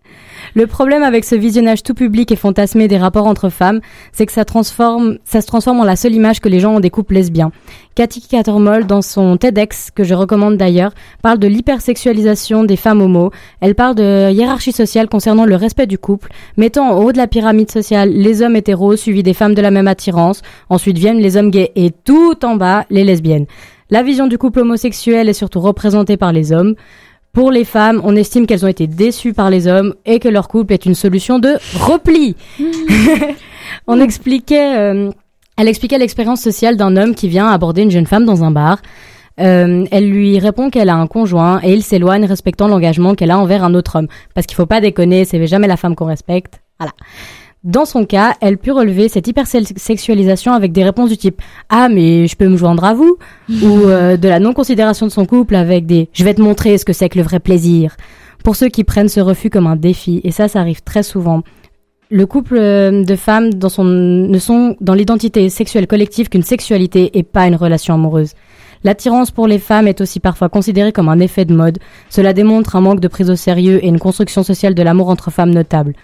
Le 0.57 0.67
problème 0.67 1.03
avec 1.03 1.25
ce 1.25 1.35
visionnage 1.35 1.83
tout 1.83 1.93
public 1.93 2.31
et 2.31 2.37
fantasmé 2.37 2.87
des 2.87 2.97
rapports 2.97 3.27
entre 3.27 3.49
femmes, 3.49 3.81
c'est 4.13 4.25
que 4.25 4.31
ça 4.31 4.43
se 4.43 5.45
transforme 5.47 5.79
en 5.81 5.83
la 5.83 5.97
seule 5.97 6.13
image 6.13 6.39
que 6.39 6.47
les 6.47 6.61
gens 6.61 6.75
ont 6.75 6.79
des 6.79 6.89
couples 6.89 7.15
lesbiens. 7.15 7.51
Cathy 7.93 8.21
Cattermole, 8.21 8.87
dans 8.87 9.01
son 9.01 9.35
TEDx, 9.35 9.91
que 9.91 10.05
je 10.05 10.13
recommande 10.13 10.55
d'ailleurs, 10.55 10.93
parle 11.21 11.39
de 11.39 11.47
l'hypersexualisation 11.47 12.63
des 12.63 12.77
femmes 12.77 13.01
homo. 13.01 13.31
Elle 13.59 13.75
parle 13.75 13.95
de 13.95 14.31
hiérarchie 14.31 14.71
sociale 14.71 15.09
concernant 15.09 15.43
le 15.43 15.57
respect 15.57 15.87
du 15.87 15.97
couple, 15.97 16.31
mettant 16.55 16.89
en 16.89 17.03
haut 17.03 17.11
de 17.11 17.17
la 17.17 17.27
pyramide 17.27 17.69
sociale 17.69 18.13
les 18.13 18.41
hommes 18.41 18.55
hétéros 18.55 18.95
suivis 18.95 19.23
des 19.23 19.33
femmes 19.33 19.55
de 19.55 19.61
la 19.61 19.71
même 19.71 19.89
attirance. 19.89 20.41
Ensuite 20.69 20.97
viennent 20.97 21.19
les 21.19 21.35
hommes 21.35 21.51
gays 21.51 21.73
et 21.75 21.91
tout 21.91 22.45
en 22.45 22.55
bas, 22.55 22.85
les 22.89 23.03
lesbiennes. 23.03 23.45
La 23.91 24.01
vision 24.01 24.25
du 24.25 24.39
couple 24.39 24.61
homosexuel 24.61 25.29
est 25.29 25.33
surtout 25.33 25.59
représentée 25.59 26.17
par 26.17 26.33
les 26.33 26.51
hommes. 26.51 26.73
Pour 27.35 27.51
les 27.51 27.65
femmes, 27.65 27.99
on 28.05 28.15
estime 28.15 28.47
qu'elles 28.47 28.63
ont 28.63 28.69
été 28.69 28.87
déçues 28.87 29.33
par 29.33 29.49
les 29.49 29.67
hommes 29.67 29.93
et 30.05 30.19
que 30.19 30.29
leur 30.29 30.47
couple 30.47 30.71
est 30.71 30.85
une 30.85 30.95
solution 30.95 31.37
de 31.37 31.55
repli. 31.77 32.37
on 33.87 33.99
expliquait, 33.99 34.77
euh, 34.77 35.11
elle 35.57 35.67
expliquait 35.67 35.97
l'expérience 35.97 36.39
sociale 36.39 36.77
d'un 36.77 36.95
homme 36.95 37.13
qui 37.13 37.27
vient 37.27 37.49
aborder 37.49 37.81
une 37.81 37.91
jeune 37.91 38.07
femme 38.07 38.23
dans 38.23 38.45
un 38.45 38.51
bar. 38.51 38.77
Euh, 39.41 39.83
elle 39.91 40.09
lui 40.09 40.39
répond 40.39 40.69
qu'elle 40.69 40.87
a 40.87 40.95
un 40.95 41.07
conjoint 41.07 41.59
et 41.61 41.73
il 41.73 41.83
s'éloigne 41.83 42.23
respectant 42.23 42.69
l'engagement 42.69 43.15
qu'elle 43.15 43.31
a 43.31 43.37
envers 43.37 43.65
un 43.65 43.73
autre 43.73 43.97
homme. 43.97 44.07
Parce 44.33 44.47
qu'il 44.47 44.55
faut 44.55 44.65
pas 44.65 44.79
déconner, 44.79 45.25
c'est 45.25 45.45
jamais 45.45 45.67
la 45.67 45.75
femme 45.75 45.93
qu'on 45.93 46.05
respecte. 46.05 46.61
Voilà. 46.79 46.93
Dans 47.65 47.85
son 47.85 48.05
cas, 48.05 48.35
elle 48.41 48.59
put 48.59 48.69
relever 48.69 49.09
cette 49.09 49.27
hypersexualisation 49.27 50.53
avec 50.53 50.71
des 50.71 50.83
réponses 50.83 51.09
du 51.09 51.17
type 51.17 51.41
Ah, 51.69 51.89
mais 51.89 52.27
je 52.27 52.35
peux 52.35 52.47
me 52.47 52.57
joindre 52.57 52.83
à 52.83 52.93
vous? 52.93 53.17
ou 53.49 53.87
euh, 53.87 54.17
de 54.17 54.29
la 54.29 54.39
non-considération 54.39 55.07
de 55.07 55.11
son 55.11 55.25
couple 55.25 55.55
avec 55.55 55.87
des 55.87 56.07
Je 56.13 56.23
vais 56.23 56.35
te 56.35 56.41
montrer 56.43 56.77
ce 56.77 56.85
que 56.85 56.93
c'est 56.93 57.09
que 57.09 57.17
le 57.17 57.23
vrai 57.23 57.39
plaisir. 57.39 57.97
Pour 58.43 58.55
ceux 58.55 58.67
qui 58.67 58.83
prennent 58.83 59.09
ce 59.09 59.19
refus 59.19 59.49
comme 59.49 59.65
un 59.65 59.75
défi, 59.75 60.21
et 60.23 60.29
ça, 60.29 60.47
ça 60.47 60.59
arrive 60.59 60.83
très 60.83 61.01
souvent. 61.01 61.41
Le 62.11 62.27
couple 62.27 62.57
euh, 62.57 63.03
de 63.03 63.15
femmes 63.15 63.51
dans 63.55 63.69
son, 63.69 63.83
ne 63.83 64.37
sont 64.37 64.77
dans 64.79 64.93
l'identité 64.93 65.49
sexuelle 65.49 65.87
collective 65.87 66.29
qu'une 66.29 66.43
sexualité 66.43 67.17
et 67.17 67.23
pas 67.23 67.47
une 67.47 67.55
relation 67.55 67.95
amoureuse. 67.95 68.33
L'attirance 68.83 69.31
pour 69.31 69.47
les 69.47 69.57
femmes 69.57 69.87
est 69.87 70.01
aussi 70.01 70.19
parfois 70.19 70.49
considérée 70.49 70.91
comme 70.91 71.09
un 71.09 71.19
effet 71.19 71.45
de 71.45 71.55
mode. 71.55 71.79
Cela 72.11 72.33
démontre 72.33 72.75
un 72.75 72.81
manque 72.81 72.99
de 72.99 73.07
prise 73.07 73.31
au 73.31 73.35
sérieux 73.35 73.83
et 73.83 73.87
une 73.87 73.97
construction 73.97 74.43
sociale 74.43 74.75
de 74.75 74.83
l'amour 74.83 75.09
entre 75.09 75.31
femmes 75.31 75.49
notable. 75.49 75.95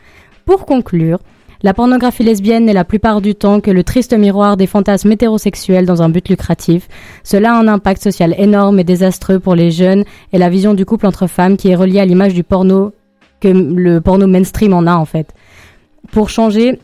Pour 0.47 0.65
conclure, 0.65 1.19
la 1.63 1.74
pornographie 1.74 2.24
lesbienne 2.24 2.65
n'est 2.65 2.74
la 2.74 2.84
plupart 2.84 3.21
du 3.21 3.36
temps 3.36 3.60
que 3.60 3.71
le 3.71 3.84
triste 3.84 4.13
miroir 4.13 4.58
des 4.58 4.67
fantasmes 4.67 5.12
hétérosexuels 5.12 5.86
dans 5.86 6.02
un 6.02 6.10
but 6.10 6.28
lucratif. 6.28 6.88
Cela 7.24 7.54
a 7.54 7.60
un 7.60 7.67
impact 7.67 8.02
social 8.02 8.34
énorme 8.38 8.80
et 8.80 8.84
désastreux 8.84 9.39
pour 9.39 9.56
les 9.56 9.69
jeunes 9.69 10.04
et 10.34 10.38
la 10.38 10.50
vision 10.50 10.74
du 10.74 10.86
couple 10.86 11.06
entre 11.06 11.28
femmes 11.28 11.58
qui 11.58 11.69
est 11.69 11.76
reliée 11.76 12.00
à 12.00 12.06
l'image 12.06 12.34
du 12.34 12.43
porno 12.43 12.93
que 13.39 13.47
le 13.47 14.02
porno 14.02 14.28
mainstream 14.28 14.74
en 14.74 14.88
a 14.88 14.95
en 14.95 15.06
fait. 15.06 15.34
Pour 16.12 16.30
changer, 16.30 16.80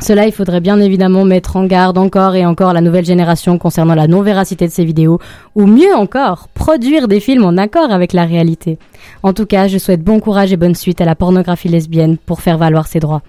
cela, 0.00 0.26
il 0.26 0.32
faudrait 0.32 0.60
bien 0.60 0.80
évidemment 0.80 1.24
mettre 1.24 1.56
en 1.56 1.66
garde 1.66 1.98
encore 1.98 2.34
et 2.34 2.46
encore 2.46 2.72
la 2.72 2.80
nouvelle 2.80 3.04
génération 3.04 3.58
concernant 3.58 3.94
la 3.94 4.06
non-véracité 4.06 4.66
de 4.66 4.72
ces 4.72 4.84
vidéos, 4.84 5.18
ou 5.54 5.66
mieux 5.66 5.94
encore, 5.94 6.48
produire 6.54 7.06
des 7.06 7.20
films 7.20 7.44
en 7.44 7.58
accord 7.58 7.90
avec 7.90 8.14
la 8.14 8.24
réalité. 8.24 8.78
En 9.22 9.34
tout 9.34 9.44
cas, 9.44 9.68
je 9.68 9.76
souhaite 9.76 10.02
bon 10.02 10.18
courage 10.18 10.52
et 10.52 10.56
bonne 10.56 10.74
suite 10.74 11.02
à 11.02 11.04
la 11.04 11.14
pornographie 11.16 11.68
lesbienne 11.68 12.16
pour 12.16 12.40
faire 12.40 12.56
valoir 12.56 12.86
ses 12.86 12.98
droits. 12.98 13.22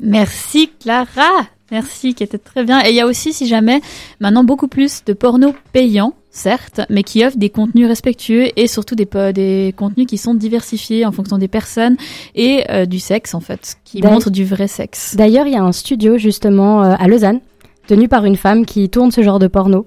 Merci 0.00 0.70
Clara. 0.80 1.46
Merci, 1.70 2.14
qui 2.14 2.24
était 2.24 2.38
très 2.38 2.64
bien. 2.64 2.84
Et 2.84 2.90
il 2.90 2.96
y 2.96 3.00
a 3.00 3.06
aussi, 3.06 3.32
si 3.32 3.46
jamais, 3.46 3.80
maintenant 4.18 4.42
beaucoup 4.42 4.66
plus 4.66 5.04
de 5.04 5.12
porno 5.12 5.54
payants, 5.72 6.14
certes, 6.30 6.80
mais 6.90 7.04
qui 7.04 7.24
offrent 7.24 7.38
des 7.38 7.50
contenus 7.50 7.86
respectueux 7.86 8.48
et 8.56 8.66
surtout 8.66 8.96
des, 8.96 9.08
des 9.32 9.72
contenus 9.76 10.06
qui 10.06 10.18
sont 10.18 10.34
diversifiés 10.34 11.06
en 11.06 11.12
fonction 11.12 11.38
des 11.38 11.48
personnes 11.48 11.96
et 12.34 12.64
euh, 12.70 12.86
du 12.86 12.98
sexe, 12.98 13.34
en 13.34 13.40
fait, 13.40 13.76
qui 13.84 14.02
montrent 14.02 14.30
du 14.30 14.44
vrai 14.44 14.66
sexe. 14.66 15.14
D'ailleurs, 15.16 15.46
il 15.46 15.52
y 15.52 15.56
a 15.56 15.62
un 15.62 15.72
studio 15.72 16.18
justement 16.18 16.82
euh, 16.82 16.94
à 16.98 17.06
Lausanne, 17.06 17.40
tenu 17.86 18.08
par 18.08 18.24
une 18.24 18.36
femme 18.36 18.66
qui 18.66 18.88
tourne 18.88 19.12
ce 19.12 19.22
genre 19.22 19.38
de 19.38 19.46
porno. 19.46 19.86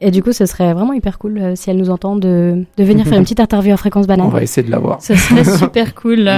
Et 0.00 0.10
du 0.12 0.22
coup, 0.22 0.32
ce 0.32 0.46
serait 0.46 0.72
vraiment 0.74 0.92
hyper 0.92 1.18
cool 1.18 1.38
euh, 1.38 1.52
si 1.56 1.70
elle 1.70 1.76
nous 1.76 1.90
entend 1.90 2.14
de, 2.14 2.64
de 2.76 2.84
venir 2.84 3.04
faire 3.04 3.18
une 3.18 3.24
petite 3.24 3.40
interview 3.40 3.72
à 3.72 3.76
Fréquence 3.76 4.04
On 4.04 4.08
Banane. 4.08 4.30
va 4.30 4.42
essayer 4.42 4.64
de 4.64 4.70
l'avoir. 4.70 5.02
Ce 5.02 5.14
serait 5.16 5.44
super 5.58 5.94
cool. 5.96 6.30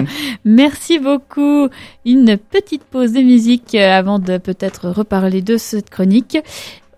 Merci 0.47 0.99
beaucoup. 0.99 1.69
Une 2.07 2.39
petite 2.39 2.85
pause 2.85 3.13
de 3.13 3.21
musique 3.21 3.75
euh, 3.75 3.91
avant 3.99 4.19
de 4.19 4.39
peut-être 4.39 4.89
reparler 4.89 5.43
de 5.43 5.57
cette 5.59 5.91
chronique. 5.91 6.39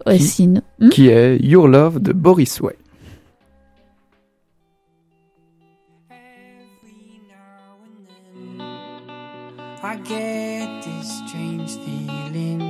Qui- 0.09 0.18
sinon- 0.20 0.62
Hmm 0.81 0.88
Qui 0.90 1.09
est 1.09 1.38
Your 1.40 1.66
Love 1.68 2.01
de 2.01 2.12
Boris 2.12 2.61
Way. 2.61 2.75
I 9.85 9.96
get 10.05 10.83
this 10.85 11.09
strange 11.27 11.70
feeling 11.85 12.61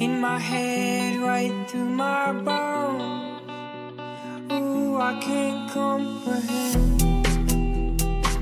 in 0.00 0.20
my 0.20 0.38
head, 0.38 1.01
right 1.22 1.54
through 1.68 1.84
my 1.84 2.32
bones. 2.32 3.42
Ooh, 4.50 4.96
I 4.96 5.18
can't 5.20 5.70
comprehend. 5.70 7.02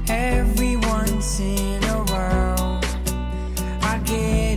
Every 0.08 0.76
once 0.76 1.40
in 1.40 1.84
a 1.84 1.98
while, 2.10 2.80
I 3.82 3.98
get 4.04 4.49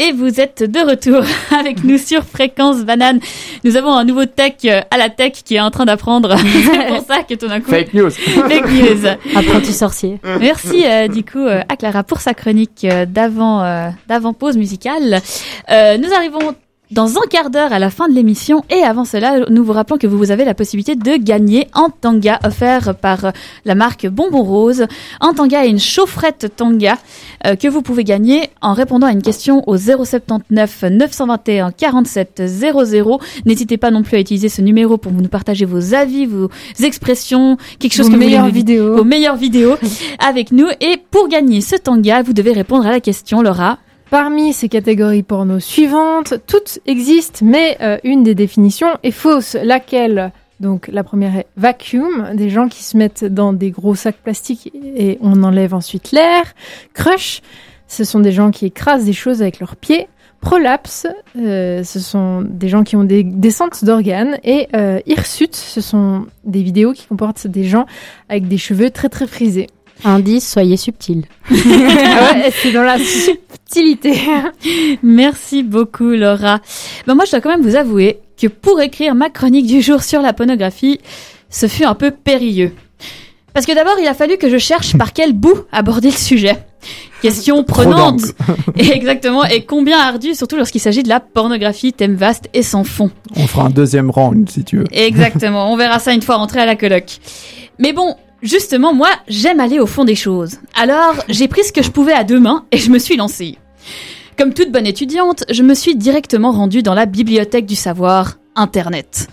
Et 0.00 0.12
vous 0.12 0.40
êtes 0.40 0.62
de 0.62 0.78
retour 0.78 1.24
avec 1.58 1.82
nous 1.82 1.98
sur 1.98 2.22
Fréquence 2.22 2.84
Banane. 2.84 3.18
Nous 3.64 3.76
avons 3.76 3.92
un 3.92 4.04
nouveau 4.04 4.26
tech 4.26 4.52
euh, 4.64 4.80
à 4.92 4.96
la 4.96 5.10
tech 5.10 5.32
qui 5.44 5.56
est 5.56 5.60
en 5.60 5.72
train 5.72 5.86
d'apprendre. 5.86 6.36
C'est 6.64 6.86
pour 6.86 7.04
ça 7.04 7.24
que 7.24 7.34
tout 7.34 7.48
d'un 7.48 7.60
coup... 7.60 7.72
Fake 7.72 7.94
news. 7.94 8.10
Fake 8.48 8.70
news. 8.70 9.08
Apprenti 9.34 9.72
sorcier. 9.72 10.20
Merci 10.38 10.84
euh, 10.86 11.08
du 11.08 11.24
coup 11.24 11.40
euh, 11.40 11.62
à 11.68 11.74
Clara 11.74 12.04
pour 12.04 12.20
sa 12.20 12.32
chronique 12.32 12.84
euh, 12.84 13.06
d'avant 13.06 13.64
euh, 13.64 13.88
d'avant 14.06 14.34
pause 14.34 14.56
musicale. 14.56 15.20
Euh, 15.68 15.98
nous 15.98 16.14
arrivons 16.14 16.54
dans 16.90 17.18
un 17.18 17.26
quart 17.28 17.50
d'heure 17.50 17.72
à 17.72 17.78
la 17.78 17.90
fin 17.90 18.08
de 18.08 18.14
l'émission 18.14 18.64
et 18.70 18.82
avant 18.82 19.04
cela, 19.04 19.40
nous 19.50 19.62
vous 19.62 19.72
rappelons 19.72 19.98
que 19.98 20.06
vous 20.06 20.30
avez 20.30 20.44
la 20.44 20.54
possibilité 20.54 20.96
de 20.96 21.16
gagner 21.16 21.68
un 21.74 21.88
tanga 21.90 22.40
offert 22.44 22.94
par 22.94 23.32
la 23.66 23.74
marque 23.74 24.06
Bonbon 24.06 24.42
Rose, 24.42 24.86
un 25.20 25.34
tanga 25.34 25.66
et 25.66 25.68
une 25.68 25.78
chaufferette 25.78 26.52
tanga 26.56 26.96
euh, 27.46 27.56
que 27.56 27.68
vous 27.68 27.82
pouvez 27.82 28.04
gagner 28.04 28.48
en 28.62 28.72
répondant 28.72 29.06
à 29.06 29.12
une 29.12 29.22
question 29.22 29.62
au 29.68 29.76
079 29.76 30.84
921 30.90 31.72
47 31.72 32.42
00. 32.46 33.20
N'hésitez 33.44 33.76
pas 33.76 33.90
non 33.90 34.02
plus 34.02 34.16
à 34.16 34.20
utiliser 34.20 34.48
ce 34.48 34.62
numéro 34.62 34.96
pour 34.96 35.12
nous 35.12 35.28
partager 35.28 35.66
vos 35.66 35.94
avis, 35.94 36.24
vos 36.24 36.48
expressions, 36.82 37.58
quelque 37.78 37.94
chose 37.94 38.06
Vos 38.06 38.12
que 38.12 38.18
meilleures 38.18 38.48
vidéos. 38.48 38.96
vos 38.96 39.04
meilleures 39.04 39.36
vidéos 39.36 39.76
avec 40.26 40.52
nous. 40.52 40.68
Et 40.80 40.96
pour 41.10 41.28
gagner 41.28 41.60
ce 41.60 41.76
tanga, 41.76 42.22
vous 42.22 42.32
devez 42.32 42.52
répondre 42.52 42.86
à 42.86 42.90
la 42.90 43.00
question, 43.00 43.42
Laura. 43.42 43.78
Parmi 44.10 44.54
ces 44.54 44.70
catégories 44.70 45.22
porno 45.22 45.60
suivantes, 45.60 46.34
toutes 46.46 46.78
existent, 46.86 47.40
mais 47.42 47.76
euh, 47.82 47.98
une 48.04 48.22
des 48.22 48.34
définitions 48.34 48.88
est 49.02 49.10
fausse. 49.10 49.54
Laquelle? 49.62 50.32
Donc 50.60 50.88
la 50.88 51.04
première 51.04 51.36
est 51.36 51.46
vacuum, 51.58 52.30
des 52.34 52.48
gens 52.48 52.68
qui 52.68 52.82
se 52.82 52.96
mettent 52.96 53.24
dans 53.24 53.52
des 53.52 53.70
gros 53.70 53.94
sacs 53.94 54.16
plastiques 54.16 54.72
et 54.74 55.18
on 55.20 55.42
enlève 55.42 55.74
ensuite 55.74 56.10
l'air. 56.12 56.44
Crush, 56.94 57.42
ce 57.86 58.02
sont 58.02 58.20
des 58.20 58.32
gens 58.32 58.50
qui 58.50 58.64
écrasent 58.64 59.04
des 59.04 59.12
choses 59.12 59.42
avec 59.42 59.60
leurs 59.60 59.76
pieds. 59.76 60.08
Prolapse, 60.40 61.06
euh, 61.36 61.82
ce 61.82 62.00
sont 62.00 62.42
des 62.42 62.68
gens 62.68 62.84
qui 62.84 62.96
ont 62.96 63.04
des 63.04 63.24
descentes 63.24 63.84
d'organes. 63.84 64.38
Et 64.44 64.68
euh, 64.74 65.00
hirsute, 65.06 65.56
ce 65.56 65.80
sont 65.80 66.26
des 66.44 66.62
vidéos 66.62 66.92
qui 66.92 67.06
comportent 67.06 67.46
des 67.46 67.64
gens 67.64 67.86
avec 68.28 68.48
des 68.48 68.58
cheveux 68.58 68.90
très 68.90 69.08
très 69.08 69.26
frisés. 69.26 69.66
Indice, 70.04 70.48
soyez 70.48 70.76
subtil. 70.76 71.24
ah 71.50 71.54
ouais, 71.54 72.52
c'est 72.62 72.72
dans 72.72 72.82
la 72.82 72.98
subtilité. 72.98 74.14
Merci 75.02 75.62
beaucoup, 75.62 76.10
Laura. 76.10 76.60
Ben, 77.06 77.14
moi, 77.14 77.24
je 77.24 77.32
dois 77.32 77.40
quand 77.40 77.50
même 77.50 77.62
vous 77.62 77.76
avouer 77.76 78.20
que 78.40 78.46
pour 78.46 78.80
écrire 78.80 79.14
ma 79.14 79.30
chronique 79.30 79.66
du 79.66 79.82
jour 79.82 80.02
sur 80.02 80.22
la 80.22 80.32
pornographie, 80.32 81.00
ce 81.50 81.66
fut 81.66 81.84
un 81.84 81.94
peu 81.94 82.10
périlleux. 82.10 82.72
Parce 83.54 83.66
que 83.66 83.74
d'abord, 83.74 83.96
il 84.00 84.06
a 84.06 84.14
fallu 84.14 84.36
que 84.36 84.48
je 84.48 84.58
cherche 84.58 84.96
par 84.96 85.12
quel 85.12 85.32
bout 85.32 85.64
aborder 85.72 86.10
le 86.10 86.16
sujet. 86.16 86.56
Question 87.22 87.64
prenante. 87.64 88.20
Et 88.76 88.90
exactement. 88.92 89.44
Et 89.44 89.64
combien 89.64 89.98
ardu, 89.98 90.34
surtout 90.34 90.56
lorsqu'il 90.56 90.80
s'agit 90.80 91.02
de 91.02 91.08
la 91.08 91.18
pornographie, 91.18 91.92
thème 91.92 92.14
vaste 92.14 92.48
et 92.54 92.62
sans 92.62 92.84
fond. 92.84 93.10
On 93.34 93.46
fera 93.48 93.64
un 93.64 93.70
deuxième 93.70 94.10
round 94.10 94.48
si 94.48 94.62
tu 94.62 94.78
veux. 94.78 94.84
Exactement. 94.92 95.72
On 95.72 95.76
verra 95.76 95.98
ça 95.98 96.12
une 96.12 96.22
fois 96.22 96.36
rentré 96.36 96.60
à 96.60 96.66
la 96.66 96.76
coloc. 96.76 97.18
Mais 97.80 97.92
bon, 97.92 98.14
justement, 98.42 98.94
moi, 98.94 99.10
j'aime 99.28 99.60
aller 99.60 99.78
au 99.78 99.86
fond 99.86 100.04
des 100.04 100.14
choses. 100.14 100.58
Alors, 100.74 101.14
j'ai 101.28 101.48
pris 101.48 101.64
ce 101.64 101.72
que 101.72 101.82
je 101.82 101.90
pouvais 101.90 102.12
à 102.12 102.24
deux 102.24 102.40
mains 102.40 102.64
et 102.72 102.78
je 102.78 102.90
me 102.90 102.98
suis 102.98 103.16
lancée. 103.16 103.58
Comme 104.36 104.54
toute 104.54 104.70
bonne 104.70 104.86
étudiante, 104.86 105.44
je 105.50 105.62
me 105.62 105.74
suis 105.74 105.96
directement 105.96 106.52
rendue 106.52 106.82
dans 106.82 106.94
la 106.94 107.06
bibliothèque 107.06 107.66
du 107.66 107.74
savoir, 107.74 108.38
Internet. 108.54 109.28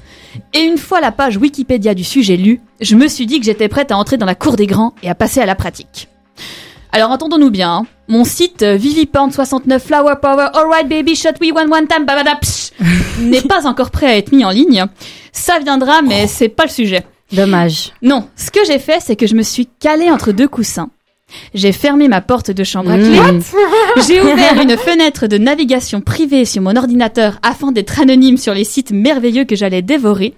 Et 0.54 0.62
une 0.62 0.78
fois 0.78 1.02
la 1.02 1.12
page 1.12 1.38
Wikipédia 1.38 1.94
du 1.94 2.04
sujet 2.04 2.38
lue, 2.38 2.62
je 2.82 2.96
me 2.96 3.08
suis 3.08 3.26
dit 3.26 3.40
que 3.40 3.46
j'étais 3.46 3.68
prête 3.68 3.92
à 3.92 3.98
entrer 3.98 4.18
dans 4.18 4.26
la 4.26 4.36
cour 4.36 4.56
des 4.56 4.68
grands 4.68 4.94
et 5.04 5.10
à 5.10 5.16
passer 5.16 5.40
à 5.40 5.46
la 5.46 5.56
pratique. 5.56 6.10
Alors 6.92 7.12
entendons-nous 7.12 7.52
bien, 7.52 7.72
hein. 7.72 7.86
mon 8.08 8.24
site 8.24 8.64
euh, 8.64 8.78
Viviporn69 8.78 9.80
Flower 9.80 10.16
Power 10.22 10.48
Alright 10.54 10.88
Baby 10.88 11.16
Shot 11.16 11.34
We 11.42 11.52
One 11.52 11.72
One 11.72 11.88
Time 11.88 12.06
babada, 12.06 12.40
n'est 13.20 13.42
pas 13.42 13.68
encore 13.68 13.92
prêt 13.92 14.08
à 14.08 14.18
être 14.18 14.32
mis 14.32 14.46
en 14.46 14.50
ligne. 14.50 14.86
Ça 15.32 15.60
viendra, 15.60 16.02
mais 16.02 16.28
c'est 16.28 16.50
pas 16.50 16.64
le 16.64 16.70
sujet. 16.70 17.04
Dommage. 17.36 17.92
Non, 18.02 18.30
ce 18.36 18.52
que 18.52 18.64
j'ai 18.66 18.80
fait, 18.80 19.00
c'est 19.00 19.16
que 19.16 19.28
je 19.28 19.36
me 19.36 19.44
suis 19.44 19.68
calée 19.80 20.10
entre 20.10 20.32
deux 20.32 20.48
coussins. 20.48 20.90
J'ai 21.54 21.72
fermé 21.72 22.08
ma 22.08 22.22
porte 22.22 22.52
de 22.52 22.64
chambre 22.64 22.92
à 22.92 22.98
clé. 22.98 23.20
J'ai 24.08 24.22
ouvert 24.22 24.60
une 24.62 24.78
fenêtre 24.78 25.28
de 25.28 25.38
navigation 25.38 26.02
privée 26.02 26.46
sur 26.46 26.62
mon 26.62 26.76
ordinateur 26.76 27.40
afin 27.44 27.72
d'être 27.72 28.00
anonyme 28.00 28.38
sur 28.38 28.54
les 28.54 28.64
sites 28.64 28.92
merveilleux 28.92 29.46
que 29.46 29.56
j'allais 29.56 29.82
dévorer. 29.82 30.34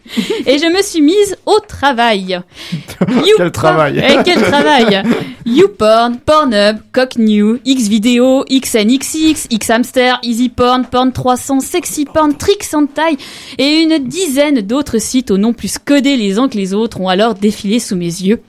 Et 0.45 0.57
je 0.57 0.75
me 0.75 0.81
suis 0.81 1.01
mise 1.01 1.35
au 1.45 1.59
travail. 1.59 2.39
Quel 3.37 3.51
travail. 3.51 3.99
Et 3.99 4.23
quel 4.23 4.41
travail 4.41 5.03
YouPorn, 5.45 6.17
Pornhub, 6.25 6.77
Cocknew, 6.91 7.59
Xvideo, 7.65 8.43
XNXX, 8.51 9.47
Xhamster, 9.49 10.19
EasyPorn, 10.23 10.85
Porn300, 10.91 11.61
SexyPorn, 11.61 12.35
Trixantai 12.35 13.17
et 13.57 13.81
une 13.81 13.97
dizaine 13.99 14.61
d'autres 14.61 14.97
sites 14.97 15.31
aux 15.31 15.37
noms 15.37 15.53
plus 15.53 15.77
codés 15.77 16.17
les 16.17 16.37
uns 16.37 16.49
que 16.49 16.57
les 16.57 16.73
autres 16.73 16.99
ont 16.99 17.07
alors 17.07 17.33
défilé 17.33 17.79
sous 17.79 17.95
mes 17.95 18.05
yeux. 18.05 18.41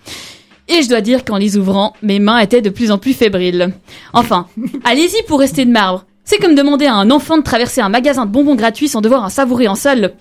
Et 0.68 0.82
je 0.82 0.88
dois 0.88 1.00
dire 1.00 1.24
qu'en 1.24 1.38
les 1.38 1.56
ouvrant, 1.56 1.94
mes 2.02 2.18
mains 2.18 2.38
étaient 2.38 2.60
de 2.60 2.70
plus 2.70 2.90
en 2.90 2.98
plus 2.98 3.14
fébriles. 3.14 3.72
Enfin, 4.12 4.46
allez-y 4.84 5.22
pour 5.26 5.40
rester 5.40 5.64
de 5.64 5.70
marbre. 5.70 6.04
C'est 6.24 6.36
comme 6.36 6.54
demander 6.54 6.84
à 6.84 6.94
un 6.94 7.10
enfant 7.10 7.38
de 7.38 7.42
traverser 7.42 7.80
un 7.80 7.88
magasin 7.88 8.26
de 8.26 8.30
bonbons 8.30 8.54
gratuits 8.54 8.88
sans 8.88 9.00
devoir 9.00 9.24
en 9.24 9.30
savourer 9.30 9.66
en 9.66 9.74
seul. 9.74 10.12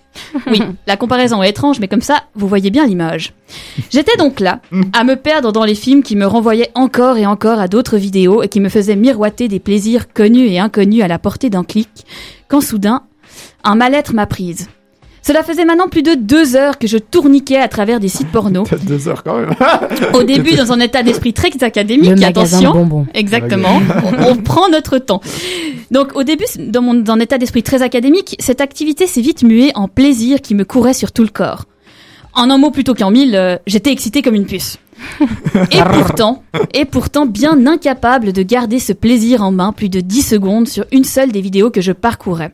Oui, 0.49 0.61
la 0.87 0.95
comparaison 0.95 1.43
est 1.43 1.49
étrange, 1.49 1.81
mais 1.81 1.89
comme 1.89 2.01
ça, 2.01 2.23
vous 2.33 2.47
voyez 2.47 2.69
bien 2.69 2.85
l'image. 2.85 3.33
J'étais 3.89 4.15
donc 4.15 4.39
là, 4.39 4.61
à 4.93 5.03
me 5.03 5.17
perdre 5.17 5.51
dans 5.51 5.65
les 5.65 5.75
films 5.75 6.03
qui 6.03 6.15
me 6.15 6.25
renvoyaient 6.25 6.71
encore 6.75 7.17
et 7.17 7.25
encore 7.25 7.59
à 7.59 7.67
d'autres 7.67 7.97
vidéos 7.97 8.41
et 8.41 8.47
qui 8.47 8.61
me 8.61 8.69
faisaient 8.69 8.95
miroiter 8.95 9.49
des 9.49 9.59
plaisirs 9.59 10.13
connus 10.13 10.47
et 10.47 10.59
inconnus 10.59 11.03
à 11.03 11.09
la 11.09 11.19
portée 11.19 11.49
d'un 11.49 11.65
clic, 11.65 11.89
quand 12.47 12.61
soudain, 12.61 13.03
un 13.65 13.75
mal-être 13.75 14.13
m'a 14.13 14.27
prise. 14.27 14.69
Cela 15.21 15.43
faisait 15.43 15.65
maintenant 15.65 15.89
plus 15.89 16.03
de 16.03 16.13
deux 16.13 16.55
heures 16.55 16.77
que 16.77 16.87
je 16.87 16.97
tourniquais 16.97 17.57
à 17.57 17.67
travers 17.67 17.99
des 17.99 18.07
sites 18.07 18.31
porno. 18.31 18.63
Deux 18.83 19.07
heures 19.09 19.23
quand 19.23 19.39
même. 19.39 19.53
Au 20.13 20.23
début, 20.23 20.55
dans 20.55 20.71
un 20.71 20.79
état 20.79 21.03
d'esprit 21.03 21.33
très 21.33 21.51
académique, 21.63 22.23
attention. 22.23 22.71
de 22.71 22.77
bonbons. 22.77 23.07
Exactement. 23.13 23.81
on, 24.05 24.31
on 24.31 24.35
prend 24.37 24.69
notre 24.69 24.97
temps. 24.99 25.21
Donc, 25.91 26.15
au 26.15 26.23
début, 26.23 26.45
dans 26.57 26.81
mon 26.81 26.93
dans 26.93 27.13
un 27.13 27.19
état 27.19 27.37
d'esprit 27.37 27.63
très 27.63 27.81
académique, 27.81 28.35
cette 28.39 28.61
activité 28.61 29.07
s'est 29.07 29.21
vite 29.21 29.43
muée 29.43 29.71
en 29.75 29.87
plaisir 29.87 30.41
qui 30.41 30.55
me 30.55 30.65
courait 30.65 30.93
sur 30.93 31.11
tout 31.11 31.23
le 31.23 31.29
corps. 31.29 31.65
En 32.33 32.49
un 32.49 32.57
mot 32.57 32.71
plutôt 32.71 32.93
qu'en 32.93 33.09
mille, 33.09 33.35
euh, 33.35 33.57
j'étais 33.65 33.91
excitée 33.91 34.21
comme 34.21 34.35
une 34.35 34.45
puce. 34.45 34.77
Et 35.71 35.81
pourtant, 35.93 36.43
et 36.73 36.85
pourtant 36.85 37.25
bien 37.25 37.65
incapable 37.67 38.33
de 38.33 38.41
garder 38.41 38.79
ce 38.79 38.93
plaisir 38.93 39.43
en 39.43 39.51
main 39.51 39.71
plus 39.71 39.89
de 39.89 40.01
10 40.01 40.21
secondes 40.23 40.67
sur 40.67 40.85
une 40.91 41.03
seule 41.03 41.31
des 41.31 41.41
vidéos 41.41 41.69
que 41.69 41.81
je 41.81 41.91
parcourais. 41.91 42.53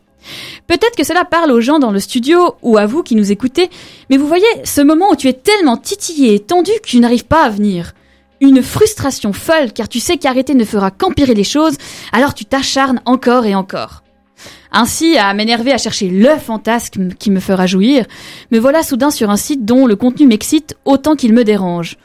Peut-être 0.67 0.95
que 0.95 1.03
cela 1.03 1.25
parle 1.25 1.51
aux 1.51 1.61
gens 1.61 1.79
dans 1.79 1.91
le 1.91 1.99
studio 1.99 2.55
ou 2.61 2.77
à 2.77 2.85
vous 2.85 3.03
qui 3.03 3.15
nous 3.15 3.31
écoutez, 3.31 3.69
mais 4.09 4.17
vous 4.17 4.27
voyez, 4.27 4.45
ce 4.63 4.81
moment 4.81 5.11
où 5.11 5.15
tu 5.15 5.27
es 5.27 5.33
tellement 5.33 5.77
titillé 5.77 6.35
et 6.35 6.39
tendu 6.39 6.71
que 6.81 6.87
tu 6.87 6.99
n'arrives 6.99 7.25
pas 7.25 7.43
à 7.43 7.49
venir. 7.49 7.93
Une 8.41 8.61
frustration 8.61 9.33
folle 9.33 9.71
car 9.73 9.87
tu 9.87 9.99
sais 9.99 10.17
qu'arrêter 10.17 10.53
ne 10.53 10.65
fera 10.65 10.91
qu'empirer 10.91 11.33
les 11.33 11.43
choses, 11.43 11.77
alors 12.11 12.33
tu 12.33 12.45
t'acharnes 12.45 13.01
encore 13.05 13.45
et 13.45 13.55
encore. 13.55 14.03
Ainsi, 14.71 15.17
à 15.17 15.33
m'énerver 15.33 15.71
à 15.71 15.77
chercher 15.77 16.09
le 16.09 16.35
fantasme 16.37 17.13
qui 17.13 17.29
me 17.29 17.39
fera 17.39 17.67
jouir, 17.67 18.05
me 18.51 18.59
voilà 18.59 18.81
soudain 18.81 19.11
sur 19.11 19.29
un 19.29 19.37
site 19.37 19.65
dont 19.65 19.85
le 19.85 19.95
contenu 19.95 20.25
m'excite 20.25 20.75
autant 20.83 21.15
qu'il 21.15 21.33
me 21.33 21.43
dérange. 21.43 21.97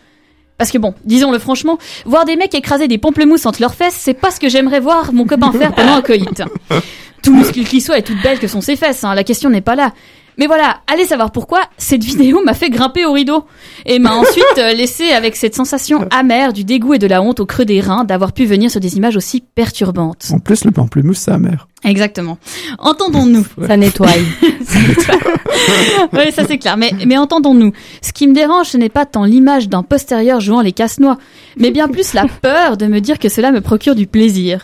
Parce 0.59 0.71
que 0.73 0.79
bon, 0.79 0.95
disons-le 1.05 1.39
franchement, 1.39 1.79
voir 2.05 2.25
des 2.25 2.37
mecs 2.37 2.55
écraser 2.55 2.89
des 2.89 2.99
pamplemousses 2.99 3.47
entre 3.47 3.63
leurs 3.63 3.75
fesses, 3.75 3.97
c'est 3.99 4.13
pas 4.13 4.31
ce 4.31 4.41
que 4.41 4.49
j'aimerais 4.49 4.81
voir 4.81 5.13
mon 5.13 5.25
copain 5.25 5.53
faire 5.53 5.73
pendant 5.73 5.95
un 5.95 6.03
coït. 6.03 6.43
Tout 7.23 7.35
muscle 7.35 7.65
qui 7.65 7.81
soit 7.81 7.99
est 7.99 8.03
toute 8.03 8.23
belle 8.23 8.39
que 8.39 8.49
sont 8.49 8.61
ses 8.61 8.77
fesses, 8.77 9.05
hein, 9.05 9.15
la 9.15 9.25
question 9.25 9.51
n'est 9.51 9.61
pas 9.61 9.75
là. 9.75 9.93
Mais 10.39 10.47
voilà, 10.47 10.79
allez 10.87 11.05
savoir 11.05 11.33
pourquoi, 11.33 11.63
cette 11.79 12.05
vidéo 12.05 12.41
m'a 12.45 12.55
fait 12.55 12.71
grimper 12.71 13.05
au 13.05 13.13
rideau. 13.13 13.45
Et 13.87 13.99
m'a 13.99 14.13
ensuite 14.15 14.45
euh, 14.59 14.73
laissé 14.73 15.11
avec 15.11 15.35
cette 15.35 15.57
sensation 15.57 16.07
amère 16.11 16.53
du 16.53 16.63
dégoût 16.63 16.95
et 16.95 16.99
de 16.99 17.09
la 17.09 17.21
honte 17.21 17.41
au 17.41 17.47
creux 17.47 17.65
des 17.65 17.81
reins 17.81 18.05
d'avoir 18.05 18.33
pu 18.33 18.45
venir 18.45 18.71
sur 18.71 18.81
des 18.81 18.97
images 18.97 19.17
aussi 19.17 19.41
perturbantes. 19.41 20.29
En 20.33 20.39
plus, 20.39 20.65
le 20.65 20.71
pamplemousse, 20.71 21.19
c'est 21.19 21.33
amer. 21.33 21.67
Exactement. 21.85 22.39
Entendons-nous. 22.79 23.47
Ça 23.67 23.77
nettoie. 23.77 24.09
oui, 26.13 26.33
ça 26.33 26.45
c'est 26.47 26.59
clair. 26.59 26.77
Mais, 26.77 26.93
mais 27.07 27.17
entendons-nous. 27.17 27.73
Ce 28.03 28.13
qui 28.13 28.29
me 28.29 28.35
dérange, 28.35 28.69
ce 28.69 28.77
n'est 28.77 28.89
pas 28.89 29.07
tant 29.07 29.25
l'image 29.25 29.69
d'un 29.69 29.83
postérieur 29.83 30.41
jouant 30.41 30.61
les 30.61 30.73
casse-noix, 30.73 31.19
mais 31.57 31.71
bien 31.71 31.89
plus 31.89 32.15
la 32.15 32.27
peur 32.27 32.77
de 32.77 32.87
me 32.87 33.01
dire 33.01 33.19
que 33.19 33.29
cela 33.29 33.51
me 33.51 33.61
procure 33.61 33.95
du 33.95 34.07
plaisir. 34.07 34.63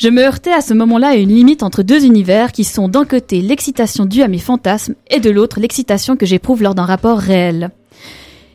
Je 0.00 0.08
me 0.08 0.22
heurtais 0.22 0.54
à 0.54 0.62
ce 0.62 0.72
moment-là 0.72 1.08
à 1.08 1.14
une 1.16 1.28
limite 1.28 1.62
entre 1.62 1.82
deux 1.82 2.06
univers 2.06 2.52
qui 2.52 2.64
sont 2.64 2.88
d'un 2.88 3.04
côté 3.04 3.42
l'excitation 3.42 4.06
due 4.06 4.22
à 4.22 4.28
mes 4.28 4.38
fantasmes 4.38 4.94
et 5.10 5.20
de 5.20 5.28
l'autre 5.28 5.60
l'excitation 5.60 6.16
que 6.16 6.24
j'éprouve 6.24 6.62
lors 6.62 6.74
d'un 6.74 6.86
rapport 6.86 7.18
réel. 7.18 7.68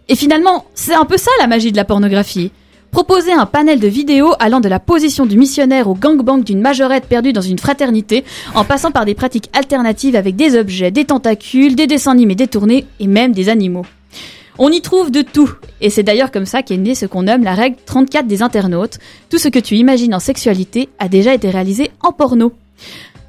Et 0.09 0.15
finalement, 0.15 0.65
c'est 0.73 0.95
un 0.95 1.05
peu 1.05 1.17
ça 1.17 1.29
la 1.39 1.45
magie 1.45 1.71
de 1.71 1.77
la 1.77 1.85
pornographie. 1.85 2.51
Proposer 2.89 3.31
un 3.31 3.45
panel 3.45 3.79
de 3.79 3.87
vidéos 3.87 4.33
allant 4.39 4.59
de 4.59 4.67
la 4.67 4.79
position 4.79 5.27
du 5.27 5.37
missionnaire 5.37 5.87
au 5.87 5.93
gangbang 5.93 6.43
d'une 6.43 6.61
majorette 6.61 7.05
perdue 7.05 7.31
dans 7.31 7.41
une 7.41 7.59
fraternité, 7.59 8.23
en 8.55 8.63
passant 8.63 8.89
par 8.89 9.05
des 9.05 9.13
pratiques 9.13 9.51
alternatives 9.53 10.15
avec 10.15 10.35
des 10.35 10.57
objets, 10.57 10.89
des 10.89 11.05
tentacules, 11.05 11.75
des 11.75 11.85
dessins 11.85 12.13
animés 12.13 12.33
détournés 12.33 12.87
et 12.99 13.05
même 13.05 13.33
des 13.33 13.49
animaux. 13.49 13.85
On 14.57 14.71
y 14.71 14.79
trouve 14.81 15.11
de 15.11 15.21
tout, 15.21 15.51
et 15.81 15.89
c'est 15.89 16.03
d'ailleurs 16.03 16.31
comme 16.31 16.45
ça 16.45 16.63
qu'est 16.63 16.77
né 16.77 16.95
ce 16.95 17.05
qu'on 17.05 17.23
nomme 17.23 17.43
la 17.43 17.55
règle 17.55 17.75
34 17.85 18.25
des 18.25 18.41
internautes. 18.41 18.99
Tout 19.29 19.37
ce 19.37 19.49
que 19.49 19.59
tu 19.59 19.75
imagines 19.75 20.15
en 20.15 20.19
sexualité 20.19 20.87
a 20.97 21.09
déjà 21.09 21.33
été 21.33 21.49
réalisé 21.49 21.91
en 22.01 22.13
porno. 22.13 22.53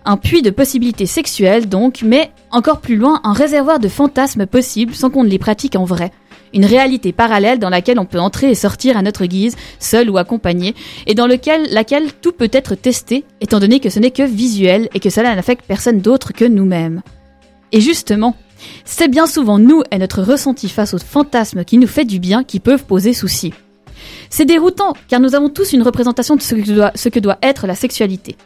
Un 0.05 0.19
puits 0.19 0.43
de 0.43 0.51
possibilités 0.51 1.07
sexuelles 1.07 1.69
donc, 1.69 2.03
mais 2.05 2.31
encore 2.53 2.81
plus 2.81 2.95
loin, 2.95 3.21
un 3.25 3.33
réservoir 3.33 3.81
de 3.81 3.89
fantasmes 3.89 4.47
possibles 4.47 4.95
sans 4.95 5.11
qu'on 5.11 5.25
ne 5.25 5.29
les 5.29 5.41
pratique 5.41 5.75
en 5.75 5.85
vrai. 5.85 6.13
Une 6.55 6.65
réalité 6.65 7.13
parallèle 7.13 7.59
dans 7.59 7.71
laquelle 7.71 7.99
on 7.99 8.07
peut 8.07 8.21
entrer 8.21 8.49
et 8.49 8.55
sortir 8.55 8.97
à 8.97 9.03
notre 9.03 9.27
guise, 9.27 9.57
seul 9.81 10.09
ou 10.09 10.19
accompagné, 10.19 10.77
et 11.09 11.15
dans 11.15 11.27
laquelle 11.27 12.13
tout 12.23 12.31
peut 12.31 12.51
être 12.53 12.77
testé, 12.77 13.25
étant 13.41 13.59
donné 13.59 13.81
que 13.81 13.91
ce 13.91 13.99
n'est 13.99 14.13
que 14.13 14.23
visuel 14.23 14.89
et 14.95 15.01
que 15.01 15.11
cela 15.11 15.35
n'affecte 15.35 15.67
personne 15.67 15.99
d'autre 15.99 16.33
que 16.33 16.45
nous-mêmes. 16.45 17.03
Et 17.73 17.81
justement, 17.81 18.37
c'est 18.85 19.09
bien 19.09 19.27
souvent 19.27 19.59
nous 19.59 19.83
et 19.91 19.99
notre 19.99 20.23
ressenti 20.23 20.69
face 20.69 20.95
aux 20.95 20.99
fantasmes 20.99 21.65
qui 21.65 21.79
nous 21.79 21.87
fait 21.87 22.05
du 22.05 22.19
bien 22.19 22.45
qui 22.45 22.61
peuvent 22.61 22.85
poser 22.85 23.13
souci. 23.13 23.53
C'est 24.31 24.45
déroutant, 24.45 24.95
car 25.09 25.21
nous 25.21 25.35
avons 25.35 25.49
tous 25.49 25.73
une 25.73 25.83
représentation 25.83 26.37
de 26.37 26.43
ce 26.43 26.55
que 26.55 26.73
doit, 26.73 26.93
ce 26.95 27.09
que 27.09 27.21
doit 27.21 27.39
être 27.43 27.67
la 27.67 27.75
sexualité. 27.75 28.37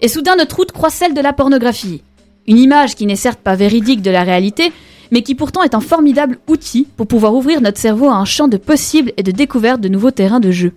Et 0.00 0.08
soudain 0.08 0.36
notre 0.36 0.56
route 0.56 0.72
croise 0.72 0.94
celle 0.94 1.14
de 1.14 1.20
la 1.20 1.32
pornographie. 1.32 2.02
Une 2.46 2.58
image 2.58 2.94
qui 2.94 3.06
n'est 3.06 3.16
certes 3.16 3.40
pas 3.40 3.54
véridique 3.54 4.02
de 4.02 4.10
la 4.10 4.22
réalité, 4.22 4.72
mais 5.10 5.22
qui 5.22 5.34
pourtant 5.34 5.62
est 5.62 5.74
un 5.74 5.80
formidable 5.80 6.38
outil 6.48 6.86
pour 6.96 7.06
pouvoir 7.06 7.34
ouvrir 7.34 7.60
notre 7.60 7.78
cerveau 7.78 8.08
à 8.08 8.14
un 8.14 8.24
champ 8.24 8.48
de 8.48 8.56
possibles 8.56 9.12
et 9.16 9.22
de 9.22 9.30
découverte 9.30 9.80
de 9.80 9.88
nouveaux 9.88 10.10
terrains 10.10 10.40
de 10.40 10.50
jeu. 10.50 10.72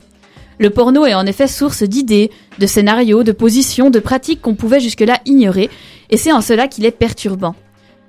Le 0.60 0.70
porno 0.70 1.06
est 1.06 1.14
en 1.14 1.26
effet 1.26 1.47
source 1.47 1.84
d'idées, 1.84 2.32
de 2.60 2.68
scénarios, 2.68 3.24
de 3.24 3.32
positions, 3.32 3.89
de 3.89 3.99
pratiques 3.99 4.41
qu'on 4.41 4.56
pouvait 4.56 4.80
jusque-là 4.80 5.20
ignorer, 5.26 5.70
et 6.10 6.18
c'est 6.18 6.32
en 6.32 6.41
cela 6.41 6.68
qu'il 6.68 6.86
est 6.86 6.91
perturbant. 6.91 7.56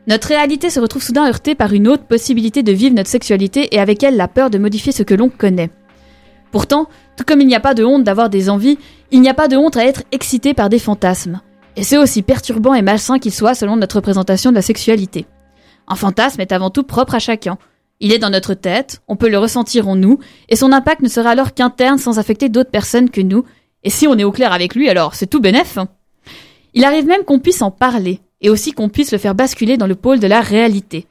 Notre 0.07 0.28
réalité 0.28 0.68
se 0.68 0.80
retrouve 0.80 1.02
soudain 1.02 1.26
heurtée 1.26 1.55
par 1.55 1.72
une 1.72 1.88
autre 1.88 2.05
possibilité 2.05 2.62
de 2.62 2.72
vivre 2.72 2.94
notre 2.94 3.09
sexualité 3.09 3.74
et 3.74 3.80
avec 3.80 4.02
elle 4.02 4.16
la 4.16 4.28
peur 4.28 4.50
de 4.50 4.59
modifier 4.59 4.92
ce 4.92 5.02
que 5.02 5.14
l'on 5.14 5.30
connaît. 5.30 5.70
Pourtant, 6.50 6.88
tout 7.16 7.24
comme 7.24 7.40
il 7.40 7.46
n'y 7.46 7.55
a 7.55 7.61
pas 7.61 7.74
de 7.74 7.84
honte 7.84 8.05
d'avoir 8.05 8.28
des 8.28 8.50
envies, 8.50 8.78
il 9.11 9.20
n'y 9.22 9.28
a 9.28 9.34
pas 9.34 9.48
de 9.48 9.57
honte 9.57 9.76
à 9.76 9.84
être 9.84 10.02
excité 10.12 10.52
par 10.52 10.68
des 10.68 10.78
fantasmes. 10.78 11.40
Et 11.76 11.82
c'est 11.82 11.98
aussi 11.98 12.22
perturbant 12.22 12.74
et 12.74 12.82
malsain 12.82 13.18
qu'il 13.18 13.32
soit 13.32 13.55
selon 13.55 13.76
notre 13.76 13.96
représentation 13.96 14.50
de 14.50 14.57
la 14.57 14.62
sexualité. 14.62 15.26
Un 15.88 15.96
fantasme 15.96 16.40
est 16.40 16.52
avant 16.52 16.70
tout 16.70 16.84
propre 16.84 17.14
à 17.14 17.18
chacun. 17.18 17.59
Il 18.00 18.12
est 18.12 18.18
dans 18.18 18.30
notre 18.30 18.55
tête, 18.55 19.00
on 19.09 19.16
peut 19.16 19.28
le 19.28 19.38
ressentir 19.38 19.88
en 19.88 19.96
nous, 19.96 20.18
et 20.48 20.57
son 20.57 20.72
impact 20.72 21.00
ne 21.00 21.09
sera 21.09 21.30
alors 21.30 21.55
qu'interne 21.55 21.98
sans 21.98 22.18
affecter 22.18 22.48
d'autres 22.48 22.70
personnes 22.70 23.11
que 23.11 23.20
nous. 23.20 23.44
Et 23.82 23.90
si 23.90 24.07
on 24.07 24.18
est 24.18 24.24
au 24.24 24.32
clair 24.32 24.52
avec 24.52 24.74
lui, 24.74 24.88
alors 24.88 25.14
c'est 25.14 25.26
tout 25.26 25.40
bénef. 25.40 25.78
Il 26.74 26.84
arrive 26.84 27.07
même 27.07 27.24
qu'on 27.24 27.38
puisse 27.38 27.62
en 27.62 27.70
parler, 27.70 28.20
et 28.45 28.51
aussi 28.51 28.72
qu'on 28.72 28.90
puisse 28.90 29.11
le 29.11 29.18
faire 29.18 29.34
basculer 29.34 29.76
dans 29.76 29.88
le 29.88 29.97
pôle 29.97 30.20
de 30.20 30.26
la 30.28 30.42
réalité. 30.42 31.07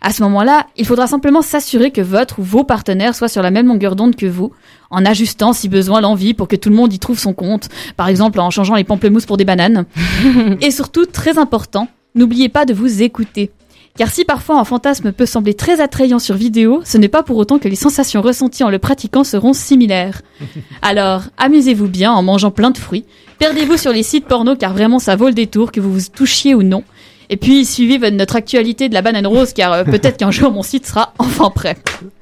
À 0.00 0.12
ce 0.12 0.22
moment-là, 0.22 0.66
il 0.78 0.86
faudra 0.86 1.06
simplement 1.06 1.42
s'assurer 1.42 1.90
que 1.90 2.00
votre 2.00 2.38
ou 2.38 2.42
vos 2.42 2.64
partenaires 2.64 3.14
soient 3.14 3.28
sur 3.28 3.42
la 3.42 3.50
même 3.50 3.66
longueur 3.66 3.96
d'onde 3.96 4.16
que 4.16 4.24
vous, 4.24 4.50
en 4.88 5.04
ajustant 5.04 5.52
si 5.52 5.68
besoin 5.68 6.00
l'envie 6.00 6.32
pour 6.32 6.48
que 6.48 6.56
tout 6.56 6.70
le 6.70 6.74
monde 6.74 6.90
y 6.90 6.98
trouve 6.98 7.18
son 7.18 7.34
compte, 7.34 7.68
par 7.98 8.08
exemple 8.08 8.40
en 8.40 8.48
changeant 8.48 8.76
les 8.76 8.84
pamplemousses 8.84 9.26
pour 9.26 9.36
des 9.36 9.44
bananes. 9.44 9.84
et 10.62 10.70
surtout, 10.70 11.04
très 11.04 11.36
important, 11.36 11.86
n'oubliez 12.14 12.48
pas 12.48 12.64
de 12.64 12.72
vous 12.72 13.02
écouter. 13.02 13.50
Car 13.96 14.08
si 14.10 14.24
parfois 14.24 14.58
un 14.58 14.64
fantasme 14.64 15.12
peut 15.12 15.26
sembler 15.26 15.52
très 15.54 15.80
attrayant 15.80 16.18
sur 16.18 16.34
vidéo, 16.34 16.80
ce 16.84 16.96
n'est 16.96 17.08
pas 17.08 17.22
pour 17.22 17.36
autant 17.36 17.58
que 17.58 17.68
les 17.68 17.76
sensations 17.76 18.22
ressenties 18.22 18.64
en 18.64 18.70
le 18.70 18.78
pratiquant 18.78 19.24
seront 19.24 19.52
similaires. 19.52 20.22
Alors, 20.82 21.24
amusez-vous 21.38 21.88
bien 21.88 22.12
en 22.12 22.22
mangeant 22.22 22.50
plein 22.50 22.70
de 22.70 22.78
fruits, 22.78 23.04
perdez-vous 23.38 23.76
sur 23.76 23.92
les 23.92 24.02
sites 24.02 24.26
porno 24.26 24.56
car 24.56 24.72
vraiment 24.72 24.98
ça 24.98 25.16
vaut 25.16 25.26
le 25.26 25.34
détour, 25.34 25.70
que 25.72 25.80
vous 25.80 25.92
vous 25.92 26.00
touchiez 26.14 26.54
ou 26.54 26.62
non. 26.62 26.82
Et 27.28 27.36
puis 27.36 27.64
suivez 27.64 28.10
notre 28.10 28.36
actualité 28.36 28.88
de 28.88 28.94
la 28.94 29.02
banane 29.02 29.26
rose 29.26 29.52
car 29.52 29.72
euh, 29.72 29.84
peut-être 29.84 30.16
qu'un 30.16 30.30
jour 30.30 30.50
mon 30.50 30.62
site 30.62 30.86
sera 30.86 31.12
enfin 31.18 31.50
prêt. 31.50 31.76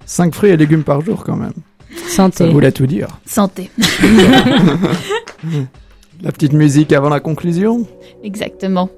5 0.05 0.35
fruits 0.35 0.51
et 0.51 0.57
légumes 0.57 0.85
par 0.85 1.01
jour 1.03 1.23
quand 1.25 1.37
même. 1.37 1.53
Ça 2.09 2.16
Santé. 2.29 2.49
voulait 2.49 2.73
tout 2.73 2.87
dire. 2.87 3.09
Santé. 3.25 3.71
La 6.23 6.33
petite 6.33 6.53
musique 6.53 6.93
avant 6.93 7.09
la 7.09 7.21
conclusion. 7.21 7.87
Exactement. 8.25 8.91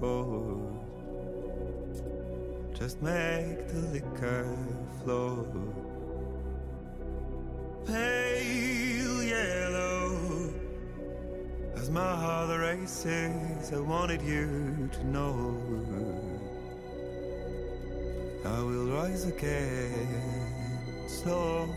Go. 0.00 0.76
Just 2.74 3.00
make 3.02 3.68
the 3.68 3.80
liquor 3.92 4.46
flow. 5.02 5.46
Pale 7.86 9.22
yellow. 9.22 10.52
As 11.76 11.90
my 11.90 12.14
heart 12.16 12.58
races, 12.58 13.72
I 13.72 13.78
wanted 13.78 14.22
you 14.22 14.88
to 14.92 15.06
know. 15.06 15.56
I 18.44 18.60
will 18.62 18.86
rise 18.92 19.26
again, 19.26 20.08
slow. 21.08 21.68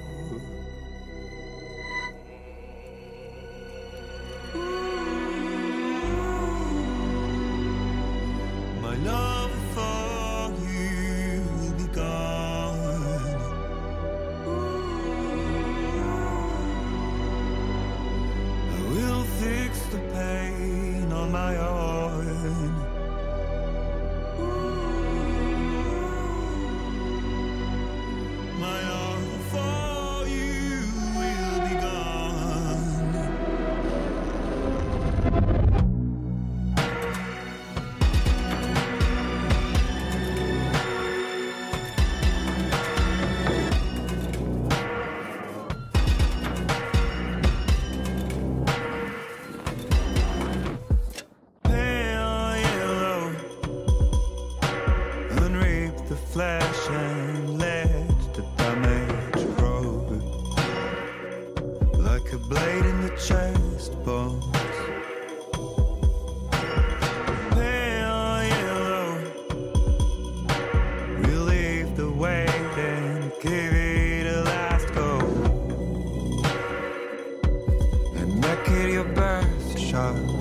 Shot. 79.90 80.39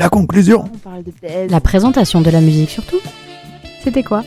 La 0.00 0.08
conclusion. 0.08 0.64
On 0.64 0.78
parle 0.78 1.02
de 1.02 1.12
baise. 1.20 1.50
La 1.50 1.60
présentation 1.60 2.22
de 2.22 2.30
la 2.30 2.40
musique 2.40 2.70
surtout. 2.70 3.00
C'était 3.84 4.02
quoi? 4.02 4.24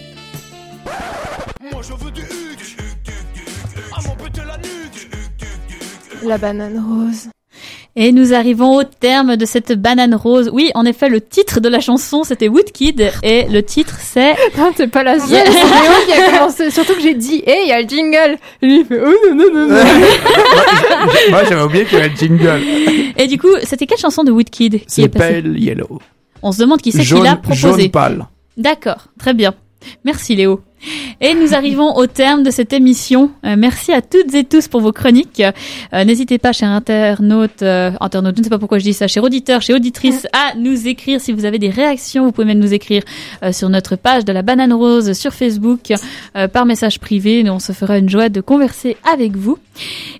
La 6.23 6.37
banane 6.37 6.77
rose. 6.77 7.32
Et 7.95 8.11
nous 8.11 8.33
arrivons 8.33 8.77
au 8.77 8.83
terme 8.83 9.35
de 9.35 9.45
cette 9.45 9.73
banane 9.73 10.15
rose. 10.15 10.49
Oui, 10.51 10.71
en 10.73 10.83
effet, 10.83 11.09
le 11.09 11.21
titre 11.21 11.59
de 11.59 11.69
la 11.69 11.79
chanson, 11.79 12.23
c'était 12.23 12.47
Woodkid. 12.47 13.11
Et 13.21 13.43
le 13.47 13.61
titre, 13.61 13.97
c'est... 14.01 14.33
Non, 14.57 14.71
c'est 14.75 14.87
pas 14.87 15.03
la 15.03 15.19
seule. 15.19 15.45
C'est 15.45 15.51
Léo 15.51 15.93
qui 16.07 16.13
a 16.13 16.31
commencé. 16.31 16.71
Surtout 16.71 16.95
que 16.95 17.01
j'ai 17.01 17.13
dit, 17.13 17.43
hé, 17.45 17.55
il 17.65 17.69
y 17.69 17.71
a 17.71 17.81
le 17.83 17.87
jingle. 17.87 18.37
Et 18.63 18.65
lui, 18.65 18.79
il 18.79 18.85
fait, 18.85 18.99
oh 18.99 19.13
non, 19.29 19.35
non, 19.35 19.53
non, 19.53 19.67
non. 19.67 19.75
Moi, 21.29 21.43
j'avais 21.47 21.61
oublié 21.61 21.85
qu'il 21.85 21.99
y 21.99 22.01
avait 22.01 22.09
le 22.09 22.15
jingle. 22.15 22.61
Et 23.15 23.27
du 23.27 23.37
coup, 23.37 23.53
c'était 23.63 23.85
quelle 23.85 23.99
chanson 23.99 24.23
de 24.23 24.31
Woodkid 24.31 24.85
qui 24.87 25.01
est 25.01 25.03
C'est 25.03 25.09
Pale 25.09 25.59
Yellow. 25.59 25.99
On 26.41 26.51
se 26.51 26.59
demande 26.61 26.81
qui 26.81 26.91
c'est 26.91 27.03
qui 27.03 27.21
l'a 27.21 27.35
proposé. 27.35 27.83
jaune 27.83 27.91
pâle. 27.91 28.25
D'accord, 28.57 29.07
très 29.19 29.35
bien. 29.35 29.53
Merci 30.03 30.35
Léo. 30.35 30.61
Et 31.21 31.33
nous 31.33 31.53
arrivons 31.53 31.95
au 31.95 32.07
terme 32.07 32.43
de 32.43 32.51
cette 32.51 32.73
émission. 32.73 33.31
Euh, 33.45 33.55
merci 33.57 33.91
à 33.91 34.01
toutes 34.01 34.33
et 34.33 34.43
tous 34.43 34.67
pour 34.67 34.81
vos 34.81 34.91
chroniques. 34.91 35.41
Euh, 35.93 36.03
N'hésitez 36.03 36.37
pas, 36.37 36.53
chers 36.53 36.69
internautes, 36.69 37.61
euh, 37.61 37.91
internautes, 37.99 38.35
je 38.35 38.41
ne 38.41 38.43
sais 38.45 38.49
pas 38.49 38.59
pourquoi 38.59 38.79
je 38.79 38.83
dis 38.83 38.93
ça, 38.93 39.07
chers 39.07 39.23
auditeurs, 39.23 39.61
chers 39.61 39.75
auditrices, 39.75 40.27
à 40.33 40.55
nous 40.57 40.87
écrire 40.87 41.21
si 41.21 41.31
vous 41.31 41.45
avez 41.45 41.59
des 41.59 41.69
réactions. 41.69 42.25
Vous 42.25 42.31
pouvez 42.31 42.47
même 42.47 42.59
nous 42.59 42.73
écrire 42.73 43.03
euh, 43.43 43.51
sur 43.51 43.69
notre 43.69 43.95
page 43.95 44.25
de 44.25 44.33
la 44.33 44.41
Banane 44.41 44.73
Rose 44.73 45.13
sur 45.13 45.33
Facebook 45.33 45.93
euh, 46.35 46.47
par 46.47 46.65
message 46.65 46.99
privé. 46.99 47.43
Nous, 47.43 47.51
on 47.51 47.59
se 47.59 47.71
fera 47.71 47.97
une 47.97 48.09
joie 48.09 48.29
de 48.29 48.41
converser 48.41 48.97
avec 49.11 49.35
vous. 49.35 49.57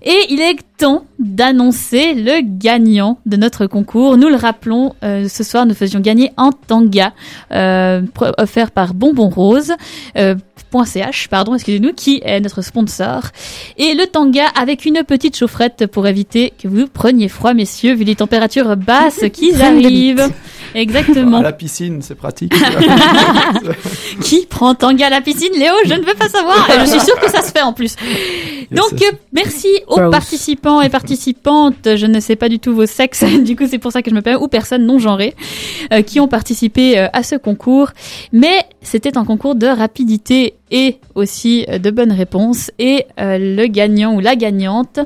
Et 0.02 0.16
il 0.30 0.40
est 0.40 0.56
temps 0.76 1.04
d'annoncer 1.18 2.14
le 2.14 2.40
gagnant 2.42 3.18
de 3.26 3.36
notre 3.36 3.66
concours. 3.66 4.16
Nous 4.16 4.28
le 4.28 4.36
rappelons, 4.36 4.94
euh, 5.04 5.28
ce 5.28 5.44
soir, 5.44 5.66
nous 5.66 5.74
faisions 5.74 6.00
gagner 6.00 6.32
un 6.36 6.50
tanga 6.66 7.12
euh, 7.52 8.02
offert 8.38 8.70
par 8.70 8.94
Bonbon 8.94 9.28
Rose. 9.28 9.72
Euh, 10.16 10.34
.ch, 10.72 11.28
pardon, 11.28 11.54
excusez-nous, 11.54 11.92
qui 11.92 12.20
est 12.24 12.40
notre 12.40 12.62
sponsor. 12.62 13.22
Et 13.78 13.94
le 13.94 14.06
tanga 14.06 14.46
avec 14.58 14.84
une 14.84 15.02
petite 15.04 15.36
chaufferette 15.36 15.86
pour 15.86 16.06
éviter 16.06 16.52
que 16.60 16.68
vous 16.68 16.86
preniez 16.86 17.28
froid, 17.28 17.54
messieurs, 17.54 17.94
vu 17.94 18.04
les 18.04 18.16
températures 18.16 18.76
basses 18.76 19.24
qui 19.32 19.54
arrivent. 19.54 20.20
À 20.74 20.78
Exactement. 20.78 21.40
la 21.40 21.52
piscine, 21.52 22.02
c'est 22.02 22.16
pratique. 22.16 22.52
Qui 24.22 24.46
prend 24.46 24.74
tanga 24.74 25.06
à 25.06 25.10
la 25.10 25.20
piscine 25.20 25.52
Léo, 25.56 25.72
je 25.84 25.94
ne 25.94 26.04
veux 26.04 26.14
pas 26.14 26.28
savoir. 26.28 26.68
Je 26.80 26.86
suis 26.90 27.00
sûre 27.00 27.18
que 27.20 27.30
ça 27.30 27.42
se 27.42 27.52
fait 27.52 27.62
en 27.62 27.72
plus. 27.72 27.94
Donc, 28.72 28.92
euh, 28.94 29.12
merci 29.32 29.68
aux 29.86 30.10
participants 30.10 30.80
et 30.80 30.88
participantes. 30.88 31.96
Je 31.96 32.06
ne 32.06 32.18
sais 32.18 32.34
pas 32.36 32.48
du 32.48 32.58
tout 32.58 32.74
vos 32.74 32.86
sexes. 32.86 33.24
Du 33.44 33.56
coup, 33.56 33.66
c'est 33.68 33.78
pour 33.78 33.92
ça 33.92 34.02
que 34.02 34.10
je 34.10 34.14
me 34.14 34.20
permets. 34.20 34.42
Ou 34.42 34.48
personnes 34.48 34.84
non 34.84 34.98
genrées 34.98 35.34
euh, 35.92 36.02
qui 36.02 36.18
ont 36.18 36.28
participé 36.28 36.98
euh, 36.98 37.06
à 37.12 37.22
ce 37.22 37.36
concours. 37.36 37.90
Mais 38.32 38.64
c'était 38.84 39.18
un 39.18 39.24
concours 39.24 39.54
de 39.54 39.66
rapidité 39.66 40.54
et 40.70 40.98
aussi 41.14 41.66
euh, 41.68 41.78
de 41.78 41.90
bonnes 41.90 42.12
réponses. 42.12 42.70
Et 42.78 43.06
euh, 43.20 43.38
le 43.38 43.66
gagnant 43.66 44.14
ou 44.14 44.20
la 44.20 44.36
gagnante, 44.36 44.98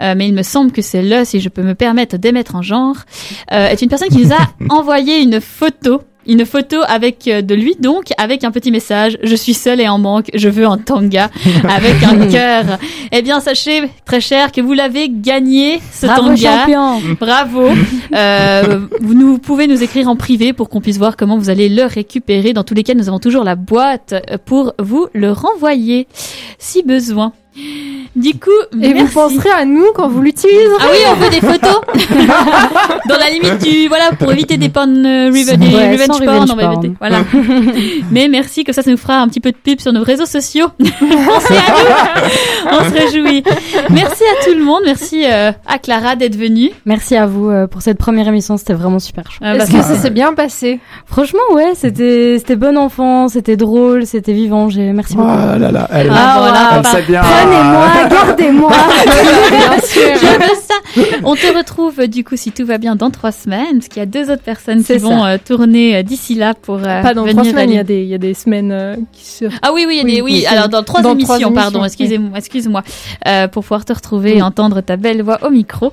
euh, 0.00 0.14
mais 0.16 0.28
il 0.28 0.34
me 0.34 0.42
semble 0.42 0.72
que 0.72 0.82
c'est 0.82 1.02
le, 1.02 1.24
si 1.24 1.40
je 1.40 1.48
peux 1.48 1.62
me 1.62 1.74
permettre 1.74 2.16
d'émettre 2.16 2.54
en 2.54 2.62
genre, 2.62 2.96
euh, 3.52 3.68
est 3.68 3.82
une 3.82 3.88
personne 3.88 4.08
qui 4.08 4.24
nous 4.24 4.32
a 4.32 4.48
envoyé 4.70 5.20
une 5.20 5.40
photo. 5.40 6.00
Une 6.26 6.44
photo 6.44 6.78
avec 6.86 7.28
euh, 7.28 7.42
de 7.42 7.54
lui 7.54 7.76
donc 7.78 8.12
avec 8.18 8.44
un 8.44 8.50
petit 8.50 8.70
message 8.70 9.18
je 9.22 9.34
suis 9.34 9.54
seule 9.54 9.80
et 9.80 9.88
en 9.88 9.98
manque 9.98 10.30
je 10.34 10.48
veux 10.48 10.66
un 10.66 10.78
tanga 10.78 11.30
avec 11.68 12.02
un 12.02 12.26
cœur 12.26 12.78
eh 13.12 13.22
bien 13.22 13.40
sachez 13.40 13.82
très 14.04 14.20
cher 14.20 14.52
que 14.52 14.60
vous 14.60 14.72
l'avez 14.72 15.08
gagné 15.08 15.80
ce 15.92 16.06
Bravo 16.06 16.28
tanga 16.28 16.58
champion 16.58 17.00
Bravo. 17.20 17.68
Euh, 18.14 18.80
vous 19.00 19.14
nous 19.14 19.38
pouvez 19.38 19.66
nous 19.66 19.82
écrire 19.82 20.08
en 20.08 20.16
privé 20.16 20.52
pour 20.52 20.68
qu'on 20.68 20.80
puisse 20.80 20.98
voir 20.98 21.16
comment 21.16 21.38
vous 21.38 21.50
allez 21.50 21.68
le 21.68 21.84
récupérer. 21.84 22.52
Dans 22.52 22.64
tous 22.64 22.74
les 22.74 22.82
cas, 22.82 22.94
nous 22.94 23.08
avons 23.08 23.18
toujours 23.18 23.44
la 23.44 23.56
boîte 23.56 24.14
pour 24.44 24.74
vous 24.78 25.08
le 25.12 25.32
renvoyer 25.32 26.06
si 26.58 26.82
besoin. 26.82 27.32
Du 28.14 28.32
coup, 28.38 28.50
Et 28.82 28.92
vous 28.92 29.06
penserez 29.08 29.50
à 29.50 29.64
nous 29.64 29.86
quand 29.94 30.08
vous 30.08 30.20
l'utiliserez. 30.22 30.66
Ah 30.80 30.84
oui, 30.90 30.98
on 31.10 31.14
veut 31.16 31.30
des 31.30 31.40
photos. 31.40 31.80
Dans 33.08 33.16
la 33.16 33.30
limite 33.30 33.62
du 33.62 33.88
voilà 33.88 34.10
pour 34.18 34.32
éviter 34.32 34.56
des 34.56 34.68
porn 34.68 34.90
euh, 35.06 35.30
des 35.30 35.44
Ouais, 35.74 35.92
revenge 35.92 36.06
sans 36.06 36.18
porn, 36.18 36.28
revenge 36.28 36.50
on 36.52 36.56
va 36.56 36.62
porn. 36.64 36.72
éviter. 36.84 36.94
Voilà. 36.98 37.18
Mais 38.10 38.28
merci 38.28 38.64
que 38.64 38.72
ça, 38.72 38.82
ça 38.82 38.90
nous 38.90 38.96
fera 38.96 39.18
un 39.18 39.28
petit 39.28 39.40
peu 39.40 39.52
de 39.52 39.56
pub 39.56 39.80
sur 39.80 39.92
nos 39.92 40.02
réseaux 40.02 40.26
sociaux. 40.26 40.66
Pensez 40.78 41.54
à 41.54 41.72
nous. 42.70 42.78
On 42.78 42.84
se 42.84 42.92
réjouit. 42.94 43.42
Merci 43.90 44.22
à 44.24 44.44
tout 44.44 44.56
le 44.56 44.62
monde. 44.64 44.82
Merci 44.84 45.24
euh, 45.26 45.52
à 45.66 45.78
Clara 45.78 46.16
d'être 46.16 46.36
venue. 46.36 46.70
Merci 46.84 47.16
à 47.16 47.26
vous 47.26 47.48
euh, 47.50 47.66
pour 47.66 47.80
cette 47.82 47.98
première 47.98 48.28
émission, 48.28 48.56
c'était 48.56 48.74
vraiment 48.74 48.98
super 48.98 49.30
chouette. 49.30 49.42
Euh, 49.48 49.58
parce 49.58 49.70
Est-ce 49.70 49.78
que 49.78 49.94
ça 49.94 50.00
s'est 50.00 50.10
bien 50.10 50.34
passé? 50.34 50.80
Franchement, 51.06 51.40
ouais, 51.52 51.72
c'était 51.74 52.36
c'était 52.38 52.56
bon 52.56 52.76
enfant, 52.76 53.28
c'était 53.28 53.56
drôle, 53.56 54.06
c'était 54.06 54.32
vivant. 54.32 54.68
J'ai 54.68 54.92
merci 54.92 55.16
beaucoup. 55.16 55.28
Ah 55.30 55.58
là 55.58 55.70
là, 55.70 55.88
elle, 55.92 56.10
Ah, 56.12 56.36
voilà, 56.38 56.70
elle 56.78 56.86
sait 56.86 57.02
bien. 57.10 57.22
Prenez-moi, 57.50 58.08
gardez-moi. 58.10 58.72
Bien 59.50 59.80
sûr. 59.82 60.02
Je 60.20 60.26
veux 60.26 60.60
ça. 60.66 60.74
On 61.24 61.34
te 61.34 61.56
retrouve 61.56 62.06
du 62.06 62.24
coup 62.24 62.36
si 62.36 62.52
tout 62.52 62.64
va 62.64 62.78
bien 62.78 62.96
dans 62.96 63.10
trois 63.10 63.32
semaines, 63.32 63.74
parce 63.78 63.88
qu'il 63.88 63.98
y 63.98 64.02
a 64.02 64.06
deux 64.06 64.30
autres 64.30 64.42
personnes 64.42 64.82
qui 64.82 64.96
vont 64.98 65.24
euh, 65.24 65.36
tourner 65.44 65.96
euh, 65.96 66.02
d'ici 66.02 66.34
là 66.34 66.54
pour 66.54 66.76
euh, 66.76 67.02
Pas 67.02 67.12
dans 67.14 67.22
venir 67.22 67.34
trois 67.34 67.44
semaines, 67.50 67.70
il 67.70 67.76
y 67.76 67.78
a 67.78 67.84
des, 67.84 68.02
il 68.02 68.08
y 68.08 68.14
a 68.14 68.18
des 68.18 68.34
semaines 68.34 68.72
euh, 68.72 68.96
qui 69.12 69.24
se... 69.24 69.44
Ah 69.62 69.72
oui, 69.74 69.84
oui, 69.86 70.00
il 70.02 70.08
y 70.08 70.12
a 70.12 70.14
des- 70.16 70.22
Oui, 70.22 70.46
Alors 70.46 70.68
dans 70.68 70.82
trois 70.82 71.02
dans 71.02 71.12
émissions, 71.12 71.38
trois 71.38 71.52
pardon. 71.52 71.84
Excusez-moi, 71.84 72.38
excuse-moi, 72.38 72.82
euh, 73.26 73.48
pour 73.48 73.62
pouvoir 73.62 73.84
te 73.84 73.92
retrouver 73.92 74.38
et 74.38 74.42
entendre 74.42 74.80
ta 74.80 74.96
belle 74.96 75.22
voix 75.22 75.38
au 75.46 75.50
micro. 75.50 75.92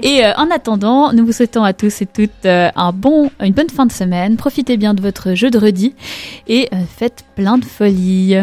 Et 0.00 0.24
euh, 0.24 0.32
en 0.36 0.50
attendant, 0.50 1.12
nous 1.12 1.24
vous 1.24 1.32
souhaitons 1.32 1.64
à 1.64 1.72
tous 1.72 2.02
et 2.02 2.06
toutes 2.06 2.30
euh, 2.44 2.68
un 2.76 2.92
bon, 2.92 3.30
une 3.40 3.52
bonne 3.54 3.70
fin 3.70 3.86
de 3.86 3.92
semaine. 3.92 4.36
Profitez 4.36 4.76
bien 4.76 4.92
de 4.94 5.00
votre 5.00 5.34
jeu 5.34 5.50
de 5.50 5.58
redis 5.58 5.94
et 6.48 6.68
euh, 6.72 6.76
faites 6.96 7.24
plein 7.36 7.56
de 7.58 7.64
folies. 7.64 8.36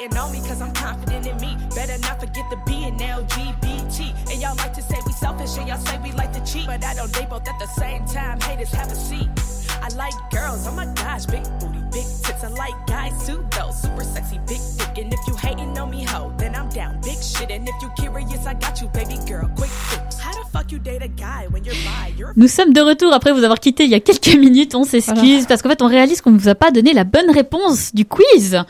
Hating 0.00 0.16
on 0.16 0.32
me 0.32 0.38
cause 0.40 0.60
I'm 0.60 0.72
confident 0.72 1.26
in 1.26 1.36
me. 1.36 1.56
Better 1.74 1.98
not 1.98 2.20
forget 2.20 2.44
the 2.50 2.56
B 2.66 2.84
and 2.84 2.98
LGBT. 2.98 4.30
And 4.30 4.40
y'all 4.40 4.56
like 4.56 4.72
to 4.74 4.82
say 4.82 4.96
we 5.06 5.12
selfish, 5.12 5.58
and 5.58 5.68
y'all 5.68 5.78
say 5.78 5.98
we 6.02 6.12
like 6.12 6.32
to 6.32 6.44
cheat. 6.44 6.66
But 6.66 6.84
I 6.84 6.94
don't 6.94 7.12
date 7.12 7.28
both 7.28 7.46
at 7.48 7.58
the 7.58 7.66
same 7.66 8.04
time. 8.06 8.40
Haters 8.40 8.72
have 8.72 8.90
a 8.90 8.94
seat. 8.94 9.28
I 9.82 9.88
like 9.96 10.14
girls, 10.30 10.66
oh 10.66 10.72
my 10.72 10.86
gosh, 10.94 11.26
big 11.26 11.42
booty, 11.58 11.80
big 11.90 12.04
tits. 12.24 12.44
I 12.44 12.48
like 12.48 12.74
guys 12.86 13.26
too, 13.26 13.46
though, 13.56 13.70
super 13.70 14.04
sexy, 14.04 14.38
big 14.46 14.60
dick. 14.76 14.98
And 14.98 15.12
if 15.12 15.20
you 15.26 15.34
hating 15.36 15.78
on 15.78 15.90
me, 15.90 16.04
ho, 16.04 16.32
then 16.36 16.54
I'm 16.54 16.68
down, 16.68 17.00
big 17.00 17.18
shit. 17.22 17.50
And 17.50 17.66
if 17.66 17.74
you 17.80 17.90
curious, 17.96 18.46
I 18.46 18.54
got 18.54 18.80
you, 18.80 18.88
baby 18.88 19.16
girl, 19.26 19.48
quick 19.56 19.70
fix. 19.70 20.18
How 20.18 20.32
the 20.32 20.48
fuck 20.50 20.70
you 20.70 20.78
date 20.78 21.02
a 21.02 21.08
guy 21.08 21.46
when 21.48 21.64
you're 21.64 21.74
bi? 21.74 22.12
You're 22.16 22.34
Nous 22.36 22.48
sommes 22.48 22.74
de 22.74 22.80
retour 22.82 23.14
après 23.14 23.32
vous 23.32 23.42
avoir 23.42 23.58
quitté 23.58 23.84
il 23.84 23.90
y 23.90 23.94
a 23.94 24.00
quelques 24.00 24.36
minutes. 24.36 24.74
On 24.74 24.84
s'excuse 24.84 25.46
parce 25.46 25.62
qu'en 25.62 25.70
fait 25.70 25.82
on 25.82 25.88
réalise 25.88 26.20
qu'on 26.20 26.32
ne 26.32 26.38
vous 26.38 26.48
a 26.48 26.54
pas 26.54 26.70
donné 26.70 26.92
la 26.92 27.04
bonne 27.04 27.30
réponse 27.30 27.94
du 27.94 28.04
quiz. 28.04 28.62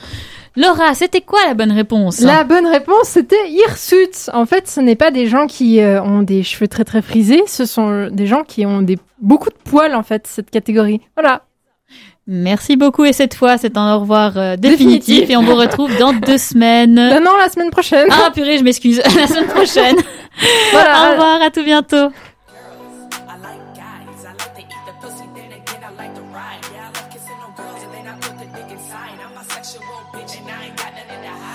Laura, 0.60 0.94
c'était 0.94 1.20
quoi 1.22 1.38
la 1.46 1.54
bonne 1.54 1.72
réponse 1.72 2.20
La 2.20 2.44
bonne 2.44 2.66
réponse, 2.66 3.04
c'était 3.04 3.48
hirsutes. 3.48 4.28
En 4.32 4.44
fait, 4.44 4.68
ce 4.68 4.80
n'est 4.80 4.96
pas 4.96 5.10
des 5.10 5.26
gens 5.26 5.46
qui 5.46 5.80
euh, 5.80 6.02
ont 6.02 6.22
des 6.22 6.42
cheveux 6.42 6.68
très 6.68 6.84
très 6.84 7.00
frisés, 7.02 7.42
ce 7.46 7.64
sont 7.64 8.08
des 8.10 8.26
gens 8.26 8.42
qui 8.44 8.66
ont 8.66 8.82
des 8.82 8.98
beaucoup 9.20 9.48
de 9.48 9.56
poils 9.64 9.94
en 9.94 10.02
fait, 10.02 10.26
cette 10.26 10.50
catégorie. 10.50 11.00
Voilà. 11.16 11.42
Merci 12.26 12.76
beaucoup 12.76 13.04
et 13.04 13.12
cette 13.12 13.34
fois 13.34 13.58
c'est 13.58 13.76
un 13.76 13.96
au 13.96 14.00
revoir 14.00 14.36
euh, 14.36 14.56
définitif, 14.56 15.06
Définitif. 15.06 15.30
et 15.30 15.36
on 15.36 15.42
vous 15.42 15.56
retrouve 15.56 15.96
dans 15.98 16.12
deux 16.26 16.38
semaines. 16.38 16.98
Euh, 16.98 17.18
non, 17.20 17.36
la 17.38 17.48
semaine 17.48 17.70
prochaine. 17.70 18.06
Ah 18.10 18.30
purée, 18.30 18.58
je 18.58 18.62
m'excuse. 18.62 18.98
la 19.16 19.26
semaine 19.26 19.48
prochaine. 19.48 19.96
Voilà. 20.72 21.08
Au 21.08 21.10
revoir, 21.12 21.42
à 21.42 21.50
tout 21.50 21.64
bientôt. 21.64 22.10